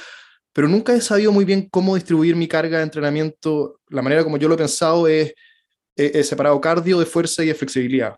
pero 0.53 0.69
nunca 0.69 0.95
he 0.95 1.01
sabido 1.01 1.31
muy 1.33 1.43
bien 1.43 1.67
cómo 1.69 1.95
distribuir 1.95 2.35
mi 2.35 2.47
carga 2.47 2.77
de 2.77 2.83
entrenamiento. 2.85 3.81
La 3.89 4.01
manera 4.01 4.23
como 4.23 4.37
yo 4.37 4.47
lo 4.47 4.55
he 4.55 4.57
pensado 4.57 5.07
es, 5.07 5.33
he, 5.97 6.23
separado 6.23 6.59
cardio 6.61 6.99
de 6.99 7.05
fuerza 7.05 7.43
y 7.43 7.47
de 7.47 7.55
flexibilidad. 7.55 8.15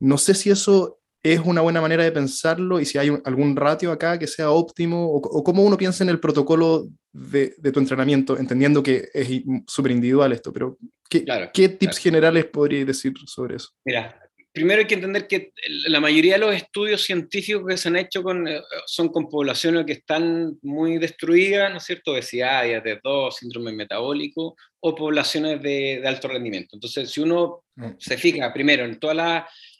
No 0.00 0.16
sé 0.16 0.34
si 0.34 0.50
eso 0.50 0.98
es 1.24 1.40
una 1.40 1.62
buena 1.62 1.80
manera 1.80 2.04
de 2.04 2.12
pensarlo 2.12 2.78
y 2.80 2.84
si 2.84 2.98
hay 2.98 3.08
algún 3.24 3.56
ratio 3.56 3.90
acá 3.90 4.18
que 4.18 4.26
sea 4.26 4.50
óptimo 4.50 5.06
o, 5.10 5.42
cómo 5.42 5.62
uno 5.64 5.78
piensa 5.78 6.04
en 6.04 6.10
el 6.10 6.20
protocolo 6.20 6.86
de, 7.12 7.54
tu 7.72 7.80
entrenamiento, 7.80 8.38
entendiendo 8.38 8.82
que 8.82 9.08
es 9.14 9.42
súper 9.66 9.92
individual 9.92 10.32
esto, 10.32 10.52
pero 10.52 10.76
¿qué, 11.08 11.24
¿qué 11.54 11.70
tips 11.70 11.96
generales 11.96 12.44
podrías 12.44 12.86
decir 12.86 13.14
sobre 13.26 13.56
eso? 13.56 13.70
Mira, 13.86 14.20
primero 14.52 14.80
hay 14.80 14.86
que 14.86 14.96
entender 14.96 15.26
que 15.26 15.52
la 15.88 15.98
mayoría 15.98 16.34
de 16.34 16.40
los 16.40 16.54
estudios 16.54 17.02
científicos 17.02 17.64
que 17.66 17.78
se 17.78 17.88
han 17.88 17.96
hecho 17.96 18.22
con, 18.22 18.46
eh, 18.46 18.60
son 18.84 19.08
con 19.08 19.26
poblaciones 19.30 19.86
que 19.86 19.94
están 19.94 20.58
muy 20.60 20.98
destruidas, 20.98 21.70
¿no 21.70 21.78
es 21.78 21.84
cierto? 21.84 22.12
Obesidad, 22.12 22.64
diabetes 22.64 23.00
2, 23.02 23.34
síndrome 23.34 23.72
metabólico 23.72 24.56
o 24.80 24.94
poblaciones 24.94 25.62
de, 25.62 26.02
alto 26.04 26.28
rendimiento. 26.28 26.76
Entonces, 26.76 27.10
si 27.10 27.22
uno 27.22 27.64
mm. 27.76 27.92
se 27.98 28.18
fija 28.18 28.52
primero 28.52 28.84
en, 28.84 28.98
todas 28.98 29.16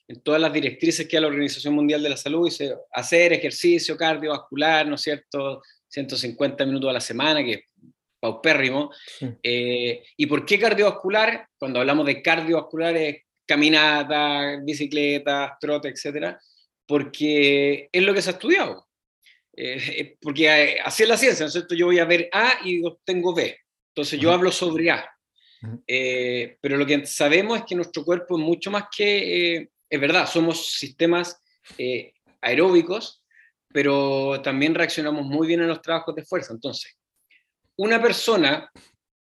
en 0.07 0.21
todas 0.23 0.41
las 0.41 0.53
directrices 0.53 1.09
que 1.09 1.17
da 1.17 1.23
la 1.23 1.29
Organización 1.29 1.75
Mundial 1.75 2.03
de 2.03 2.11
la 2.11 2.17
Salud, 2.17 2.45
dice 2.45 2.75
hacer 2.93 3.33
ejercicio 3.33 3.97
cardiovascular, 3.97 4.87
¿no 4.87 4.97
es 4.97 5.03
cierto? 5.03 5.63
150 5.89 6.67
minutos 6.67 6.91
a 6.91 6.95
la 6.95 7.01
semana, 7.01 7.43
que 7.43 7.53
es 7.53 7.61
paupérrimo. 8.21 8.91
Eh, 9.43 10.03
¿Y 10.17 10.27
por 10.27 10.45
qué 10.45 10.59
cardiovascular? 10.59 11.49
Cuando 11.59 11.81
hablamos 11.81 12.07
de 12.07 12.23
cardiovascular 12.23 12.97
es 12.97 13.17
caminata, 13.47 14.61
bicicleta, 14.63 15.57
trote, 15.61 15.89
etcétera, 15.89 16.41
porque 16.87 17.89
es 17.93 18.03
lo 18.03 18.15
que 18.15 18.23
se 18.23 18.31
ha 18.31 18.33
estudiado. 18.33 18.87
Eh, 19.57 19.79
eh, 19.97 20.17
porque 20.21 20.81
así 20.85 21.05
es 21.05 21.09
la 21.09 21.17
ciencia, 21.17 21.45
¿no 21.45 21.49
es 21.49 21.53
cierto? 21.53 21.75
Yo 21.75 21.87
voy 21.87 21.99
a 21.99 22.05
ver 22.05 22.29
A 22.33 22.59
y 22.65 22.85
obtengo 22.85 23.35
B. 23.35 23.57
Entonces 23.95 24.19
yo 24.19 24.33
hablo 24.33 24.51
sobre 24.51 24.91
A. 24.91 25.09
Eh, 25.87 26.59
pero 26.61 26.77
lo 26.77 26.85
que 26.85 27.07
sabemos 27.07 27.59
es 27.59 27.65
que 27.67 27.75
nuestro 27.75 28.05
cuerpo 28.05 28.39
es 28.39 28.45
mucho 28.45 28.71
más 28.71 28.85
que, 28.95 29.71
es 29.89 30.01
verdad, 30.01 30.27
somos 30.27 30.73
sistemas 30.73 31.41
aeróbicos, 32.41 33.23
pero 33.73 34.41
también 34.43 34.75
reaccionamos 34.75 35.25
muy 35.25 35.47
bien 35.47 35.61
en 35.61 35.69
los 35.69 35.83
trabajos 35.83 36.15
de 36.15 36.25
fuerza. 36.25 36.53
Entonces, 36.53 36.97
una 37.77 38.01
persona 38.01 38.71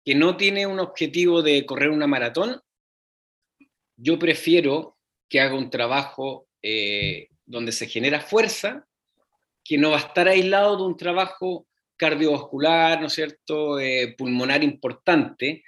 que 0.03 0.15
no 0.15 0.37
tiene 0.37 0.65
un 0.65 0.79
objetivo 0.79 1.41
de 1.41 1.65
correr 1.65 1.89
una 1.89 2.07
maratón, 2.07 2.61
yo 3.97 4.17
prefiero 4.17 4.97
que 5.27 5.41
haga 5.41 5.55
un 5.55 5.69
trabajo 5.69 6.47
eh, 6.61 7.27
donde 7.45 7.71
se 7.71 7.87
genera 7.87 8.21
fuerza, 8.21 8.87
que 9.63 9.77
no 9.77 9.91
va 9.91 9.97
a 9.97 10.07
estar 10.07 10.27
aislado 10.27 10.77
de 10.77 10.83
un 10.83 10.97
trabajo 10.97 11.67
cardiovascular, 11.97 13.01
¿no 13.01 13.07
es 13.07 13.13
cierto?, 13.13 13.79
eh, 13.79 14.15
pulmonar 14.17 14.63
importante, 14.63 15.63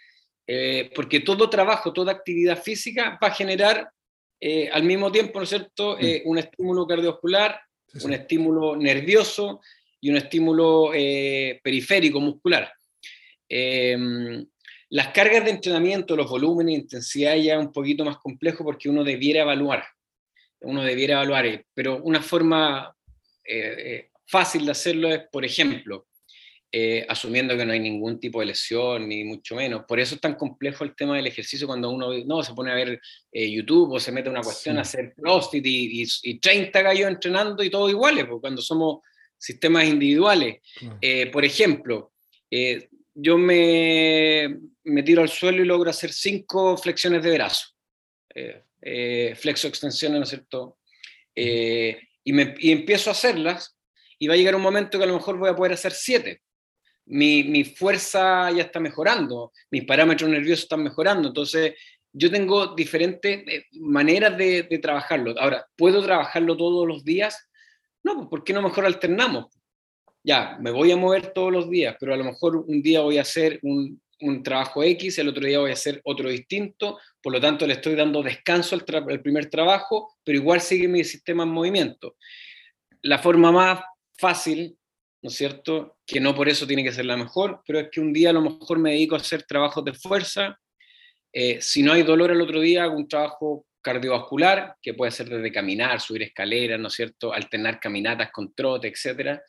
eh, 0.47 0.89
porque 0.95 1.19
todo 1.19 1.49
trabajo, 1.49 1.91
toda 1.91 2.13
actividad 2.13 2.61
física 2.61 3.19
va 3.21 3.27
a 3.27 3.33
generar 3.33 3.91
al 4.71 4.83
mismo 4.83 5.11
tiempo, 5.11 5.39
¿no 5.39 5.43
es 5.43 5.49
cierto?, 5.49 5.97
mm. 5.97 6.27
un 6.29 6.37
estímulo 6.37 6.87
cardiovascular, 6.87 7.59
un 8.03 8.13
estímulo 8.13 8.75
nervioso 8.75 9.61
y 9.99 10.09
un 10.09 10.17
estímulo 10.17 10.91
periférico 10.91 12.19
muscular. 12.19 12.71
Las 14.93 15.07
cargas 15.13 15.45
de 15.45 15.51
entrenamiento, 15.51 16.17
los 16.17 16.29
volúmenes, 16.29 16.75
intensidad 16.75 17.37
ya 17.37 17.53
es 17.53 17.59
un 17.59 17.71
poquito 17.71 18.03
más 18.03 18.17
complejo 18.17 18.65
porque 18.65 18.89
uno 18.89 19.05
debiera 19.05 19.43
evaluar, 19.43 19.85
uno 20.59 20.83
debiera 20.83 21.13
evaluar, 21.13 21.45
eh, 21.45 21.65
pero 21.73 22.03
una 22.03 22.21
forma 22.21 22.93
eh, 23.41 23.75
eh, 23.77 24.09
fácil 24.25 24.65
de 24.65 24.71
hacerlo 24.71 25.07
es, 25.07 25.21
por 25.31 25.45
ejemplo, 25.45 26.07
asumiendo 27.07 27.57
que 27.57 27.65
no 27.65 27.73
hay 27.73 27.79
ningún 27.79 28.19
tipo 28.19 28.39
de 28.39 28.45
lesión, 28.47 29.09
ni 29.09 29.23
mucho 29.23 29.55
menos. 29.55 29.83
Por 29.85 29.99
eso 29.99 30.15
es 30.15 30.21
tan 30.21 30.35
complejo 30.35 30.83
el 30.83 30.95
tema 30.95 31.17
del 31.17 31.27
ejercicio 31.27 31.67
cuando 31.67 31.89
uno 31.89 32.11
no, 32.25 32.43
se 32.43 32.53
pone 32.53 32.71
a 32.71 32.75
ver 32.75 33.01
YouTube 33.33 33.91
o 33.91 33.99
se 33.99 34.11
mete 34.11 34.29
una 34.29 34.41
cuestión 34.41 34.77
a 34.77 34.81
hacer 34.81 35.13
CrossFit 35.15 35.65
y, 35.65 36.03
y, 36.23 36.39
30 36.39 36.81
gallos 36.81 37.09
entrenando 37.09 37.61
y 37.63 37.69
todo 37.69 37.89
iguales, 37.89 38.25
porque 38.25 38.41
cuando 38.41 38.61
somos 38.61 38.99
sistemas 39.37 39.85
individuales. 39.85 40.61
por 41.31 41.43
ejemplo, 41.43 42.13
yo 43.13 43.37
me, 43.37 44.57
me, 44.83 45.03
tiro 45.03 45.21
al 45.21 45.29
suelo 45.29 45.61
y 45.61 45.65
logro 45.65 45.89
hacer 45.89 46.11
cinco 46.11 46.77
flexiones 46.77 47.23
de 47.23 47.33
brazo, 47.33 47.67
eh, 48.33 48.63
eh, 48.81 49.35
flexo 49.35 49.67
extensiones, 49.67 50.17
¿no 50.17 50.23
es 50.23 50.29
cierto? 50.29 50.79
Eh, 51.35 51.99
y, 52.23 52.33
me, 52.33 52.55
y, 52.59 52.71
empiezo 52.71 53.09
a 53.09 53.13
hacerlas 53.13 53.77
y 54.17 54.27
va 54.27 54.33
a 54.33 54.37
llegar 54.37 54.55
un 54.55 54.61
momento 54.61 54.97
que 54.97 55.03
a 55.03 55.07
lo 55.07 55.15
mejor 55.15 55.37
voy 55.37 55.49
a 55.49 55.55
poder 55.55 55.73
hacer 55.73 55.91
siete. 55.91 56.41
Mi, 57.11 57.43
mi 57.43 57.63
fuerza 57.63 58.49
ya 58.51 58.63
está 58.63 58.79
mejorando, 58.79 59.51
mis 59.69 59.85
parámetros 59.85 60.29
nerviosos 60.29 60.63
están 60.63 60.83
mejorando, 60.83 61.27
entonces 61.27 61.73
yo 62.13 62.29
tengo 62.29 62.75
diferentes 62.75 63.43
maneras 63.79 64.37
de, 64.37 64.63
de 64.63 64.79
trabajarlo. 64.79 65.33
Ahora, 65.39 65.65
¿puedo 65.77 66.03
trabajarlo 66.03 66.57
todos 66.57 66.87
los 66.87 67.03
días? 67.03 67.49
No, 68.03 68.15
pues 68.15 68.27
¿por 68.27 68.43
qué 68.43 68.53
no 68.53 68.61
mejor 68.61 68.85
alternamos? 68.85 69.47
ya, 70.23 70.57
me 70.59 70.71
voy 70.71 70.91
a 70.91 70.97
mover 70.97 71.33
todos 71.33 71.51
los 71.51 71.69
días, 71.69 71.95
pero 71.99 72.13
a 72.13 72.17
lo 72.17 72.23
mejor 72.23 72.57
un 72.57 72.81
día 72.81 73.01
voy 73.01 73.17
a 73.17 73.21
hacer 73.21 73.59
un, 73.63 73.99
trabajo 74.43 74.83
X, 74.83 75.17
el 75.17 75.29
otro 75.29 75.43
día 75.47 75.59
voy 75.59 75.71
a 75.71 75.73
hacer 75.73 75.99
otro 76.03 76.29
distinto, 76.29 76.99
por 77.23 77.33
lo 77.33 77.41
tanto 77.41 77.65
le 77.65 77.73
estoy 77.73 77.95
dando 77.95 78.21
descanso 78.21 78.75
al, 78.75 79.21
primer 79.21 79.49
trabajo, 79.49 80.13
pero 80.23 80.37
igual 80.37 80.61
sigue 80.61 80.87
mi 80.87 81.03
sistema 81.03 81.41
en 81.41 81.49
movimiento. 81.49 82.15
La 83.01 83.17
forma 83.17 83.51
más 83.51 83.81
fácil, 84.15 84.77
¿no 85.21 85.29
es 85.29 85.35
cierto? 85.35 85.97
Que 86.05 86.19
no 86.19 86.35
por 86.35 86.49
eso 86.49 86.65
tiene 86.65 86.83
que 86.83 86.91
ser 86.91 87.05
la 87.05 87.17
mejor, 87.17 87.61
pero 87.65 87.79
es 87.79 87.89
que 87.91 88.01
un 88.01 88.13
día 88.13 88.31
a 88.31 88.33
lo 88.33 88.41
mejor 88.41 88.79
me 88.79 88.91
dedico 88.91 89.15
a 89.15 89.19
hacer 89.19 89.43
trabajos 89.43 89.83
de 89.85 89.93
fuerza, 89.93 90.59
eh, 91.33 91.59
si 91.61 91.81
no 91.83 91.93
hay 91.93 92.03
dolor 92.03 92.31
el 92.31 92.41
otro 92.41 92.59
día, 92.59 92.83
hago 92.83 92.97
un 92.97 93.07
trabajo 93.07 93.65
cardiovascular, 93.81 94.75
que 94.81 94.93
puede 94.93 95.11
ser 95.11 95.29
desde 95.29 95.51
caminar, 95.51 95.99
subir 96.01 96.23
escaleras, 96.23 96.79
¿no 96.79 96.87
es 96.87 96.93
cierto? 96.93 97.33
Alternar 97.33 97.79
caminatas 97.79 98.31
con 98.31 98.53
trote, 98.53 98.87
etcétera 98.87 99.41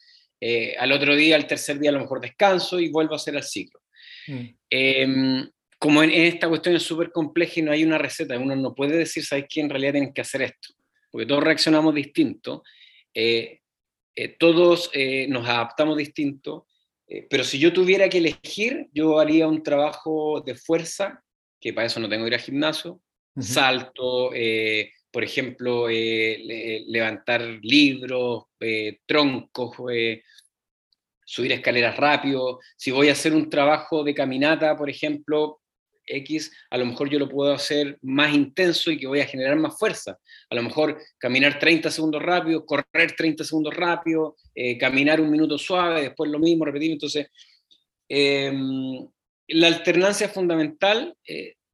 eh, 0.45 0.75
al 0.77 0.91
otro 0.91 1.15
día, 1.15 1.37
al 1.37 1.47
tercer 1.47 1.79
día, 1.79 1.91
a 1.91 1.93
lo 1.93 2.01
mejor 2.01 2.21
descanso 2.21 2.81
y 2.81 2.89
vuelvo 2.89 3.13
a 3.13 3.17
hacer 3.17 3.37
el 3.37 3.45
ciclo. 3.45 3.81
Mm. 4.27 4.47
Em, 4.69 5.51
como 5.79 6.03
en, 6.03 6.11
esta 6.11 6.49
cuestión 6.49 6.75
es 6.75 6.83
súper 6.83 7.13
compleja 7.13 7.61
y 7.61 7.63
no 7.63 7.71
hay 7.71 7.85
una 7.85 7.97
receta, 7.97 8.37
uno 8.37 8.57
no 8.57 8.75
puede 8.75 8.97
decir, 8.97 9.25
¿sabes 9.25 9.45
qué? 9.49 9.61
En 9.61 9.71
realidad 9.71 9.93
tienen 9.93 10.13
que 10.13 10.21
hacer 10.21 10.43
esto, 10.43 10.75
porque 11.13 11.27
todos 11.27 11.45
reaccionamos 11.45 11.95
distinto, 11.95 12.65
eh, 13.15 13.61
eh, 14.15 14.37
todos 14.39 14.91
nos 15.29 15.49
adaptamos 15.49 15.97
distinto, 15.97 16.67
pero 17.29 17.45
si 17.45 17.59
yo 17.59 17.73
tuviera 17.73 18.09
que 18.09 18.19
elegir, 18.19 18.89
yo 18.93 19.19
haría 19.19 19.47
un 19.47 19.63
trabajo 19.63 20.43
de 20.45 20.55
fuerza, 20.55 21.23
que 21.61 21.73
para 21.73 21.87
eso 21.87 22.01
no 22.01 22.09
tengo 22.09 22.25
que 22.25 22.29
ir 22.29 22.35
al 22.35 22.41
gimnasio, 22.41 23.01
salto, 23.39 24.31
por 25.13 25.23
ejemplo, 25.23 25.89
eh, 25.91 26.85
levantar 26.89 27.43
libros, 27.63 28.45
eh, 28.59 29.01
troncos, 29.07 29.77
eh, 29.93 30.23
subir 31.23 31.53
escaleras 31.53 31.97
rápido. 31.99 32.61
Si 32.77 32.91
voy 32.91 33.11
a 33.11 33.13
hacer 33.13 33.35
un 33.35 33.51
trabajo 33.51 34.03
de 34.03 34.15
caminata, 34.15 34.75
por 34.75 34.89
ejemplo, 34.89 35.61
X, 36.07 36.53
a 36.71 36.79
lo 36.79 36.87
mejor 36.87 37.09
yo 37.09 37.19
lo 37.19 37.29
puedo 37.29 37.53
hacer 37.53 37.99
más 38.03 38.35
intenso 38.35 38.91
y 38.91 38.99
que 38.99 39.07
voy 39.07 39.21
a 39.21 39.27
generar 39.27 39.57
más 39.57 39.79
fuerza. 39.79 40.19
A 40.51 40.55
lo 40.55 40.63
mejor 40.63 41.01
caminar 41.19 41.59
30 41.59 41.91
segundos 41.91 42.23
rápido, 42.23 42.65
correr 42.67 43.13
30 43.17 43.45
segundos 43.45 43.75
rápido, 43.75 44.37
caminar 44.79 45.21
un 45.21 45.31
minuto 45.31 45.59
suave, 45.59 46.03
después 46.03 46.31
lo 46.31 46.39
mismo, 46.39 46.65
repetir. 46.65 46.93
Entonces, 46.93 47.29
em, 48.09 49.07
la 49.49 49.69
alternancia 49.69 50.27
es 50.27 50.33
fundamental. 50.33 51.17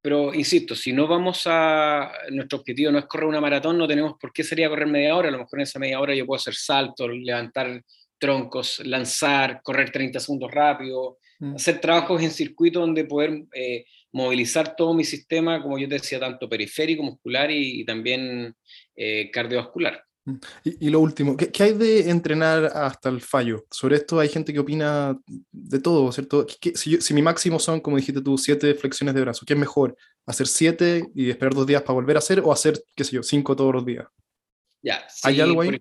Pero 0.01 0.33
insisto, 0.33 0.75
si 0.75 0.93
no 0.93 1.07
vamos 1.07 1.43
a. 1.47 2.13
Nuestro 2.31 2.59
objetivo 2.61 2.93
no 2.93 2.99
es 2.99 3.07
correr 3.07 3.27
una 3.27 3.41
maratón, 3.41 3.77
no 3.77 3.89
tenemos 3.89 4.15
por 4.19 4.33
qué 4.33 4.45
sería 4.45 4.69
correr 4.69 4.87
media 4.87 5.17
hora. 5.17 5.29
A 5.29 5.33
lo 5.33 5.39
mejor 5.39 5.59
en 5.59 5.65
esa 5.65 5.79
media 5.79 6.01
hora 6.01 6.15
yo 6.15 6.25
puedo 6.25 6.39
hacer 6.39 6.55
saltos, 6.55 7.11
levantar 7.11 7.83
troncos, 8.19 8.81
lanzar, 8.85 9.61
correr 9.63 9.91
30 9.91 10.21
segundos 10.21 10.51
rápido, 10.51 11.19
mm. 11.41 11.57
hacer 11.57 11.81
trabajos 11.81 12.23
en 12.23 12.31
circuito 12.31 12.81
donde 12.81 13.05
poder 13.05 13.45
eh, 13.53 13.85
movilizar 14.13 14.75
todo 14.77 14.95
mi 14.95 15.05
sistema, 15.05 15.63
como 15.63 15.79
yo 15.79 15.89
te 15.89 15.95
decía, 15.95 16.19
tanto 16.19 16.49
periférico, 16.49 17.03
muscular 17.03 17.51
y, 17.51 17.85
también 17.85 18.55
eh, 18.97 19.31
cardiovascular. 19.31 20.03
Y, 20.63 20.91
lo 20.91 21.01
último, 21.01 21.37
¿qué, 21.37 21.63
hay 21.63 21.73
de 21.73 22.11
entrenar 22.11 22.67
hasta 22.67 23.09
el 23.09 23.21
fallo? 23.21 23.65
Sobre 23.71 23.97
esto 23.97 24.21
hay 24.21 24.29
gente 24.29 24.53
que 24.53 24.59
opina 24.59 25.19
de 25.51 25.79
todo, 25.79 26.13
¿cierto? 26.13 26.47
si, 26.75 27.01
si, 27.01 27.15
mi 27.15 27.23
máximo 27.23 27.59
son, 27.59 27.81
como 27.81 27.97
dijiste 27.97 28.21
tú, 28.21 28.37
siete 28.37 28.75
flexiones 28.75 29.15
de 29.15 29.23
brazo, 29.23 29.47
¿qué 29.47 29.55
es 29.55 29.59
mejor? 29.59 29.97
¿Hacer 30.27 30.47
siete 30.47 31.07
y 31.15 31.31
esperar 31.31 31.55
dos 31.55 31.67
días 31.67 31.83
para 31.83 31.95
volver 31.95 32.17
a 32.17 32.19
hacer 32.19 32.41
o 32.41 32.53
hacer, 32.53 32.79
qué 32.95 33.05
sé 33.05 33.17
yo, 33.17 33.23
cinco 33.23 33.57
todos 33.57 33.75
los 33.75 33.87
días? 33.87 34.07
Ya, 34.83 35.07
¿Hay 35.23 35.41
algo 35.41 35.63
ahí? 35.63 35.81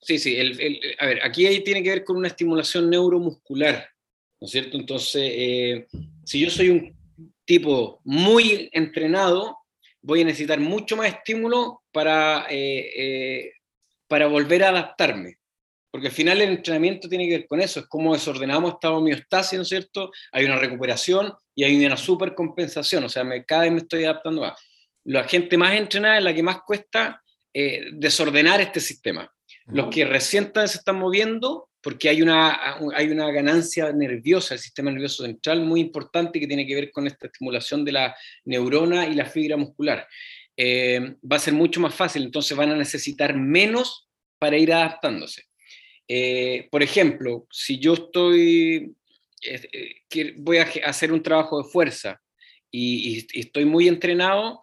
sí, 0.00 0.18
sí. 0.18 0.36
a 0.98 1.06
ver, 1.06 1.22
aquí 1.24 1.60
tiene 1.60 1.82
que 1.82 1.90
ver 1.90 2.04
con 2.04 2.16
una 2.16 2.28
estimulación 2.28 2.88
neuromuscular, 2.88 3.88
¿no 4.40 4.46
es 4.46 4.52
cierto? 4.52 4.76
Entonces, 4.76 5.22
eh, 5.34 5.86
si 6.24 6.40
yo 6.40 6.48
soy 6.48 6.70
un 6.70 6.99
tipo 7.50 8.00
muy 8.04 8.70
entrenado, 8.72 9.58
voy 10.02 10.20
a 10.20 10.24
necesitar 10.24 10.60
mucho 10.60 10.96
más 10.96 11.08
estímulo 11.08 11.82
para, 11.90 12.46
eh, 12.48 12.92
eh, 12.96 13.52
para 14.06 14.28
volver 14.28 14.62
a 14.62 14.68
adaptarme. 14.68 15.38
Porque 15.90 16.06
al 16.06 16.12
final 16.12 16.40
el 16.40 16.50
entrenamiento 16.50 17.08
tiene 17.08 17.26
que 17.26 17.38
ver 17.38 17.46
con 17.48 17.60
eso, 17.60 17.80
es 17.80 17.86
como 17.86 18.12
desordenamos 18.12 18.74
esta 18.74 18.92
homeostasis, 18.92 19.56
¿no 19.56 19.62
es 19.62 19.68
cierto? 19.68 20.12
Hay 20.30 20.44
una 20.44 20.60
recuperación 20.60 21.34
y 21.52 21.64
hay 21.64 21.84
una 21.84 21.96
supercompensación, 21.96 23.02
o 23.02 23.08
sea, 23.08 23.24
me, 23.24 23.44
cada 23.44 23.62
vez 23.62 23.72
me 23.72 23.78
estoy 23.78 24.04
adaptando 24.04 24.42
más. 24.42 24.52
La 25.02 25.24
gente 25.24 25.58
más 25.58 25.74
entrenada 25.74 26.18
es 26.18 26.22
la 26.22 26.32
que 26.32 26.44
más 26.44 26.60
cuesta 26.64 27.20
eh, 27.52 27.86
desordenar 27.94 28.60
este 28.60 28.78
sistema. 28.78 29.28
Los 29.66 29.88
que 29.88 30.04
recién 30.04 30.52
se 30.54 30.78
están 30.78 31.00
moviendo, 31.00 31.68
porque 31.82 32.08
hay 32.08 32.22
una, 32.22 32.76
hay 32.94 33.10
una 33.10 33.30
ganancia 33.30 33.92
nerviosa, 33.92 34.54
el 34.54 34.60
sistema 34.60 34.90
nervioso 34.90 35.24
central, 35.24 35.62
muy 35.62 35.80
importante 35.80 36.38
que 36.38 36.46
tiene 36.46 36.66
que 36.66 36.74
ver 36.74 36.90
con 36.90 37.06
esta 37.06 37.26
estimulación 37.26 37.84
de 37.84 37.92
la 37.92 38.16
neurona 38.44 39.06
y 39.06 39.14
la 39.14 39.26
fibra 39.26 39.56
muscular. 39.56 40.06
Eh, 40.56 41.16
va 41.30 41.36
a 41.36 41.40
ser 41.40 41.54
mucho 41.54 41.80
más 41.80 41.94
fácil, 41.94 42.24
entonces 42.24 42.56
van 42.56 42.70
a 42.70 42.76
necesitar 42.76 43.34
menos 43.34 44.08
para 44.38 44.58
ir 44.58 44.72
adaptándose. 44.72 45.44
Eh, 46.06 46.68
por 46.70 46.82
ejemplo, 46.82 47.46
si 47.50 47.78
yo 47.78 47.94
estoy, 47.94 48.94
voy 50.36 50.58
a 50.58 50.68
hacer 50.84 51.12
un 51.12 51.22
trabajo 51.22 51.62
de 51.62 51.68
fuerza 51.68 52.20
y 52.70 53.26
estoy 53.32 53.64
muy 53.64 53.88
entrenado, 53.88 54.60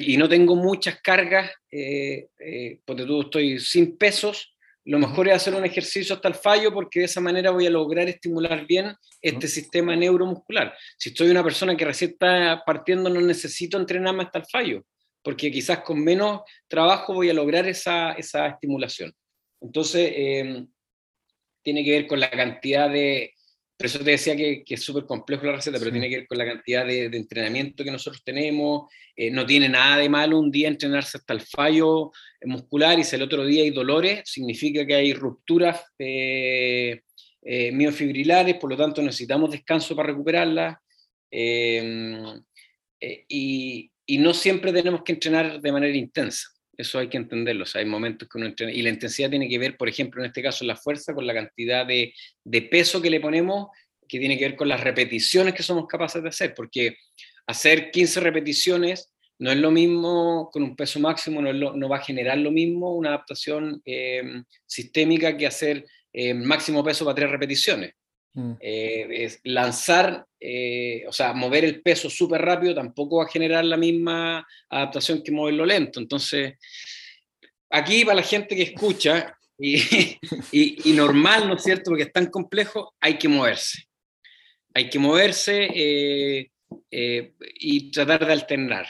y 0.00 0.16
no 0.16 0.28
tengo 0.28 0.56
muchas 0.56 1.00
cargas, 1.00 1.50
eh, 1.70 2.28
eh, 2.38 2.80
porque 2.84 3.04
tú 3.04 3.22
estoy 3.22 3.58
sin 3.58 3.96
pesos, 3.96 4.55
lo 4.86 5.00
mejor 5.00 5.28
es 5.28 5.34
hacer 5.34 5.54
un 5.54 5.64
ejercicio 5.64 6.14
hasta 6.14 6.28
el 6.28 6.34
fallo 6.34 6.72
porque 6.72 7.00
de 7.00 7.06
esa 7.06 7.20
manera 7.20 7.50
voy 7.50 7.66
a 7.66 7.70
lograr 7.70 8.08
estimular 8.08 8.66
bien 8.66 8.94
este 9.20 9.48
sistema 9.48 9.96
neuromuscular. 9.96 10.76
Si 10.96 11.08
estoy 11.08 11.28
una 11.28 11.42
persona 11.42 11.76
que 11.76 11.84
recién 11.84 12.12
está 12.12 12.62
partiendo, 12.64 13.10
no 13.10 13.20
necesito 13.20 13.78
entrenarme 13.78 14.22
hasta 14.22 14.38
el 14.38 14.46
fallo, 14.46 14.86
porque 15.22 15.50
quizás 15.50 15.80
con 15.80 16.02
menos 16.04 16.42
trabajo 16.68 17.14
voy 17.14 17.28
a 17.30 17.34
lograr 17.34 17.66
esa, 17.66 18.12
esa 18.12 18.46
estimulación. 18.46 19.12
Entonces, 19.60 20.12
eh, 20.14 20.66
tiene 21.62 21.84
que 21.84 21.90
ver 21.90 22.06
con 22.06 22.20
la 22.20 22.30
cantidad 22.30 22.88
de, 22.88 23.34
por 23.76 23.86
eso 23.86 23.98
te 23.98 24.12
decía 24.12 24.34
que, 24.34 24.64
es 24.66 24.82
súper 24.82 25.04
complejo 25.04 25.44
la 25.44 25.52
receta, 25.52 25.78
pero 25.78 25.90
tiene 25.90 26.08
que 26.08 26.18
ver 26.18 26.26
con 26.26 26.38
la 26.38 26.46
cantidad 26.46 26.86
de, 26.86 27.04
entrenamiento 27.06 27.84
que 27.84 27.90
nosotros 27.90 28.22
tenemos. 28.24 28.90
Eh, 29.14 29.30
no 29.30 29.44
tiene 29.44 29.68
nada 29.68 29.98
de 29.98 30.08
malo 30.08 30.38
un 30.38 30.50
día 30.50 30.68
entrenarse 30.68 31.18
hasta 31.18 31.34
el 31.34 31.42
fallo 31.42 32.10
muscular 32.42 32.98
y 32.98 33.04
si 33.04 33.16
el 33.16 33.22
otro 33.22 33.44
día 33.44 33.64
hay 33.64 33.70
dolores, 33.70 34.22
significa 34.24 34.86
que 34.86 34.94
hay 34.94 35.12
rupturas 35.12 35.82
eh, 35.98 37.02
miofibrilares, 37.72 38.56
por 38.56 38.70
lo 38.70 38.76
tanto 38.76 39.02
necesitamos 39.02 39.50
descanso 39.50 39.94
para 39.94 40.08
recuperarlas. 40.08 40.78
Eh, 41.30 42.40
y, 43.28 43.90
y 44.06 44.18
no 44.18 44.32
siempre 44.32 44.72
tenemos 44.72 45.02
que 45.02 45.12
entrenar 45.12 45.60
de 45.60 45.72
manera 45.72 45.94
intensa. 45.94 46.48
Eso 46.76 46.98
hay 46.98 47.08
que 47.08 47.16
entenderlo. 47.16 47.64
O 47.64 47.66
sea, 47.66 47.80
hay 47.80 47.86
momentos 47.86 48.28
que 48.28 48.38
uno 48.38 48.46
entrena. 48.46 48.72
Y 48.72 48.82
la 48.82 48.90
intensidad 48.90 49.30
tiene 49.30 49.48
que 49.48 49.58
ver, 49.58 49.76
por 49.76 49.88
ejemplo, 49.88 50.22
en 50.22 50.26
este 50.26 50.42
caso, 50.42 50.64
la 50.64 50.76
fuerza 50.76 51.14
con 51.14 51.26
la 51.26 51.34
cantidad 51.34 51.86
de, 51.86 52.12
de, 52.44 52.62
peso 52.62 53.00
que 53.00 53.10
le 53.10 53.20
ponemos, 53.20 53.68
que 54.08 54.18
tiene 54.18 54.38
que 54.38 54.44
ver 54.44 54.56
con 54.56 54.68
las 54.68 54.82
repeticiones 54.82 55.54
que 55.54 55.62
somos 55.62 55.86
capaces 55.86 56.22
de 56.22 56.28
hacer. 56.28 56.54
Porque 56.54 56.96
hacer 57.46 57.90
15 57.90 58.20
repeticiones 58.20 59.12
no 59.38 59.50
es 59.50 59.58
lo 59.58 59.70
mismo 59.70 60.50
con 60.52 60.62
un 60.62 60.76
peso 60.76 60.98
máximo, 61.00 61.42
no, 61.42 61.52
no 61.52 61.88
va 61.88 61.96
a 61.96 62.04
generar 62.04 62.38
lo 62.38 62.50
mismo 62.50 62.94
una 62.94 63.10
adaptación 63.10 63.82
em, 63.84 64.44
sistémica 64.64 65.36
que 65.36 65.46
hacer 65.46 65.84
eh, 66.12 66.32
máximo 66.32 66.82
peso 66.82 67.04
para 67.04 67.14
tres 67.14 67.30
repeticiones. 67.30 67.92
Mm. 68.32 68.52
Eh, 68.60 69.06
es 69.10 69.40
lanzar, 69.44 70.26
eh, 70.38 71.04
o 71.08 71.12
sea, 71.12 71.32
mover 71.32 71.64
el 71.64 71.80
peso 71.80 72.10
súper 72.10 72.42
rápido 72.42 72.74
tampoco 72.74 73.18
va 73.18 73.24
a 73.24 73.28
generar 73.28 73.64
la 73.64 73.76
misma 73.76 74.46
adaptación 74.68 75.22
que 75.22 75.32
moverlo 75.32 75.64
lento. 75.64 75.98
Entonces, 75.98 76.54
aquí 77.70 78.04
para 78.04 78.16
la 78.16 78.22
gente 78.22 78.54
que 78.54 78.62
escucha, 78.62 79.36
y, 79.58 79.80
y, 80.52 80.92
normal, 80.92 81.48
¿no 81.48 81.56
es 81.56 81.62
cierto? 81.62 81.90
Porque 81.90 82.04
es 82.04 82.12
tan 82.12 82.26
complejo, 82.26 82.94
hay 83.00 83.16
que 83.16 83.28
moverse. 83.28 83.84
Hay 84.74 84.90
que 84.90 84.98
moverse 84.98 85.70
eh, 85.74 86.50
y 86.90 87.90
tratar 87.90 88.26
de 88.26 88.32
alternar. 88.34 88.86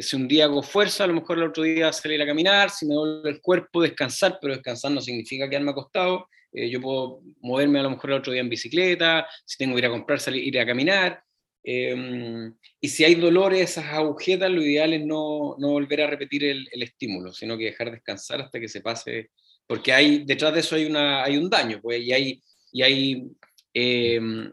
si 0.00 0.16
un 0.16 0.26
día 0.26 0.46
hago 0.46 0.64
fuerza, 0.64 1.04
a 1.04 1.06
lo 1.06 1.14
mejor 1.14 1.38
el 1.38 1.44
otro 1.44 1.62
día 1.62 1.92
salir 1.92 2.20
a 2.20 2.26
caminar, 2.26 2.70
si 2.70 2.86
me 2.86 2.94
duele 2.94 3.30
el 3.30 3.40
cuerpo, 3.40 3.82
descansar, 3.82 4.38
pero 4.40 4.54
descansar 4.54 4.90
no 4.90 5.00
significa 5.00 5.48
quedarme 5.48 5.70
acostado. 5.70 6.28
Eh, 6.58 6.70
yo 6.70 6.80
puedo 6.80 7.22
moverme 7.40 7.78
a 7.78 7.84
lo 7.84 7.90
mejor 7.90 8.10
el 8.10 8.16
otro 8.16 8.32
día 8.32 8.40
en 8.40 8.48
bicicleta, 8.48 9.26
si 9.44 9.56
tengo 9.58 9.74
que 9.74 9.80
ir 9.80 9.86
a 9.86 9.90
comprar, 9.90 10.18
salir, 10.18 10.42
ir 10.44 10.58
a 10.58 10.66
caminar. 10.66 11.22
Em, 11.62 12.54
y 12.80 12.88
si 12.88 13.04
hay 13.04 13.14
dolores, 13.14 13.60
esas 13.60 13.86
agujetas, 13.86 14.50
lo 14.50 14.62
ideal 14.62 14.92
es 14.94 15.04
no, 15.04 15.54
no 15.58 15.68
volver 15.70 16.02
a 16.02 16.06
repetir 16.06 16.44
el, 16.44 16.68
el, 16.72 16.82
estímulo, 16.82 17.32
sino 17.32 17.56
que 17.56 17.66
dejar 17.66 17.90
descansar 17.92 18.40
hasta 18.40 18.58
que 18.58 18.68
se 18.68 18.80
pase, 18.80 19.30
porque 19.66 19.92
hay, 19.92 20.24
detrás 20.24 20.54
de 20.54 20.60
eso 20.60 20.76
hay, 20.76 20.86
una, 20.86 21.22
hay 21.22 21.36
un 21.36 21.50
daño, 21.50 21.80
pues, 21.82 22.00
y 22.00 22.12
hay, 22.12 22.42
y 22.72 22.82
hay 22.82 23.30
em, 23.74 24.52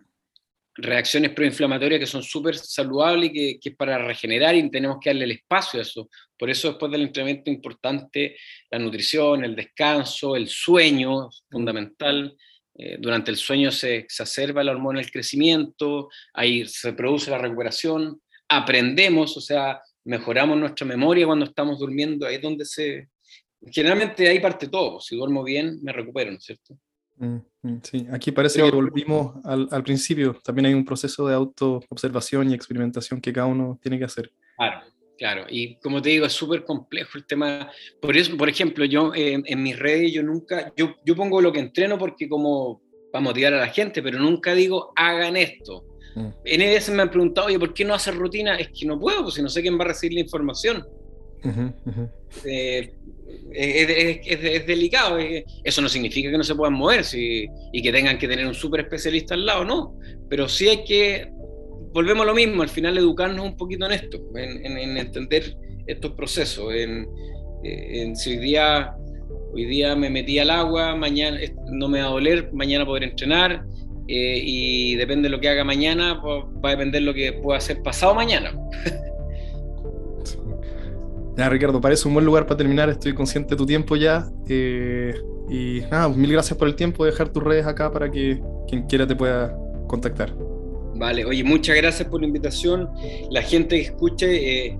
reacciones 0.76 1.32
proinflamatorias 1.32 2.00
que 2.00 2.06
son 2.06 2.22
súper 2.22 2.58
saludables 2.58 3.30
y 3.30 3.34
que, 3.34 3.60
que, 3.60 3.70
es 3.70 3.76
para 3.76 3.98
regenerar 3.98 4.56
y 4.56 4.70
tenemos 4.70 4.98
que 5.02 5.10
darle 5.10 5.26
el 5.26 5.32
espacio 5.32 5.80
a 5.80 5.84
eso. 5.84 6.10
Por 6.38 6.50
eso 6.50 6.70
después 6.70 6.92
del 6.92 7.04
entrenamiento 7.04 7.50
es 7.50 7.56
importante 7.56 8.36
la 8.70 8.80
nutrición, 8.80 9.46
el 9.46 9.56
descanso, 9.56 10.36
el 10.36 10.48
sueño, 10.48 11.30
fundamental. 11.50 12.36
Eh, 12.78 12.98
durante 13.00 13.32
el 13.32 13.38
sueño 13.38 13.72
se 13.72 13.96
exacerba 13.96 14.64
la 14.64 14.72
hormona 14.72 15.00
del 15.00 15.12
crecimiento, 15.12 16.10
ahí 16.34 16.68
se 16.68 16.92
produce 16.92 17.32
la 17.32 17.38
recuperación, 17.38 18.22
aprendemos, 18.50 19.38
o 19.38 19.42
sea, 19.42 19.82
mejoramos 20.04 20.58
nuestra 20.58 20.86
memoria 20.86 21.26
cuando 21.26 21.46
estamos 21.46 21.80
durmiendo, 21.80 22.28
ahí 22.28 22.36
es 22.36 22.42
donde 22.42 22.66
se... 22.66 23.10
Generalmente 23.72 24.28
ahí 24.28 24.40
parte 24.40 24.68
todo, 24.68 25.00
si 25.00 25.16
duermo 25.16 25.44
bien 25.44 25.80
me 25.82 25.92
recupero, 25.94 26.32
¿no 26.32 26.38
es 26.38 26.44
cierto? 26.44 26.78
Mm, 27.18 27.38
mm, 27.62 27.78
sí, 27.84 28.08
aquí 28.12 28.32
parece 28.32 28.62
que 28.62 28.72
volvimos 28.72 29.36
al, 29.46 29.68
al, 29.72 29.84
principio. 29.84 30.38
También 30.44 30.68
hay 30.68 30.74
un 30.74 30.86
proceso 30.86 31.28
de 31.28 31.36
auto-observación 31.36 32.52
y 32.52 32.54
experimentación 32.54 33.22
que 33.22 33.32
cada 33.32 33.48
uno 33.48 33.80
tiene 33.82 33.98
que 33.98 34.06
hacer. 34.06 34.32
Claro, 34.58 34.82
claro. 35.18 35.46
Y 35.50 35.78
como 35.78 36.02
te 36.02 36.10
digo, 36.10 36.26
es 36.26 36.34
súper 36.34 36.64
complejo 36.64 37.18
el 37.18 37.26
tema. 37.26 37.72
Por 38.02 38.18
eso, 38.18 38.36
por 38.36 38.50
ejemplo, 38.50 38.86
yo 38.86 39.12
en 39.16 39.64
mis 39.64 39.80
redes, 39.80 40.12
yo 40.12 40.24
nunca, 40.24 40.74
yo, 40.76 40.96
yo 41.06 41.16
pongo 41.16 41.42
lo 41.42 41.52
que 41.52 41.60
entreno 41.60 41.98
porque 41.98 42.28
como 42.28 42.82
para 43.16 43.24
motivar 43.24 43.54
a 43.54 43.62
la 43.62 43.68
gente, 43.68 44.04
pero 44.04 44.20
nunca 44.20 44.54
digo 44.54 44.92
hagan 44.94 45.38
esto. 45.38 45.86
Mm. 46.16 46.28
En 46.44 46.60
veces 46.60 46.94
me 46.94 47.02
han 47.02 47.10
preguntado, 47.10 47.48
oye, 47.48 47.58
¿por 47.58 47.74
qué 47.74 47.86
no 47.86 47.94
hacer 47.94 48.14
rutina? 48.14 48.58
Es 48.58 48.70
que 48.78 48.86
no 48.86 49.00
puedo, 49.00 49.24
pues 49.24 49.36
si 49.36 49.42
no 49.42 49.48
sé 49.48 49.62
quién 49.62 49.80
va 49.80 49.86
a 49.86 49.88
recibir 49.88 50.16
la 50.16 50.20
información. 50.20 50.86
Eh, 52.46 52.94
es, 53.54 54.68
delicado. 54.68 55.18
Eso 55.64 55.82
no 55.82 55.90
significa 55.90 56.32
que 56.32 56.38
no 56.38 56.44
se 56.44 56.56
puedan 56.56 56.74
mover 56.74 57.06
y 57.14 57.82
que 57.82 57.92
tengan 57.92 58.18
que 58.18 58.28
tener 58.28 58.46
un 58.46 58.54
súper 58.54 58.82
especialista 58.82 59.34
al 59.34 59.46
lado, 59.46 59.66
no. 59.66 59.98
Pero 60.30 60.48
sí 60.50 60.68
hay 60.68 60.84
que, 60.84 61.30
volvemos 61.94 62.24
a 62.24 62.28
lo 62.28 62.36
mismo, 62.36 62.62
al 62.62 62.70
final 62.70 62.98
educarnos 62.98 63.46
un 63.46 63.58
poquito 63.58 63.86
en 63.86 63.94
esto, 63.94 64.22
en, 64.36 64.98
entender 64.98 65.56
estos 65.88 66.12
procesos. 66.12 66.74
En, 66.74 67.08
si 68.16 68.32
hoy 68.32 68.38
día, 68.38 68.94
hoy 69.54 69.66
día 69.66 69.96
me 69.96 70.10
metí 70.10 70.38
al 70.38 70.52
agua, 70.52 70.96
mañana 70.96 71.40
no 71.72 71.88
me 71.88 72.02
va 72.02 72.08
a 72.08 72.12
doler, 72.12 72.50
mañana 72.54 72.86
poder 72.86 73.04
entrenar. 73.04 73.66
Eh, 74.08 74.40
y 74.44 74.96
depende 74.98 75.30
de 75.30 75.30
lo 75.30 75.42
que 75.42 75.50
haga 75.50 75.64
mañana, 75.64 76.20
pues, 76.22 76.44
va 76.64 76.70
a 76.70 76.72
depender 76.74 77.02
de 77.02 77.06
lo 77.08 77.14
que 77.14 77.34
pueda 77.34 77.58
hacer 77.58 77.82
pasado 77.82 78.14
mañana. 78.14 78.54
Ricardo, 81.38 81.82
parece 81.82 82.08
un 82.08 82.14
buen 82.14 82.26
lugar 82.26 82.46
para 82.46 82.58
terminar. 82.58 82.90
Estoy 82.90 83.14
consciente 83.14 83.52
de 83.52 83.58
tu 83.58 83.66
tiempo 83.66 83.96
ya. 83.96 84.28
Eh, 84.48 85.14
y 85.50 85.82
nada, 85.92 86.10
mil 86.10 86.32
gracias 86.32 86.58
por 86.58 86.68
el 86.68 86.76
tiempo 86.76 87.04
de 87.04 87.12
dejar 87.12 87.30
tus 87.30 87.44
redes 87.44 87.66
acá 87.66 87.92
para 87.92 88.10
que 88.10 88.42
quien 88.68 88.84
quiera 88.84 89.06
te 89.06 89.16
pueda 89.16 89.56
contactar. 89.88 90.34
Vale, 90.96 91.26
oye, 91.26 91.44
muchas 91.44 91.76
gracias 91.76 92.08
por 92.08 92.22
la 92.22 92.28
invitación. 92.28 92.90
La 93.30 93.42
gente 93.42 93.76
que 93.76 93.82
escuche, 93.82 94.68
eh, 94.68 94.80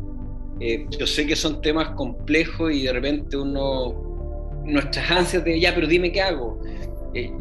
eh, 0.62 0.86
yo 0.98 1.06
sé 1.06 1.28
que 1.28 1.36
son 1.36 1.62
temas 1.62 1.90
complejos 1.92 2.72
y 2.72 2.84
de 2.84 2.94
repente 2.94 3.36
uno, 3.36 4.62
nuestras 4.64 5.12
ansias 5.12 5.44
de, 5.44 5.60
ya, 5.60 5.76
pero 5.76 5.88
dime 5.88 6.12
qué 6.12 6.22
hago. 6.22 6.62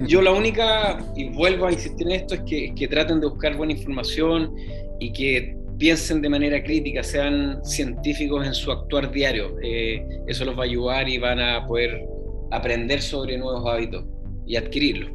yo 0.06 0.22
la 0.22 0.32
única, 0.32 0.98
y 1.16 1.30
vuelvo 1.30 1.66
a 1.66 1.72
insistir 1.72 2.06
en 2.08 2.14
esto, 2.14 2.34
es 2.34 2.40
que, 2.42 2.74
que 2.74 2.88
traten 2.88 3.20
de 3.20 3.28
buscar 3.28 3.56
buena 3.56 3.72
información 3.72 4.52
y 4.98 5.12
que 5.12 5.56
piensen 5.78 6.22
de 6.22 6.28
manera 6.28 6.62
crítica, 6.62 7.02
sean 7.02 7.64
científicos 7.64 8.46
en 8.46 8.54
su 8.54 8.70
actuar 8.70 9.10
diario. 9.10 9.56
Eh, 9.62 10.06
eso 10.26 10.44
los 10.44 10.56
va 10.56 10.62
a 10.62 10.66
ayudar 10.66 11.08
y 11.08 11.18
van 11.18 11.40
a 11.40 11.66
poder 11.66 12.06
aprender 12.50 13.02
sobre 13.02 13.36
nuevos 13.38 13.64
hábitos 13.66 14.04
y 14.46 14.56
adquirirlos. 14.56 15.10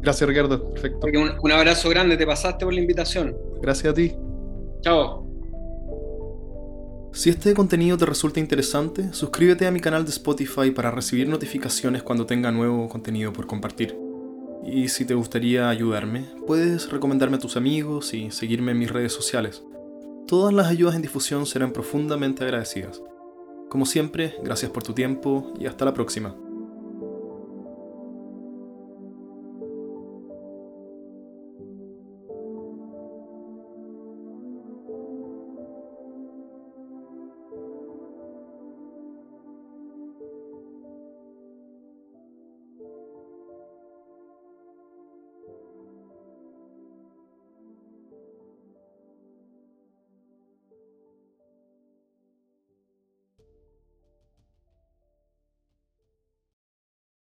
Gracias, 0.00 0.28
Ricardo. 0.28 0.72
Perfecto. 0.72 1.06
Un, 1.06 1.32
un 1.40 1.52
abrazo 1.52 1.88
grande, 1.88 2.16
te 2.16 2.26
pasaste 2.26 2.64
por 2.64 2.74
la 2.74 2.80
invitación. 2.80 3.36
Gracias 3.62 3.92
a 3.92 3.94
ti. 3.94 4.12
Chao. 4.82 5.24
Si 7.12 7.30
este 7.30 7.54
contenido 7.54 7.96
te 7.96 8.06
resulta 8.06 8.40
interesante, 8.40 9.12
suscríbete 9.12 9.66
a 9.66 9.70
mi 9.70 9.80
canal 9.80 10.04
de 10.04 10.10
Spotify 10.10 10.72
para 10.72 10.90
recibir 10.90 11.28
notificaciones 11.28 12.02
cuando 12.02 12.26
tenga 12.26 12.50
nuevo 12.50 12.88
contenido 12.88 13.32
por 13.32 13.46
compartir. 13.46 14.03
Y 14.64 14.88
si 14.88 15.04
te 15.04 15.14
gustaría 15.14 15.68
ayudarme, 15.68 16.24
puedes 16.46 16.90
recomendarme 16.90 17.36
a 17.36 17.40
tus 17.40 17.56
amigos 17.56 18.14
y 18.14 18.30
seguirme 18.30 18.72
en 18.72 18.78
mis 18.78 18.90
redes 18.90 19.12
sociales. 19.12 19.62
Todas 20.26 20.54
las 20.54 20.68
ayudas 20.68 20.94
en 20.96 21.02
difusión 21.02 21.44
serán 21.44 21.72
profundamente 21.72 22.44
agradecidas. 22.44 23.02
Como 23.68 23.84
siempre, 23.84 24.34
gracias 24.42 24.70
por 24.70 24.82
tu 24.82 24.94
tiempo 24.94 25.52
y 25.58 25.66
hasta 25.66 25.84
la 25.84 25.92
próxima. 25.92 26.34